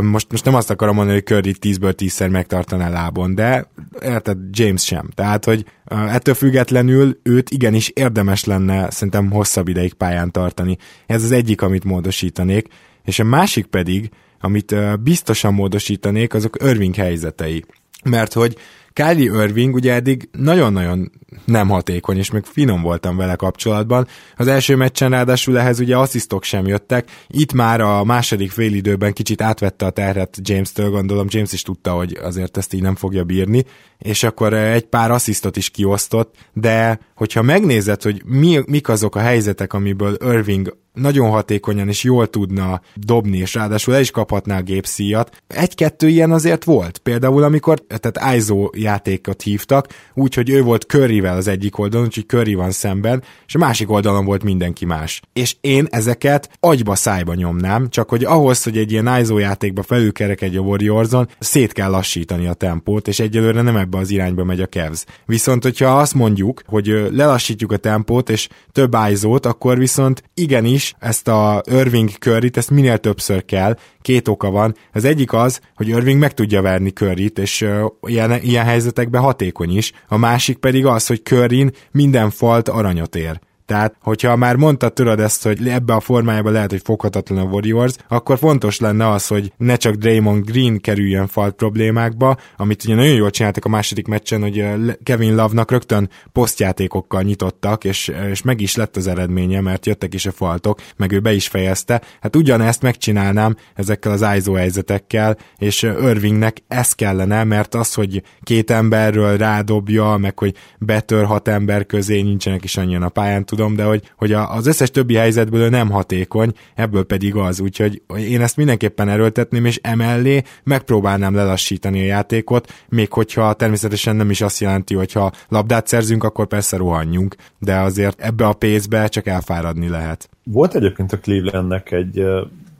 Most, 0.00 0.30
most 0.30 0.44
nem 0.44 0.54
azt 0.54 0.70
akarom 0.70 0.94
mondani, 0.94 1.16
hogy 1.16 1.26
Curry 1.26 1.54
10-ből 1.60 1.94
10-szer 1.96 2.30
megtartaná 2.30 2.88
lábon, 2.88 3.34
de 3.34 3.70
érted, 4.02 4.38
James 4.50 4.84
sem. 4.84 5.08
Tehát, 5.14 5.44
hogy 5.44 5.64
ettől 5.90 6.34
függetlenül 6.34 7.20
őt 7.22 7.50
igenis 7.50 7.88
érdemes 7.88 8.44
lenne 8.44 8.90
szerintem 8.90 9.30
hosszabb 9.30 9.68
ideig 9.68 9.92
pályán 9.92 10.30
tartani. 10.30 10.76
Ez 11.06 11.24
az 11.24 11.32
egyik, 11.32 11.62
amit 11.62 11.84
módosítanék. 11.84 12.68
És 13.04 13.18
a 13.18 13.24
másik 13.24 13.66
pedig, 13.66 14.10
amit 14.40 15.00
biztosan 15.02 15.54
módosítanék, 15.54 16.34
azok 16.34 16.56
Irving 16.62 16.94
helyzetei 16.94 17.64
mert 18.04 18.32
hogy 18.32 18.56
Kylie 18.92 19.44
Irving 19.44 19.74
ugye 19.74 19.92
eddig 19.92 20.28
nagyon-nagyon 20.32 21.10
nem 21.44 21.68
hatékony, 21.68 22.16
és 22.16 22.30
még 22.30 22.44
finom 22.44 22.82
voltam 22.82 23.16
vele 23.16 23.34
kapcsolatban. 23.34 24.06
Az 24.36 24.46
első 24.46 24.76
meccsen 24.76 25.10
ráadásul 25.10 25.58
ehhez 25.58 25.80
ugye 25.80 25.96
asszisztok 25.96 26.44
sem 26.44 26.66
jöttek. 26.66 27.10
Itt 27.26 27.52
már 27.52 27.80
a 27.80 28.04
második 28.04 28.50
félidőben 28.50 29.12
kicsit 29.12 29.42
átvette 29.42 29.86
a 29.86 29.90
terhet 29.90 30.38
James-től, 30.42 30.90
gondolom 30.90 31.26
James 31.28 31.52
is 31.52 31.62
tudta, 31.62 31.92
hogy 31.92 32.18
azért 32.22 32.56
ezt 32.56 32.74
így 32.74 32.82
nem 32.82 32.94
fogja 32.94 33.24
bírni, 33.24 33.64
és 33.98 34.22
akkor 34.22 34.54
egy 34.54 34.84
pár 34.84 35.10
asszisztot 35.10 35.56
is 35.56 35.70
kiosztott, 35.70 36.34
de 36.52 37.00
hogyha 37.14 37.42
megnézed, 37.42 38.02
hogy 38.02 38.22
mi, 38.24 38.60
mik 38.66 38.88
azok 38.88 39.16
a 39.16 39.20
helyzetek, 39.20 39.72
amiből 39.72 40.16
Irving 40.24 40.76
nagyon 40.92 41.30
hatékonyan 41.30 41.88
és 41.88 42.02
jól 42.02 42.26
tudna 42.26 42.80
dobni, 42.94 43.38
és 43.38 43.54
ráadásul 43.54 43.94
el 43.94 44.00
is 44.00 44.10
kaphatná 44.10 44.58
a 44.58 44.62
gépszíjat. 44.62 45.42
Egy-kettő 45.46 46.08
ilyen 46.08 46.30
azért 46.32 46.64
volt. 46.64 46.98
Például 46.98 47.42
amikor, 47.42 47.78
tehát 47.80 48.36
ISO 48.36 48.70
játékot 48.72 49.42
hívtak, 49.42 49.88
úgyhogy 50.14 50.50
ő 50.50 50.62
volt 50.62 50.82
Curryvel 50.82 51.36
az 51.36 51.48
egyik 51.48 51.78
oldalon, 51.78 52.06
úgyhogy 52.06 52.26
Curry 52.26 52.54
van 52.54 52.70
szemben, 52.70 53.22
és 53.46 53.54
a 53.54 53.58
másik 53.58 53.90
oldalon 53.90 54.24
volt 54.24 54.42
mindenki 54.42 54.84
más. 54.84 55.20
És 55.32 55.56
én 55.60 55.86
ezeket 55.90 56.50
agyba 56.60 56.94
szájba 56.94 57.34
nyomnám, 57.34 57.88
csak 57.88 58.08
hogy 58.08 58.24
ahhoz, 58.24 58.62
hogy 58.62 58.78
egy 58.78 58.92
ilyen 58.92 59.20
ISO 59.20 59.38
játékba 59.38 59.82
felülkerekedj 59.82 60.56
a 60.56 60.60
Warriorzon, 60.60 61.28
szét 61.38 61.72
kell 61.72 61.90
lassítani 61.90 62.46
a 62.46 62.54
tempót, 62.54 63.08
és 63.08 63.20
egyelőre 63.20 63.62
nem 63.62 63.76
ebbe 63.76 63.98
az 63.98 64.10
irányba 64.10 64.44
megy 64.44 64.60
a 64.60 64.66
Cavs. 64.66 65.04
Viszont, 65.26 65.62
hogyha 65.62 65.98
azt 65.98 66.14
mondjuk, 66.14 66.62
hogy 66.66 66.86
lelassítjuk 67.10 67.72
a 67.72 67.76
tempót, 67.76 68.30
és 68.30 68.48
több 68.72 68.96
ISO-t, 69.10 69.46
akkor 69.46 69.78
viszont 69.78 70.22
igenis 70.34 70.79
ezt 70.98 71.28
a 71.28 71.62
Irving 71.70 72.10
curry 72.10 72.50
ezt 72.52 72.70
minél 72.70 72.98
többször 72.98 73.44
kell, 73.44 73.78
két 74.02 74.28
oka 74.28 74.50
van. 74.50 74.74
Az 74.92 75.04
egyik 75.04 75.32
az, 75.32 75.60
hogy 75.74 75.88
Irving 75.88 76.18
meg 76.18 76.34
tudja 76.34 76.62
verni 76.62 76.90
curry 76.90 77.32
és 77.34 77.60
uh, 77.62 77.84
ilyen, 78.02 78.42
ilyen 78.42 78.64
helyzetekben 78.64 79.22
hatékony 79.22 79.76
is. 79.76 79.92
A 80.08 80.16
másik 80.16 80.58
pedig 80.58 80.86
az, 80.86 81.06
hogy 81.06 81.22
curry 81.22 81.70
minden 81.90 82.30
falt 82.30 82.68
aranyat 82.68 83.16
ér. 83.16 83.40
Tehát, 83.70 83.96
hogyha 84.00 84.36
már 84.36 84.56
mondtad 84.56 84.92
tudod 84.92 85.20
ezt, 85.20 85.42
hogy 85.42 85.68
ebbe 85.68 85.94
a 85.94 86.00
formájában 86.00 86.52
lehet, 86.52 86.70
hogy 86.70 86.80
foghatatlan 86.84 87.38
a 87.38 87.42
Warriors, 87.50 87.94
akkor 88.08 88.38
fontos 88.38 88.78
lenne 88.78 89.08
az, 89.08 89.26
hogy 89.26 89.52
ne 89.56 89.76
csak 89.76 89.94
Draymond 89.94 90.44
Green 90.44 90.80
kerüljön 90.80 91.26
falt 91.26 91.54
problémákba, 91.54 92.36
amit 92.56 92.84
ugye 92.84 92.94
nagyon 92.94 93.14
jól 93.14 93.30
csináltak 93.30 93.64
a 93.64 93.68
második 93.68 94.06
meccsen, 94.06 94.40
hogy 94.40 94.64
Kevin 95.02 95.34
Love-nak 95.34 95.70
rögtön 95.70 96.10
posztjátékokkal 96.32 97.22
nyitottak, 97.22 97.84
és, 97.84 98.12
és 98.30 98.42
meg 98.42 98.60
is 98.60 98.76
lett 98.76 98.96
az 98.96 99.06
eredménye, 99.06 99.60
mert 99.60 99.86
jöttek 99.86 100.14
is 100.14 100.26
a 100.26 100.32
faltok, 100.32 100.80
meg 100.96 101.12
ő 101.12 101.20
be 101.20 101.32
is 101.32 101.48
fejezte. 101.48 102.02
Hát 102.20 102.36
ugyanezt 102.36 102.82
megcsinálnám 102.82 103.56
ezekkel 103.74 104.12
az 104.12 104.26
ISO 104.36 104.52
helyzetekkel, 104.52 105.36
és 105.58 105.82
Irvingnek 105.82 106.56
ez 106.68 106.92
kellene, 106.92 107.44
mert 107.44 107.74
az, 107.74 107.94
hogy 107.94 108.22
két 108.42 108.70
emberről 108.70 109.36
rádobja, 109.36 110.16
meg 110.16 110.38
hogy 110.38 110.54
betör 110.78 111.24
hat 111.24 111.48
ember 111.48 111.86
közé, 111.86 112.20
nincsenek 112.20 112.64
is 112.64 112.76
annyian 112.76 113.02
a 113.02 113.08
pályán, 113.08 113.44
tud 113.44 113.58
tudom, 113.60 113.76
de 113.76 113.84
hogy, 113.84 114.12
hogy 114.16 114.32
az 114.32 114.66
összes 114.66 114.90
többi 114.90 115.14
helyzetből 115.14 115.60
ő 115.60 115.68
nem 115.68 115.90
hatékony, 115.90 116.52
ebből 116.74 117.04
pedig 117.04 117.34
az, 117.34 117.60
úgyhogy 117.60 118.02
én 118.18 118.40
ezt 118.40 118.56
mindenképpen 118.56 119.08
erőltetném, 119.08 119.64
és 119.64 119.78
emellé 119.82 120.42
megpróbálnám 120.64 121.34
lelassítani 121.34 122.00
a 122.00 122.04
játékot, 122.04 122.72
még 122.88 123.12
hogyha 123.12 123.52
természetesen 123.52 124.16
nem 124.16 124.30
is 124.30 124.40
azt 124.40 124.60
jelenti, 124.60 124.94
hogy 124.94 125.12
ha 125.12 125.32
labdát 125.48 125.86
szerzünk, 125.86 126.24
akkor 126.24 126.46
persze 126.46 126.76
rohanjunk, 126.76 127.36
de 127.58 127.76
azért 127.76 128.20
ebbe 128.20 128.46
a 128.46 128.52
pénzbe 128.52 129.08
csak 129.08 129.26
elfáradni 129.26 129.88
lehet. 129.88 130.28
Volt 130.42 130.74
egyébként 130.74 131.12
a 131.12 131.18
Clevelandnek 131.18 131.92
egy 131.92 132.16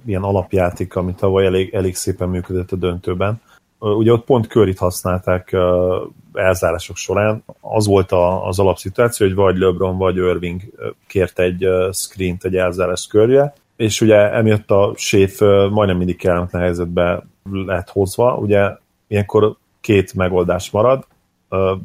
ilyen 0.06 0.22
alapjáték, 0.22 0.96
ami 0.96 1.14
tavaly 1.14 1.46
elég, 1.46 1.74
elég 1.74 1.96
szépen 1.96 2.28
működött 2.28 2.72
a 2.72 2.76
döntőben. 2.76 3.40
Ugye 3.80 4.12
ott 4.12 4.24
pont 4.24 4.46
körit 4.46 4.78
használták 4.78 5.56
elzárások 6.32 6.96
során. 6.96 7.44
Az 7.60 7.86
volt 7.86 8.12
a, 8.12 8.46
az 8.46 8.58
alapszituáció, 8.58 9.26
hogy 9.26 9.36
vagy 9.36 9.56
LeBron, 9.56 9.98
vagy 9.98 10.16
Irving 10.16 10.60
kért 11.06 11.38
egy 11.38 11.66
screent 11.92 12.44
egy 12.44 12.56
elzárás 12.56 13.06
körje, 13.06 13.54
és 13.76 14.00
ugye 14.00 14.32
emiatt 14.32 14.70
a 14.70 14.92
séf 14.96 15.40
majdnem 15.70 15.96
mindig 15.96 16.16
kellemetlen 16.16 16.62
helyzetbe 16.62 17.26
lett 17.52 17.88
hozva, 17.88 18.36
ugye 18.36 18.76
ilyenkor 19.08 19.56
két 19.80 20.14
megoldás 20.14 20.70
marad, 20.70 21.06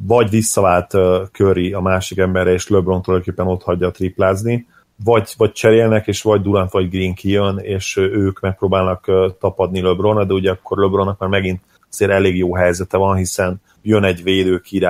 vagy 0.06 0.30
visszavált 0.30 0.96
Curry 1.32 1.72
a 1.72 1.80
másik 1.80 2.18
emberre, 2.18 2.52
és 2.52 2.68
LeBron 2.68 3.02
tulajdonképpen 3.02 3.46
ott 3.46 3.62
hagyja 3.62 3.90
triplázni, 3.90 4.66
vagy, 5.04 5.34
vagy 5.36 5.52
cserélnek, 5.52 6.06
és 6.06 6.22
vagy 6.22 6.40
Durant 6.40 6.70
vagy 6.70 6.90
Green 6.90 7.14
kijön, 7.14 7.58
és 7.58 7.96
ők 7.96 8.40
megpróbálnak 8.40 9.10
tapadni 9.38 9.80
lebron 9.80 10.26
de 10.26 10.32
ugye 10.32 10.50
akkor 10.50 10.78
LeBronnak 10.78 11.18
már 11.18 11.30
megint 11.30 11.60
azért 11.96 12.18
elég 12.18 12.36
jó 12.36 12.54
helyzete 12.54 12.96
van, 12.96 13.16
hiszen 13.16 13.60
jön 13.82 14.04
egy 14.04 14.22
védő 14.22 14.58
ki 14.58 14.86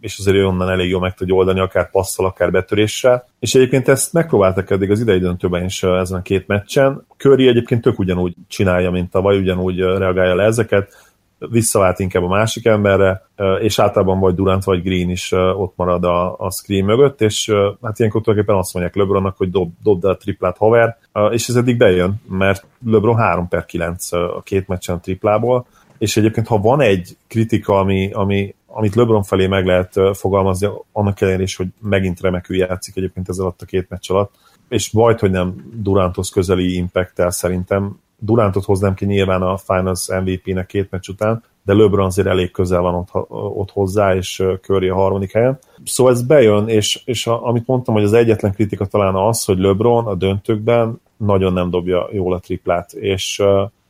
és 0.00 0.18
azért 0.18 0.44
onnan 0.44 0.70
elég 0.70 0.90
jól 0.90 1.00
meg 1.00 1.14
tudja 1.14 1.34
oldani, 1.34 1.60
akár 1.60 1.90
passzal, 1.90 2.26
akár 2.26 2.50
betöréssel. 2.50 3.28
És 3.38 3.54
egyébként 3.54 3.88
ezt 3.88 4.12
megpróbáltak 4.12 4.70
eddig 4.70 4.90
az 4.90 5.00
idei 5.00 5.18
döntőben 5.18 5.64
is 5.64 5.82
ezen 5.82 6.18
a 6.18 6.22
két 6.22 6.46
meccsen. 6.46 7.06
Curry 7.16 7.48
egyébként 7.48 7.82
tök 7.82 7.98
ugyanúgy 7.98 8.34
csinálja, 8.48 8.90
mint 8.90 9.10
tavaly, 9.10 9.38
ugyanúgy 9.38 9.78
reagálja 9.78 10.34
le 10.34 10.44
ezeket, 10.44 11.08
visszavált 11.38 11.98
inkább 11.98 12.22
a 12.22 12.28
másik 12.28 12.66
emberre, 12.66 13.28
és 13.60 13.78
általában 13.78 14.20
vagy 14.20 14.34
Durant 14.34 14.64
vagy 14.64 14.82
Green 14.82 15.10
is 15.10 15.32
ott 15.32 15.72
marad 15.76 16.04
a, 16.04 16.38
a 16.38 16.50
screen 16.50 16.84
mögött, 16.84 17.20
és 17.20 17.52
hát 17.82 17.98
ilyenkor 17.98 18.20
tulajdonképpen 18.20 18.60
azt 18.60 18.74
mondják 18.74 18.96
LeBronnak, 18.96 19.36
hogy 19.36 19.50
dob, 19.50 19.72
dobd 19.82 20.04
a 20.04 20.16
triplát 20.16 20.56
haver, 20.56 20.98
és 21.30 21.48
ez 21.48 21.56
eddig 21.56 21.76
bejön, 21.76 22.22
mert 22.28 22.66
LeBron 22.86 23.16
3 23.16 23.48
per 23.48 23.64
9 23.64 24.12
a 24.12 24.40
két 24.44 24.68
meccsen 24.68 25.00
triplából, 25.00 25.66
és 25.98 26.16
egyébként 26.16 26.46
ha 26.46 26.58
van 26.58 26.80
egy 26.80 27.16
kritika, 27.26 27.78
ami, 27.78 28.10
ami, 28.12 28.54
amit 28.66 28.94
LeBron 28.94 29.22
felé 29.22 29.46
meg 29.46 29.66
lehet 29.66 29.94
fogalmazni, 30.12 30.68
annak 30.92 31.20
ellenére 31.20 31.42
is, 31.42 31.56
hogy 31.56 31.66
megint 31.80 32.20
remekül 32.20 32.56
játszik 32.56 32.96
egyébként 32.96 33.28
ez 33.28 33.38
alatt 33.38 33.62
a 33.62 33.66
két 33.66 33.88
meccs 33.88 34.10
alatt, 34.10 34.34
és 34.68 34.90
majd, 34.90 35.18
hogy 35.18 35.30
nem 35.30 35.70
Duranthoz 35.74 36.28
közeli 36.28 36.74
impact 36.76 37.30
szerintem. 37.30 38.00
Durantot 38.20 38.64
hoznám 38.64 38.94
ki 38.94 39.04
nyilván 39.04 39.42
a 39.42 39.56
Finals 39.56 40.08
MVP-nek 40.08 40.66
két 40.66 40.90
meccs 40.90 41.08
után, 41.08 41.42
de 41.62 41.74
LeBron 41.74 42.04
azért 42.04 42.26
elég 42.28 42.50
közel 42.50 42.80
van 42.80 42.94
ott, 42.94 43.30
ott 43.56 43.70
hozzá, 43.70 44.14
és 44.14 44.42
Curry 44.62 44.88
a 44.88 44.94
harmadik 44.94 45.32
helyen. 45.32 45.58
Szóval 45.84 46.12
ez 46.12 46.22
bejön, 46.22 46.68
és, 46.68 47.02
és 47.04 47.26
a, 47.26 47.46
amit 47.46 47.66
mondtam, 47.66 47.94
hogy 47.94 48.02
az 48.02 48.12
egyetlen 48.12 48.52
kritika 48.52 48.86
talán 48.86 49.14
az, 49.14 49.44
hogy 49.44 49.58
LeBron 49.58 50.06
a 50.06 50.14
döntőkben 50.14 51.00
nagyon 51.16 51.52
nem 51.52 51.70
dobja 51.70 52.08
jól 52.12 52.34
a 52.34 52.38
triplát, 52.38 52.92
és 52.92 53.42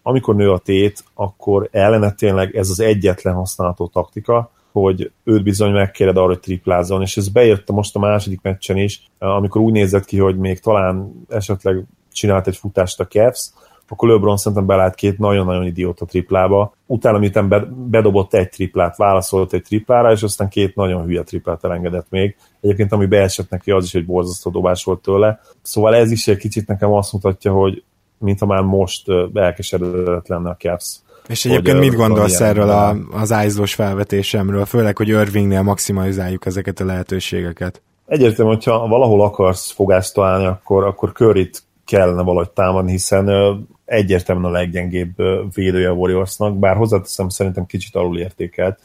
amikor 0.08 0.34
nő 0.34 0.50
a 0.50 0.58
tét, 0.58 1.04
akkor 1.14 1.68
ellene 1.72 2.12
tényleg 2.12 2.56
ez 2.56 2.70
az 2.70 2.80
egyetlen 2.80 3.34
használható 3.34 3.86
taktika, 3.86 4.50
hogy 4.72 5.10
őt 5.24 5.42
bizony 5.42 5.72
megkéred 5.72 6.16
arra, 6.16 6.26
hogy 6.26 6.40
triplázzon, 6.40 7.02
és 7.02 7.16
ez 7.16 7.28
bejött 7.28 7.70
most 7.70 7.96
a 7.96 7.98
második 7.98 8.40
meccsen 8.42 8.76
is, 8.76 9.02
amikor 9.18 9.60
úgy 9.60 9.72
nézett 9.72 10.04
ki, 10.04 10.18
hogy 10.18 10.36
még 10.36 10.60
talán 10.60 11.12
esetleg 11.28 11.84
csinált 12.12 12.46
egy 12.46 12.56
futást 12.56 13.00
a 13.00 13.06
Cavs, 13.06 13.50
akkor 13.88 14.08
LeBron 14.08 14.36
szerintem 14.36 14.66
belát 14.66 14.94
két 14.94 15.18
nagyon-nagyon 15.18 15.66
idióta 15.66 16.04
triplába. 16.04 16.74
Utána, 16.86 17.18
miután 17.18 17.74
bedobott 17.90 18.34
egy 18.34 18.48
triplát, 18.48 18.96
válaszolt 18.96 19.52
egy 19.52 19.62
triplára, 19.62 20.12
és 20.12 20.22
aztán 20.22 20.48
két 20.48 20.74
nagyon 20.74 21.04
hülye 21.04 21.22
triplát 21.22 21.64
elengedett 21.64 22.06
még. 22.10 22.36
Egyébként, 22.60 22.92
ami 22.92 23.06
beesett 23.06 23.50
neki, 23.50 23.70
az 23.70 23.84
is 23.84 23.94
egy 23.94 24.06
borzasztó 24.06 24.50
dobás 24.50 24.84
volt 24.84 25.00
tőle. 25.00 25.40
Szóval 25.62 25.94
ez 25.94 26.10
is 26.10 26.28
egy 26.28 26.36
kicsit 26.36 26.66
nekem 26.66 26.92
azt 26.92 27.12
mutatja, 27.12 27.52
hogy 27.52 27.82
mint 28.18 28.38
ha 28.38 28.46
már 28.46 28.62
most 28.62 29.04
elkeseredett 29.34 30.28
lenne 30.28 30.50
a 30.50 30.56
Cavs. 30.58 31.00
És 31.28 31.44
egyébként 31.44 31.78
mit 31.78 31.94
gondolsz 31.94 32.40
erről 32.40 32.70
a, 32.70 32.96
az 33.10 33.32
ájzós 33.32 33.74
felvetésemről, 33.74 34.64
főleg, 34.64 34.96
hogy 34.96 35.08
Irvingnél 35.08 35.62
maximalizáljuk 35.62 36.46
ezeket 36.46 36.80
a 36.80 36.84
lehetőségeket? 36.84 37.82
Egyértelmű, 38.06 38.52
hogyha 38.52 38.88
valahol 38.88 39.22
akarsz 39.22 39.70
fogást 39.70 40.14
találni, 40.14 40.46
akkor, 40.46 40.84
akkor 40.84 41.12
curry 41.12 41.50
kellene 41.84 42.22
valahogy 42.22 42.50
támadni, 42.50 42.90
hiszen 42.90 43.28
egyértelműen 43.84 44.48
a 44.48 44.56
leggyengébb 44.56 45.14
védője 45.54 45.88
a 45.88 45.92
Warriorsnak, 45.92 46.58
bár 46.58 46.76
hozzáteszem 46.76 47.28
szerintem 47.28 47.66
kicsit 47.66 47.94
alulértékelt, 47.94 48.80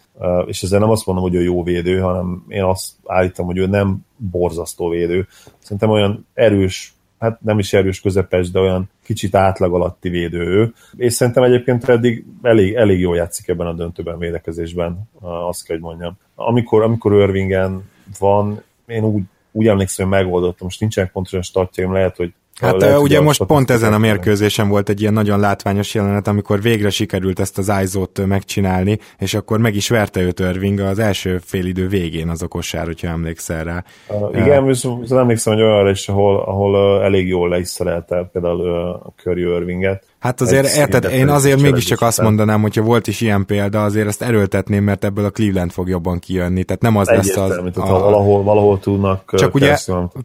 és 0.45 0.63
ezzel 0.63 0.79
nem 0.79 0.89
azt 0.89 1.05
mondom, 1.05 1.23
hogy 1.23 1.35
ő 1.35 1.41
jó 1.41 1.63
védő, 1.63 1.99
hanem 1.99 2.43
én 2.47 2.63
azt 2.63 2.91
állítom, 3.05 3.45
hogy 3.45 3.57
ő 3.57 3.65
nem 3.65 3.97
borzasztó 4.17 4.89
védő. 4.89 5.27
Szerintem 5.59 5.89
olyan 5.89 6.27
erős, 6.33 6.92
hát 7.23 7.41
nem 7.41 7.59
is 7.59 7.73
erős 7.73 8.01
közepes, 8.01 8.51
de 8.51 8.59
olyan 8.59 8.89
kicsit 9.03 9.35
átlag 9.35 9.73
alatti 9.73 10.09
védő 10.09 10.39
ő, 10.39 10.73
és 10.95 11.13
szerintem 11.13 11.43
egyébként 11.43 11.89
eddig 11.89 12.25
elég, 12.41 12.73
elég 12.73 12.99
jól 12.99 13.15
játszik 13.15 13.47
ebben 13.47 13.67
a 13.67 13.73
döntőben 13.73 14.17
védekezésben, 14.17 15.09
azt 15.21 15.65
kell, 15.65 15.75
hogy 15.75 15.85
mondjam. 15.85 16.17
Amikor, 16.35 16.81
amikor 16.81 17.13
Irvingen 17.13 17.89
van, 18.19 18.61
én 18.87 19.03
úgy, 19.03 19.23
úgy 19.53 19.67
emlékszem, 19.67 20.09
hogy 20.09 20.17
megoldottam, 20.17 20.65
most 20.65 20.79
nincsenek 20.79 21.11
pontosan 21.11 21.41
statjaim, 21.41 21.93
lehet, 21.93 22.15
hogy 22.15 22.33
Hát 22.61 22.81
lehet, 22.81 22.99
ugye 22.99 23.21
most 23.21 23.43
pont 23.43 23.69
ezen 23.69 23.93
a 23.93 23.97
mérkőzésen 23.97 24.69
volt 24.69 24.89
egy 24.89 25.01
ilyen 25.01 25.13
nagyon 25.13 25.39
látványos 25.39 25.93
jelenet, 25.93 26.27
amikor 26.27 26.61
végre 26.61 26.89
sikerült 26.89 27.39
ezt 27.39 27.57
az 27.57 27.71
ISO-t 27.83 28.25
megcsinálni, 28.25 28.99
és 29.19 29.33
akkor 29.33 29.59
meg 29.59 29.75
is 29.75 29.89
verte 29.89 30.21
őt 30.21 30.39
Irving 30.39 30.79
az 30.79 30.99
első 30.99 31.37
félidő 31.43 31.87
végén 31.87 32.29
az 32.29 32.41
a 32.41 32.47
kosár, 32.47 32.85
hogyha 32.85 33.07
emlékszel 33.07 33.63
rá. 33.63 33.83
Uh, 34.07 34.37
igen, 34.37 34.65
viszont 34.65 35.11
emlékszem, 35.11 35.53
hogy 35.53 35.61
olyanra 35.61 35.89
is, 35.89 36.09
ahol, 36.09 36.39
ahol 36.39 36.97
uh, 36.97 37.05
elég 37.05 37.27
jól 37.27 37.49
le 37.49 37.59
is 37.59 37.67
szerelte 37.67 38.29
például 38.31 38.59
uh, 38.59 39.13
Curry 39.23 39.41
Irvinget. 39.41 40.05
Hát 40.23 40.41
azért, 40.41 40.75
érted, 40.75 41.03
én 41.11 41.29
azért 41.29 41.61
mégiscsak 41.61 42.01
azt 42.01 42.21
mondanám, 42.21 42.61
hogyha 42.61 42.81
volt 42.81 43.07
is 43.07 43.21
ilyen 43.21 43.45
példa, 43.45 43.83
azért 43.83 44.07
ezt 44.07 44.21
erőltetném, 44.21 44.83
mert 44.83 45.03
ebből 45.03 45.25
a 45.25 45.29
Cleveland 45.29 45.71
fog 45.71 45.89
jobban 45.89 46.19
kijönni, 46.19 46.63
tehát 46.63 46.81
nem 46.81 46.97
az 46.97 47.07
lesz 47.07 47.37
az... 47.37 47.51
A, 47.51 47.71
a, 47.73 47.99
valahol, 47.99 48.43
valahol 48.43 48.79
tudnak 48.79 49.33
csak 49.37 49.55
ugye, 49.55 49.77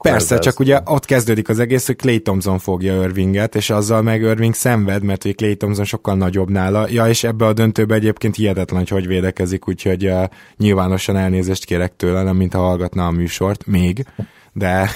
persze, 0.02 0.38
csak 0.38 0.60
ugye 0.60 0.80
ott 0.84 1.04
kezdődik 1.04 1.48
az 1.48 1.58
egész, 1.58 1.86
hogy 1.86 1.96
Clay 1.96 2.20
Thompson 2.20 2.58
fogja 2.58 3.02
Irvinget, 3.02 3.54
és 3.54 3.70
azzal 3.70 4.02
meg 4.02 4.20
Irving 4.20 4.54
szenved, 4.54 5.02
mert 5.02 5.22
hogy 5.22 5.34
Clay 5.34 5.56
Thompson 5.56 5.84
sokkal 5.84 6.14
nagyobb 6.14 6.50
nála. 6.50 6.86
Ja, 6.90 7.08
és 7.08 7.24
ebbe 7.24 7.46
a 7.46 7.52
döntőbe 7.52 7.94
egyébként 7.94 8.36
hihetetlen, 8.36 8.78
hogy 8.78 8.88
hogy 8.88 9.06
védekezik, 9.06 9.68
úgyhogy 9.68 10.06
uh, 10.06 10.24
nyilvánosan 10.56 11.16
elnézést 11.16 11.64
kérek 11.64 11.96
tőle, 11.96 12.22
nem 12.22 12.36
mint 12.36 12.52
ha 12.52 12.60
hallgatna 12.60 13.06
a 13.06 13.10
műsort, 13.10 13.66
még 13.66 14.04
de... 14.52 14.90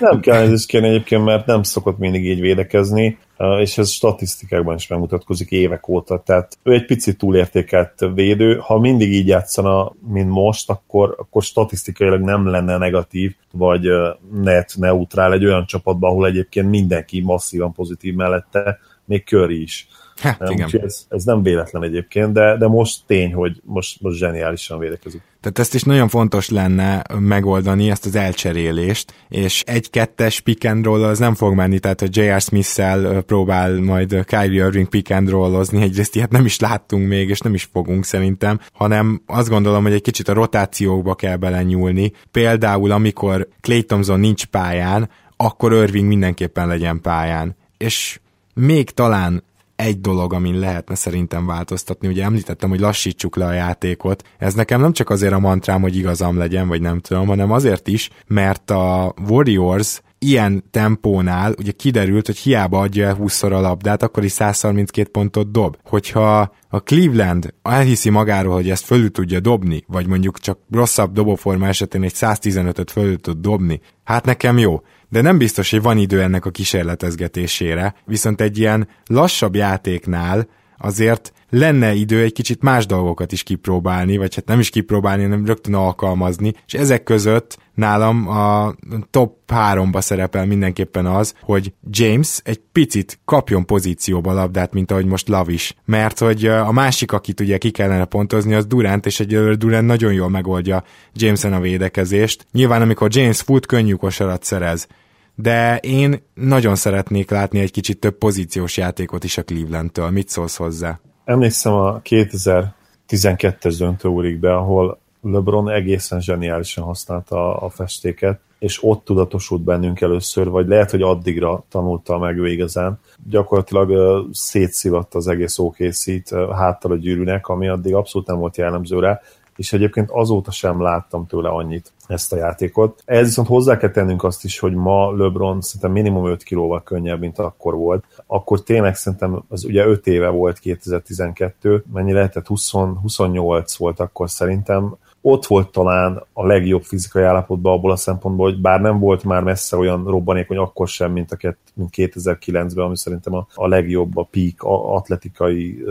nem 0.00 0.20
kell 0.20 0.34
elnézést 0.34 0.66
kérni 0.66 0.88
egyébként, 0.88 1.24
mert 1.24 1.46
nem 1.46 1.62
szokott 1.62 1.98
mindig 1.98 2.24
így 2.24 2.40
védekezni, 2.40 3.18
és 3.60 3.78
ez 3.78 3.90
statisztikákban 3.90 4.76
is 4.76 4.86
megmutatkozik 4.86 5.50
évek 5.50 5.88
óta, 5.88 6.22
tehát 6.22 6.58
ő 6.62 6.72
egy 6.72 6.84
picit 6.84 7.18
túlértékelt 7.18 8.06
védő, 8.14 8.56
ha 8.56 8.78
mindig 8.78 9.12
így 9.12 9.26
játszana, 9.26 9.92
mint 10.08 10.28
most, 10.28 10.70
akkor, 10.70 11.14
akkor 11.18 11.42
statisztikailag 11.42 12.20
nem 12.20 12.46
lenne 12.46 12.76
negatív, 12.76 13.34
vagy 13.52 13.88
net 14.32 14.74
neutrál 14.76 15.32
egy 15.32 15.44
olyan 15.44 15.66
csapatban, 15.66 16.10
ahol 16.10 16.26
egyébként 16.26 16.70
mindenki 16.70 17.20
masszívan 17.20 17.72
pozitív 17.72 18.14
mellette, 18.14 18.78
még 19.04 19.24
Curry 19.24 19.62
is. 19.62 19.88
Hát, 20.16 20.50
igen. 20.50 20.70
ez, 20.82 21.06
ez 21.08 21.24
nem 21.24 21.42
véletlen 21.42 21.82
egyébként, 21.82 22.32
de, 22.32 22.56
de 22.56 22.66
most 22.66 23.00
tény, 23.06 23.32
hogy 23.32 23.60
most, 23.64 24.00
most 24.00 24.18
zseniálisan 24.18 24.78
védekezik. 24.78 25.22
Tehát 25.42 25.58
ezt 25.58 25.74
is 25.74 25.82
nagyon 25.82 26.08
fontos 26.08 26.48
lenne 26.48 27.02
megoldani, 27.18 27.90
ezt 27.90 28.06
az 28.06 28.14
elcserélést, 28.14 29.14
és 29.28 29.62
egy-kettes 29.66 30.40
pick 30.40 30.64
and 30.64 30.84
roll 30.84 31.04
az 31.04 31.18
nem 31.18 31.34
fog 31.34 31.54
menni, 31.54 31.78
tehát 31.78 32.02
a 32.02 32.06
J.R. 32.08 32.40
Smith-szel 32.40 33.22
próbál 33.22 33.80
majd 33.80 34.24
Kyrie 34.24 34.64
Irving 34.64 34.88
pick 34.88 35.10
and 35.10 35.28
rollozni, 35.28 35.82
egyrészt 35.82 36.16
ilyet 36.16 36.30
nem 36.30 36.44
is 36.44 36.58
láttunk 36.58 37.08
még, 37.08 37.28
és 37.28 37.40
nem 37.40 37.54
is 37.54 37.68
fogunk 37.72 38.04
szerintem, 38.04 38.60
hanem 38.72 39.22
azt 39.26 39.48
gondolom, 39.48 39.82
hogy 39.82 39.92
egy 39.92 40.02
kicsit 40.02 40.28
a 40.28 40.32
rotációkba 40.32 41.14
kell 41.14 41.36
belenyúlni. 41.36 42.12
Például, 42.30 42.90
amikor 42.90 43.48
Clay 43.60 43.82
Thompson 43.82 44.20
nincs 44.20 44.44
pályán, 44.44 45.10
akkor 45.36 45.72
Irving 45.72 46.06
mindenképpen 46.06 46.66
legyen 46.66 47.00
pályán. 47.00 47.56
És 47.78 48.20
még 48.54 48.90
talán 48.90 49.42
egy 49.82 50.00
dolog, 50.00 50.32
amin 50.32 50.58
lehetne 50.58 50.94
szerintem 50.94 51.46
változtatni. 51.46 52.08
Ugye 52.08 52.24
említettem, 52.24 52.68
hogy 52.68 52.80
lassítsuk 52.80 53.36
le 53.36 53.46
a 53.46 53.52
játékot. 53.52 54.22
Ez 54.38 54.54
nekem 54.54 54.80
nem 54.80 54.92
csak 54.92 55.10
azért 55.10 55.32
a 55.32 55.38
mantrám, 55.38 55.80
hogy 55.80 55.96
igazam 55.96 56.38
legyen, 56.38 56.68
vagy 56.68 56.80
nem 56.80 57.00
tudom, 57.00 57.26
hanem 57.26 57.52
azért 57.52 57.88
is, 57.88 58.10
mert 58.26 58.70
a 58.70 59.14
Warriors 59.28 60.00
ilyen 60.22 60.64
tempónál 60.70 61.54
ugye 61.58 61.70
kiderült, 61.70 62.26
hogy 62.26 62.38
hiába 62.38 62.80
adja 62.80 63.06
el 63.06 63.14
20 63.14 63.42
a 63.42 63.60
labdát, 63.60 64.02
akkor 64.02 64.24
is 64.24 64.32
132 64.32 65.10
pontot 65.10 65.50
dob. 65.50 65.76
Hogyha 65.84 66.54
a 66.68 66.80
Cleveland 66.80 67.54
elhiszi 67.62 68.10
magáról, 68.10 68.54
hogy 68.54 68.70
ezt 68.70 68.84
fölül 68.84 69.10
tudja 69.10 69.40
dobni, 69.40 69.84
vagy 69.86 70.06
mondjuk 70.06 70.38
csak 70.38 70.58
rosszabb 70.70 71.12
dobóforma 71.12 71.66
esetén 71.66 72.02
egy 72.02 72.14
115-öt 72.14 72.90
fölül 72.90 73.20
tud 73.20 73.38
dobni, 73.38 73.80
hát 74.04 74.24
nekem 74.24 74.58
jó 74.58 74.82
de 75.12 75.20
nem 75.20 75.38
biztos, 75.38 75.70
hogy 75.70 75.82
van 75.82 75.98
idő 75.98 76.22
ennek 76.22 76.44
a 76.44 76.50
kísérletezgetésére, 76.50 77.94
viszont 78.04 78.40
egy 78.40 78.58
ilyen 78.58 78.88
lassabb 79.06 79.54
játéknál 79.54 80.48
azért 80.82 81.32
lenne 81.50 81.92
idő 81.94 82.22
egy 82.22 82.32
kicsit 82.32 82.62
más 82.62 82.86
dolgokat 82.86 83.32
is 83.32 83.42
kipróbálni, 83.42 84.16
vagy 84.16 84.34
hát 84.34 84.46
nem 84.46 84.58
is 84.58 84.70
kipróbálni, 84.70 85.22
hanem 85.22 85.46
rögtön 85.46 85.74
alkalmazni, 85.74 86.52
és 86.66 86.74
ezek 86.74 87.02
között 87.02 87.58
nálam 87.74 88.28
a 88.28 88.74
top 89.10 89.36
3-ba 89.48 90.00
szerepel 90.00 90.46
mindenképpen 90.46 91.06
az, 91.06 91.34
hogy 91.40 91.72
James 91.90 92.40
egy 92.44 92.60
picit 92.72 93.18
kapjon 93.24 93.66
pozícióba 93.66 94.32
labdát, 94.32 94.72
mint 94.72 94.90
ahogy 94.90 95.06
most 95.06 95.28
Lav 95.28 95.48
is. 95.48 95.74
Mert 95.84 96.18
hogy 96.18 96.46
a 96.46 96.72
másik, 96.72 97.12
akit 97.12 97.40
ugye 97.40 97.58
ki 97.58 97.70
kellene 97.70 98.04
pontozni, 98.04 98.54
az 98.54 98.66
Durant, 98.66 99.06
és 99.06 99.20
egy 99.20 99.56
Durant 99.56 99.86
nagyon 99.86 100.12
jól 100.12 100.28
megoldja 100.28 100.84
Jameson 101.12 101.52
a 101.52 101.60
védekezést. 101.60 102.46
Nyilván, 102.52 102.82
amikor 102.82 103.08
James 103.12 103.40
fut, 103.40 103.66
könnyű 103.66 103.94
kosarat 103.94 104.44
szerez 104.44 104.88
de 105.34 105.76
én 105.76 106.22
nagyon 106.34 106.74
szeretnék 106.74 107.30
látni 107.30 107.60
egy 107.60 107.70
kicsit 107.70 107.98
több 107.98 108.18
pozíciós 108.18 108.76
játékot 108.76 109.24
is 109.24 109.38
a 109.38 109.42
Cleveland-től. 109.42 110.10
Mit 110.10 110.28
szólsz 110.28 110.56
hozzá? 110.56 111.00
Emlékszem 111.24 111.72
a 111.72 112.00
2012-es 112.00 113.74
döntő 113.78 114.38
be, 114.38 114.54
ahol 114.54 115.00
LeBron 115.22 115.70
egészen 115.70 116.20
zseniálisan 116.20 116.84
használta 116.84 117.56
a 117.56 117.68
festéket, 117.68 118.40
és 118.58 118.84
ott 118.84 119.04
tudatosult 119.04 119.62
bennünk 119.62 120.00
először, 120.00 120.48
vagy 120.48 120.66
lehet, 120.66 120.90
hogy 120.90 121.02
addigra 121.02 121.64
tanulta 121.68 122.18
meg 122.18 122.38
ő 122.38 122.48
igazán. 122.48 123.00
Gyakorlatilag 123.28 123.88
uh, 123.88 124.30
szétszivatta 124.32 125.18
az 125.18 125.28
egész 125.28 125.58
uh, 125.58 126.50
háttal 126.54 126.90
a 126.90 126.96
gyűrűnek, 126.96 127.48
ami 127.48 127.68
addig 127.68 127.94
abszolút 127.94 128.26
nem 128.26 128.38
volt 128.38 128.56
jellemző 128.56 128.98
rá, 128.98 129.20
és 129.56 129.72
egyébként 129.72 130.10
azóta 130.10 130.50
sem 130.50 130.82
láttam 130.82 131.26
tőle 131.26 131.48
annyit 131.48 131.92
ezt 132.06 132.32
a 132.32 132.36
játékot. 132.36 133.02
Ez 133.04 133.26
viszont 133.26 133.48
hozzá 133.48 133.76
kell 133.76 133.90
tennünk 133.90 134.24
azt 134.24 134.44
is, 134.44 134.58
hogy 134.58 134.74
ma 134.74 135.16
LeBron 135.16 135.60
szerintem 135.60 135.92
minimum 135.92 136.26
5 136.26 136.42
kilóval 136.42 136.82
könnyebb, 136.82 137.20
mint 137.20 137.38
akkor 137.38 137.74
volt. 137.74 138.04
Akkor 138.26 138.62
tényleg 138.62 138.94
szerintem, 138.94 139.42
az 139.48 139.64
ugye 139.64 139.86
5 139.86 140.06
éve 140.06 140.28
volt 140.28 140.58
2012, 140.58 141.84
mennyi 141.92 142.12
lehetett? 142.12 142.46
20, 142.46 142.70
28 142.70 143.76
volt 143.76 144.00
akkor 144.00 144.30
szerintem, 144.30 144.96
ott 145.24 145.46
volt 145.46 145.72
talán 145.72 146.22
a 146.32 146.46
legjobb 146.46 146.82
fizikai 146.82 147.22
állapotban 147.22 147.72
abból 147.72 147.90
a 147.90 147.96
szempontból, 147.96 148.50
hogy 148.50 148.60
bár 148.60 148.80
nem 148.80 148.98
volt 148.98 149.24
már 149.24 149.42
messze 149.42 149.76
olyan 149.76 150.04
robbanékony 150.04 150.56
akkor 150.56 150.88
sem, 150.88 151.12
mint, 151.12 151.32
a, 151.32 151.56
mint 151.74 151.90
2009-ben, 151.96 152.84
ami 152.84 152.96
szerintem 152.96 153.34
a, 153.34 153.46
a 153.54 153.68
legjobb, 153.68 154.16
a 154.16 154.28
peak 154.30 154.62
a 154.62 154.94
atletikai 154.94 155.84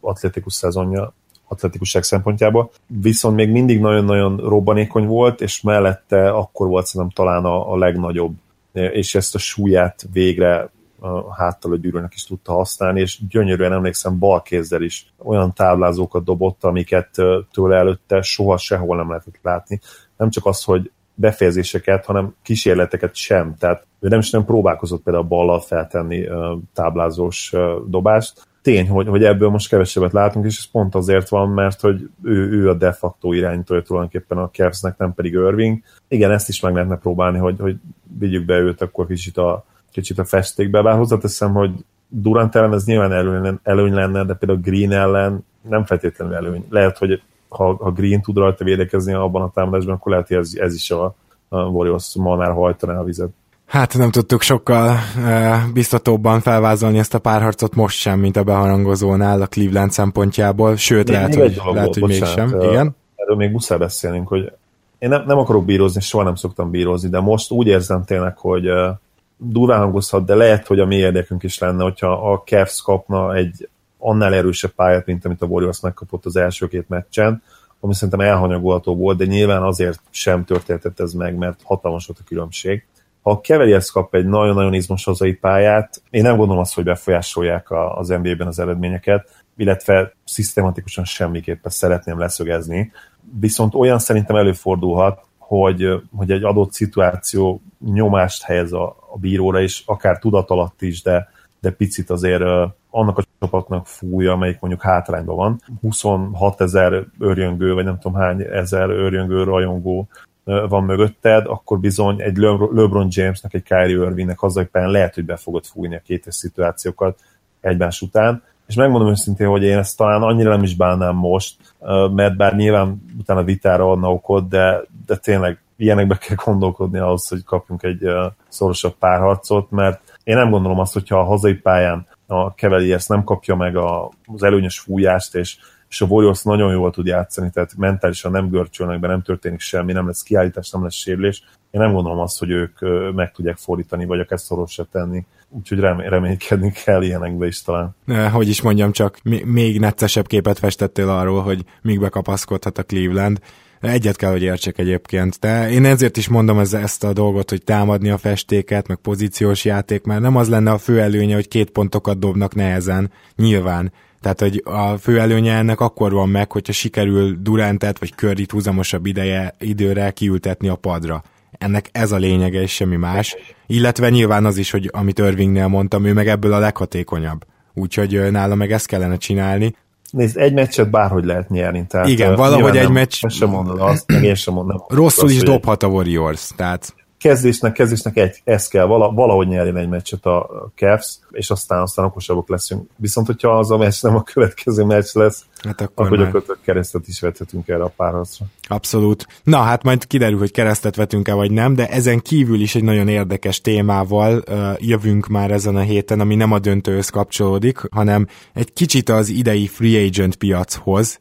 atletikus 0.00 0.54
szezonja 0.54 1.14
atletikusság 1.52 2.02
szempontjából, 2.02 2.70
viszont 2.86 3.36
még 3.36 3.50
mindig 3.50 3.80
nagyon-nagyon 3.80 4.36
robbanékony 4.36 5.06
volt, 5.06 5.40
és 5.40 5.60
mellette 5.60 6.30
akkor 6.30 6.68
volt 6.68 6.86
szerintem 6.86 7.24
talán 7.24 7.44
a, 7.44 7.72
a 7.72 7.76
legnagyobb, 7.76 8.34
és 8.72 9.14
ezt 9.14 9.34
a 9.34 9.38
súlyát 9.38 10.06
végre 10.12 10.70
a 11.00 11.34
háttal 11.34 11.72
a 11.72 11.76
gyűrűnek 11.76 12.12
is 12.14 12.24
tudta 12.24 12.52
használni, 12.52 13.00
és 13.00 13.18
gyönyörűen 13.28 13.72
emlékszem 13.72 14.18
bal 14.18 14.42
kézzel 14.42 14.82
is 14.82 15.12
olyan 15.18 15.52
táblázókat 15.52 16.24
dobott, 16.24 16.64
amiket 16.64 17.10
tőle 17.52 17.76
előtte 17.76 18.22
soha 18.22 18.56
sehol 18.56 18.96
nem 18.96 19.08
lehetett 19.08 19.38
látni. 19.42 19.80
Nem 20.16 20.30
csak 20.30 20.46
az, 20.46 20.64
hogy 20.64 20.90
befejezéseket, 21.14 22.04
hanem 22.04 22.34
kísérleteket 22.42 23.14
sem. 23.14 23.54
Tehát 23.58 23.86
ő 24.00 24.08
nem 24.08 24.18
is 24.18 24.30
nem 24.30 24.44
próbálkozott 24.44 25.02
például 25.02 25.24
ballal 25.24 25.60
feltenni 25.60 26.28
táblázós 26.74 27.52
dobást, 27.86 28.46
tény, 28.62 28.88
hogy, 28.88 29.06
hogy 29.06 29.24
ebből 29.24 29.48
most 29.48 29.68
kevesebbet 29.68 30.12
látunk, 30.12 30.46
és 30.46 30.58
ez 30.58 30.70
pont 30.70 30.94
azért 30.94 31.28
van, 31.28 31.48
mert 31.48 31.80
hogy 31.80 32.08
ő, 32.22 32.50
ő 32.50 32.68
a 32.68 32.74
de 32.74 32.92
facto 32.92 33.32
irányítója 33.32 33.82
tulajdonképpen 33.82 34.38
a 34.38 34.50
Cavsnek, 34.50 34.98
nem 34.98 35.14
pedig 35.14 35.32
Irving. 35.32 35.78
Igen, 36.08 36.30
ezt 36.30 36.48
is 36.48 36.60
meg 36.60 36.74
lehetne 36.74 36.96
próbálni, 36.96 37.38
hogy, 37.38 37.56
hogy 37.58 37.76
vigyük 38.18 38.44
be 38.44 38.58
őt 38.58 38.80
akkor 38.80 39.06
kicsit 39.06 39.36
a, 39.36 39.64
kicsit 39.90 40.18
a 40.18 40.24
festékbe, 40.24 40.82
bár 40.82 40.96
hozzáteszem, 40.96 41.52
hogy 41.52 41.70
Durant 42.08 42.54
ellen 42.54 42.72
ez 42.72 42.84
nyilván 42.84 43.12
előny, 43.12 43.58
előny 43.62 43.92
lenne, 43.92 44.24
de 44.24 44.34
például 44.34 44.60
Green 44.60 44.92
ellen 44.92 45.44
nem 45.68 45.84
feltétlenül 45.84 46.34
előny. 46.34 46.64
Lehet, 46.68 46.98
hogy 46.98 47.22
ha, 47.48 47.74
ha 47.74 47.90
Green 47.90 48.22
tud 48.22 48.36
rajta 48.36 48.64
védekezni 48.64 49.12
abban 49.12 49.42
a 49.42 49.50
támadásban, 49.50 49.94
akkor 49.94 50.12
lehet, 50.12 50.28
hogy 50.28 50.36
ez, 50.36 50.52
ez 50.54 50.74
is 50.74 50.90
a, 50.90 51.14
a 51.48 51.58
Warriors 51.58 52.14
ma 52.14 52.36
már 52.36 52.52
hajtaná 52.52 52.98
a 52.98 53.04
vizet. 53.04 53.30
Hát 53.72 53.98
nem 53.98 54.10
tudtuk 54.10 54.42
sokkal 54.42 54.96
uh, 55.16 55.72
biztatóbban 55.72 56.40
felvázolni 56.40 56.98
ezt 56.98 57.14
a 57.14 57.18
párharcot 57.18 57.74
most 57.74 57.98
sem, 57.98 58.18
mint 58.18 58.36
a 58.36 58.42
beharangozónál 58.42 59.42
a 59.42 59.46
Cleveland 59.46 59.90
szempontjából, 59.90 60.76
sőt 60.76 61.08
még, 61.08 61.16
lehet, 61.16 61.36
még 61.36 61.60
hogy, 61.60 61.74
lehet, 61.74 61.94
hogy 61.94 62.08
mégsem. 62.08 62.52
Uh, 62.52 62.64
Igen? 62.64 62.96
Erről 63.14 63.36
még 63.36 63.50
muszáj 63.50 63.78
beszélnünk, 63.78 64.28
hogy 64.28 64.52
én 64.98 65.08
nem, 65.08 65.24
nem 65.26 65.38
akarok 65.38 65.64
bírozni, 65.64 66.00
soha 66.00 66.24
nem 66.24 66.34
szoktam 66.34 66.70
bírozni, 66.70 67.08
de 67.08 67.20
most 67.20 67.50
úgy 67.50 67.66
érzem 67.66 68.04
tényleg, 68.04 68.36
hogy 68.36 68.70
uh, 68.70 68.88
durván 69.36 69.78
hangozhat, 69.78 70.24
de 70.24 70.34
lehet, 70.34 70.66
hogy 70.66 70.80
a 70.80 70.86
mi 70.86 70.96
érdekünk 70.96 71.42
is 71.42 71.58
lenne, 71.58 71.82
hogyha 71.82 72.32
a 72.32 72.42
Cavs 72.46 72.82
kapna 72.82 73.34
egy 73.34 73.68
annál 73.98 74.34
erősebb 74.34 74.70
pályát, 74.70 75.06
mint 75.06 75.24
amit 75.24 75.42
a 75.42 75.46
Warriors 75.46 75.80
megkapott 75.80 76.24
az 76.24 76.36
első 76.36 76.68
két 76.68 76.88
meccsen, 76.88 77.42
ami 77.80 77.94
szerintem 77.94 78.20
elhanyagolható 78.20 78.96
volt, 78.96 79.18
de 79.18 79.24
nyilván 79.24 79.62
azért 79.62 80.00
sem 80.10 80.44
történhetett 80.44 81.00
ez 81.00 81.12
meg, 81.12 81.36
mert 81.36 81.60
hatalmas 81.64 82.06
volt 82.06 82.18
a 82.18 82.28
különbség. 82.28 82.86
Ha 83.22 83.30
a 83.30 83.40
Cavaliers 83.40 83.90
kap 83.90 84.14
egy 84.14 84.26
nagyon-nagyon 84.26 84.74
izmos 84.74 85.04
hazai 85.04 85.34
pályát, 85.34 86.02
én 86.10 86.22
nem 86.22 86.36
gondolom 86.36 86.62
azt, 86.62 86.74
hogy 86.74 86.84
befolyásolják 86.84 87.66
az 87.70 88.08
NBA-ben 88.08 88.46
az 88.46 88.58
eredményeket, 88.58 89.44
illetve 89.56 90.14
szisztematikusan 90.24 91.04
semmiképpen 91.04 91.70
szeretném 91.70 92.18
leszögezni. 92.18 92.92
Viszont 93.40 93.74
olyan 93.74 93.98
szerintem 93.98 94.36
előfordulhat, 94.36 95.22
hogy, 95.38 96.02
hogy 96.16 96.30
egy 96.30 96.44
adott 96.44 96.72
szituáció 96.72 97.62
nyomást 97.84 98.42
helyez 98.42 98.72
a, 98.72 98.96
a 99.12 99.18
bíróra, 99.18 99.60
és 99.60 99.82
akár 99.86 100.18
tudat 100.18 100.50
alatt 100.50 100.82
is, 100.82 101.02
de, 101.02 101.28
de 101.60 101.70
picit 101.70 102.10
azért 102.10 102.42
annak 102.90 103.18
a 103.18 103.24
csapatnak 103.38 103.86
fújja, 103.86 104.32
amelyik 104.32 104.60
mondjuk 104.60 104.82
hátrányban 104.82 105.36
van. 105.36 105.60
26 105.80 106.60
ezer 106.60 107.04
örjöngő, 107.18 107.74
vagy 107.74 107.84
nem 107.84 107.98
tudom 107.98 108.20
hány 108.20 108.40
ezer 108.40 108.90
örjöngő 108.90 109.42
rajongó 109.42 110.08
van 110.44 110.84
mögötted, 110.84 111.46
akkor 111.46 111.78
bizony 111.78 112.20
egy 112.22 112.36
LeBron 112.36 113.08
Jamesnek, 113.10 113.54
egy 113.54 113.62
Kyrie 113.62 114.04
Irvingnek 114.04 114.38
hazai 114.38 114.68
lehet, 114.72 115.14
hogy 115.14 115.24
be 115.24 115.36
fogod 115.36 115.64
fújni 115.64 115.94
a 115.94 116.02
kétes 116.04 116.34
szituációkat 116.34 117.18
egymás 117.60 118.00
után. 118.00 118.42
És 118.66 118.74
megmondom 118.74 119.08
őszintén, 119.10 119.46
hogy 119.46 119.62
én 119.62 119.78
ezt 119.78 119.96
talán 119.96 120.22
annyira 120.22 120.50
nem 120.50 120.62
is 120.62 120.76
bánnám 120.76 121.16
most, 121.16 121.74
mert 122.14 122.36
bár 122.36 122.54
nyilván 122.56 123.02
utána 123.18 123.44
vitára 123.44 123.90
adna 123.90 124.12
okot, 124.12 124.48
de, 124.48 124.82
de 125.06 125.16
tényleg 125.16 125.62
ilyenekbe 125.76 126.16
kell 126.16 126.36
gondolkodni 126.44 126.98
ahhoz, 126.98 127.28
hogy 127.28 127.44
kapjunk 127.44 127.82
egy 127.82 128.08
szorosabb 128.48 128.94
párharcot, 128.98 129.70
mert 129.70 130.18
én 130.24 130.36
nem 130.36 130.50
gondolom 130.50 130.78
azt, 130.78 130.92
hogyha 130.92 131.18
a 131.18 131.24
hazai 131.24 131.54
pályán 131.54 132.06
a 132.26 132.46
Cavaliers 132.46 133.06
nem 133.06 133.24
kapja 133.24 133.54
meg 133.54 133.76
az 133.76 134.42
előnyös 134.42 134.78
fújást, 134.78 135.34
és, 135.34 135.56
és 135.92 136.00
a 136.00 136.06
Warriors 136.06 136.42
nagyon 136.42 136.72
jól 136.72 136.90
tud 136.90 137.06
játszani, 137.06 137.50
tehát 137.50 137.74
mentálisan 137.76 138.30
nem 138.30 138.48
görcsölnek 138.48 139.00
be, 139.00 139.08
nem 139.08 139.22
történik 139.22 139.60
semmi, 139.60 139.92
nem 139.92 140.06
lesz 140.06 140.22
kiállítás, 140.22 140.70
nem 140.70 140.82
lesz 140.82 140.94
sérülés. 140.94 141.42
Én 141.70 141.80
nem 141.80 141.92
gondolom 141.92 142.18
azt, 142.18 142.38
hogy 142.38 142.50
ők 142.50 142.78
meg 143.14 143.32
tudják 143.32 143.56
fordítani, 143.56 144.04
vagy 144.04 144.20
akár 144.20 144.40
szorosra 144.40 144.84
tenni. 144.92 145.24
Úgyhogy 145.48 145.78
reménykedni 146.08 146.72
kell 146.84 147.02
ilyenekbe 147.02 147.46
is 147.46 147.62
talán. 147.62 147.94
Hogy 148.32 148.48
is 148.48 148.62
mondjam, 148.62 148.92
csak 148.92 149.18
még 149.44 149.80
neccesebb 149.80 150.26
képet 150.26 150.58
festettél 150.58 151.08
arról, 151.08 151.42
hogy 151.42 151.64
még 151.82 152.00
bekapaszkodhat 152.00 152.78
a 152.78 152.82
Cleveland. 152.82 153.38
Egyet 153.80 154.16
kell, 154.16 154.30
hogy 154.30 154.42
értsek 154.42 154.78
egyébként. 154.78 155.38
De 155.40 155.70
én 155.70 155.84
ezért 155.84 156.16
is 156.16 156.28
mondom 156.28 156.58
ez, 156.58 156.74
ezt 156.74 157.04
a 157.04 157.12
dolgot, 157.12 157.50
hogy 157.50 157.64
támadni 157.64 158.10
a 158.10 158.18
festéket, 158.18 158.88
meg 158.88 158.96
pozíciós 158.96 159.64
játék, 159.64 160.04
mert 160.04 160.20
nem 160.20 160.36
az 160.36 160.48
lenne 160.48 160.70
a 160.70 160.78
fő 160.78 161.00
előnye, 161.00 161.34
hogy 161.34 161.48
két 161.48 161.70
pontokat 161.70 162.18
dobnak 162.18 162.54
nehezen, 162.54 163.10
nyilván. 163.36 163.92
Tehát, 164.22 164.40
hogy 164.40 164.62
a 164.64 164.96
fő 164.96 165.20
előnye 165.20 165.54
ennek 165.54 165.80
akkor 165.80 166.12
van 166.12 166.28
meg, 166.28 166.52
hogyha 166.52 166.72
sikerül 166.72 167.36
Durantet 167.40 167.98
vagy 167.98 168.12
Curryt 168.14 168.50
húzamosabb 168.50 169.06
ideje, 169.06 169.54
időre 169.58 170.10
kiültetni 170.10 170.68
a 170.68 170.74
padra. 170.74 171.22
Ennek 171.58 171.88
ez 171.92 172.12
a 172.12 172.16
lényege, 172.16 172.60
és 172.60 172.74
semmi 172.74 172.96
más. 172.96 173.36
Illetve 173.66 174.10
nyilván 174.10 174.44
az 174.44 174.56
is, 174.56 174.70
hogy 174.70 174.90
amit 174.92 175.18
Irvingnél 175.18 175.66
mondtam, 175.66 176.04
ő 176.04 176.12
meg 176.12 176.28
ebből 176.28 176.52
a 176.52 176.58
leghatékonyabb. 176.58 177.44
Úgyhogy 177.74 178.30
nála 178.30 178.54
meg 178.54 178.72
ezt 178.72 178.86
kellene 178.86 179.16
csinálni. 179.16 179.76
Nézd, 180.10 180.36
egy 180.36 180.52
meccset 180.52 180.90
bárhogy 180.90 181.24
lehet 181.24 181.48
nyerni. 181.48 181.86
Tehát 181.88 182.08
Igen, 182.08 182.34
valahogy 182.34 182.76
egy 182.76 182.90
meccs... 182.90 183.26
Sem 183.28 183.48
mondod 183.48 183.80
azt, 183.80 184.12
meg 184.12 184.22
én 184.22 184.34
sem 184.34 184.54
mondom. 184.54 184.82
Rosszul 184.88 185.30
is 185.30 185.42
dobhat 185.42 185.82
a 185.82 185.86
Warriors, 185.86 186.50
tehát 186.56 186.94
kezdésnek, 187.22 187.72
kezdésnek 187.72 188.16
egy, 188.16 188.40
ez 188.44 188.68
kell, 188.68 188.84
valahogy 188.86 189.48
nyerjen 189.48 189.76
egy 189.76 189.88
meccset 189.88 190.26
a 190.26 190.70
Cavs, 190.74 191.18
és 191.30 191.50
aztán, 191.50 191.80
aztán 191.80 192.04
okosabbak 192.04 192.48
leszünk. 192.48 192.88
Viszont, 192.96 193.26
hogyha 193.26 193.58
az 193.58 193.70
a 193.70 193.76
meccs 193.76 194.02
nem 194.02 194.16
a 194.16 194.22
következő 194.22 194.84
meccs 194.84 195.08
lesz, 195.12 195.44
hát 195.62 195.80
akkor, 195.80 196.06
akkor 196.06 196.18
gyakorlatilag 196.18 196.58
keresztet 196.64 197.08
is 197.08 197.20
vethetünk 197.20 197.68
erre 197.68 197.82
a 197.82 197.92
párharcra. 197.96 198.46
Abszolút. 198.68 199.26
Na, 199.42 199.56
hát 199.56 199.82
majd 199.82 200.06
kiderül, 200.06 200.38
hogy 200.38 200.50
keresztet 200.50 200.96
vetünk-e 200.96 201.34
vagy 201.34 201.50
nem, 201.50 201.74
de 201.74 201.88
ezen 201.88 202.20
kívül 202.20 202.60
is 202.60 202.74
egy 202.74 202.84
nagyon 202.84 203.08
érdekes 203.08 203.60
témával 203.60 204.42
uh, 204.48 204.72
jövünk 204.78 205.26
már 205.26 205.50
ezen 205.50 205.76
a 205.76 205.80
héten, 205.80 206.20
ami 206.20 206.34
nem 206.34 206.52
a 206.52 206.58
döntőhöz 206.58 207.08
kapcsolódik, 207.08 207.80
hanem 207.90 208.26
egy 208.52 208.72
kicsit 208.72 209.08
az 209.08 209.28
idei 209.28 209.66
free 209.66 210.04
agent 210.04 210.36
piachoz, 210.36 211.20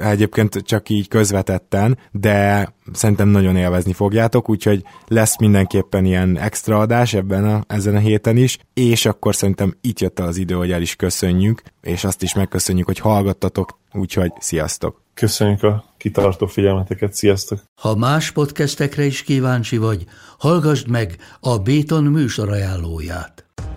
egyébként 0.00 0.56
csak 0.64 0.88
így 0.88 1.08
közvetetten, 1.08 1.98
de 2.10 2.68
szerintem 2.92 3.28
nagyon 3.28 3.56
élvezni 3.56 3.92
fogjátok, 3.92 4.48
úgyhogy 4.48 4.82
lesz 5.06 5.36
mindenképpen 5.40 6.04
ilyen 6.04 6.38
extra 6.38 6.78
adás 6.78 7.14
ebben 7.14 7.44
a, 7.44 7.64
ezen 7.66 7.96
a 7.96 7.98
héten 7.98 8.36
is, 8.36 8.58
és 8.74 9.06
akkor 9.06 9.34
szerintem 9.34 9.76
itt 9.80 10.00
jött 10.00 10.18
az 10.18 10.36
idő, 10.36 10.54
hogy 10.54 10.72
el 10.72 10.82
is 10.82 10.96
köszönjük, 10.96 11.62
és 11.82 12.04
azt 12.04 12.22
is 12.22 12.34
megköszönjük, 12.34 12.86
hogy 12.86 12.98
hallgattatok, 12.98 13.78
úgyhogy 13.92 14.32
sziasztok! 14.38 15.02
Köszönjük 15.14 15.62
a 15.62 15.84
kitartó 15.96 16.46
figyelmeteket, 16.46 17.14
sziasztok! 17.14 17.58
Ha 17.80 17.94
más 17.94 18.30
podcastekre 18.30 19.04
is 19.04 19.22
kíváncsi 19.22 19.76
vagy, 19.76 20.04
hallgassd 20.38 20.88
meg 20.88 21.16
a 21.40 21.58
Béton 21.58 22.04
műsor 22.04 22.48
ajánlóját. 22.48 23.49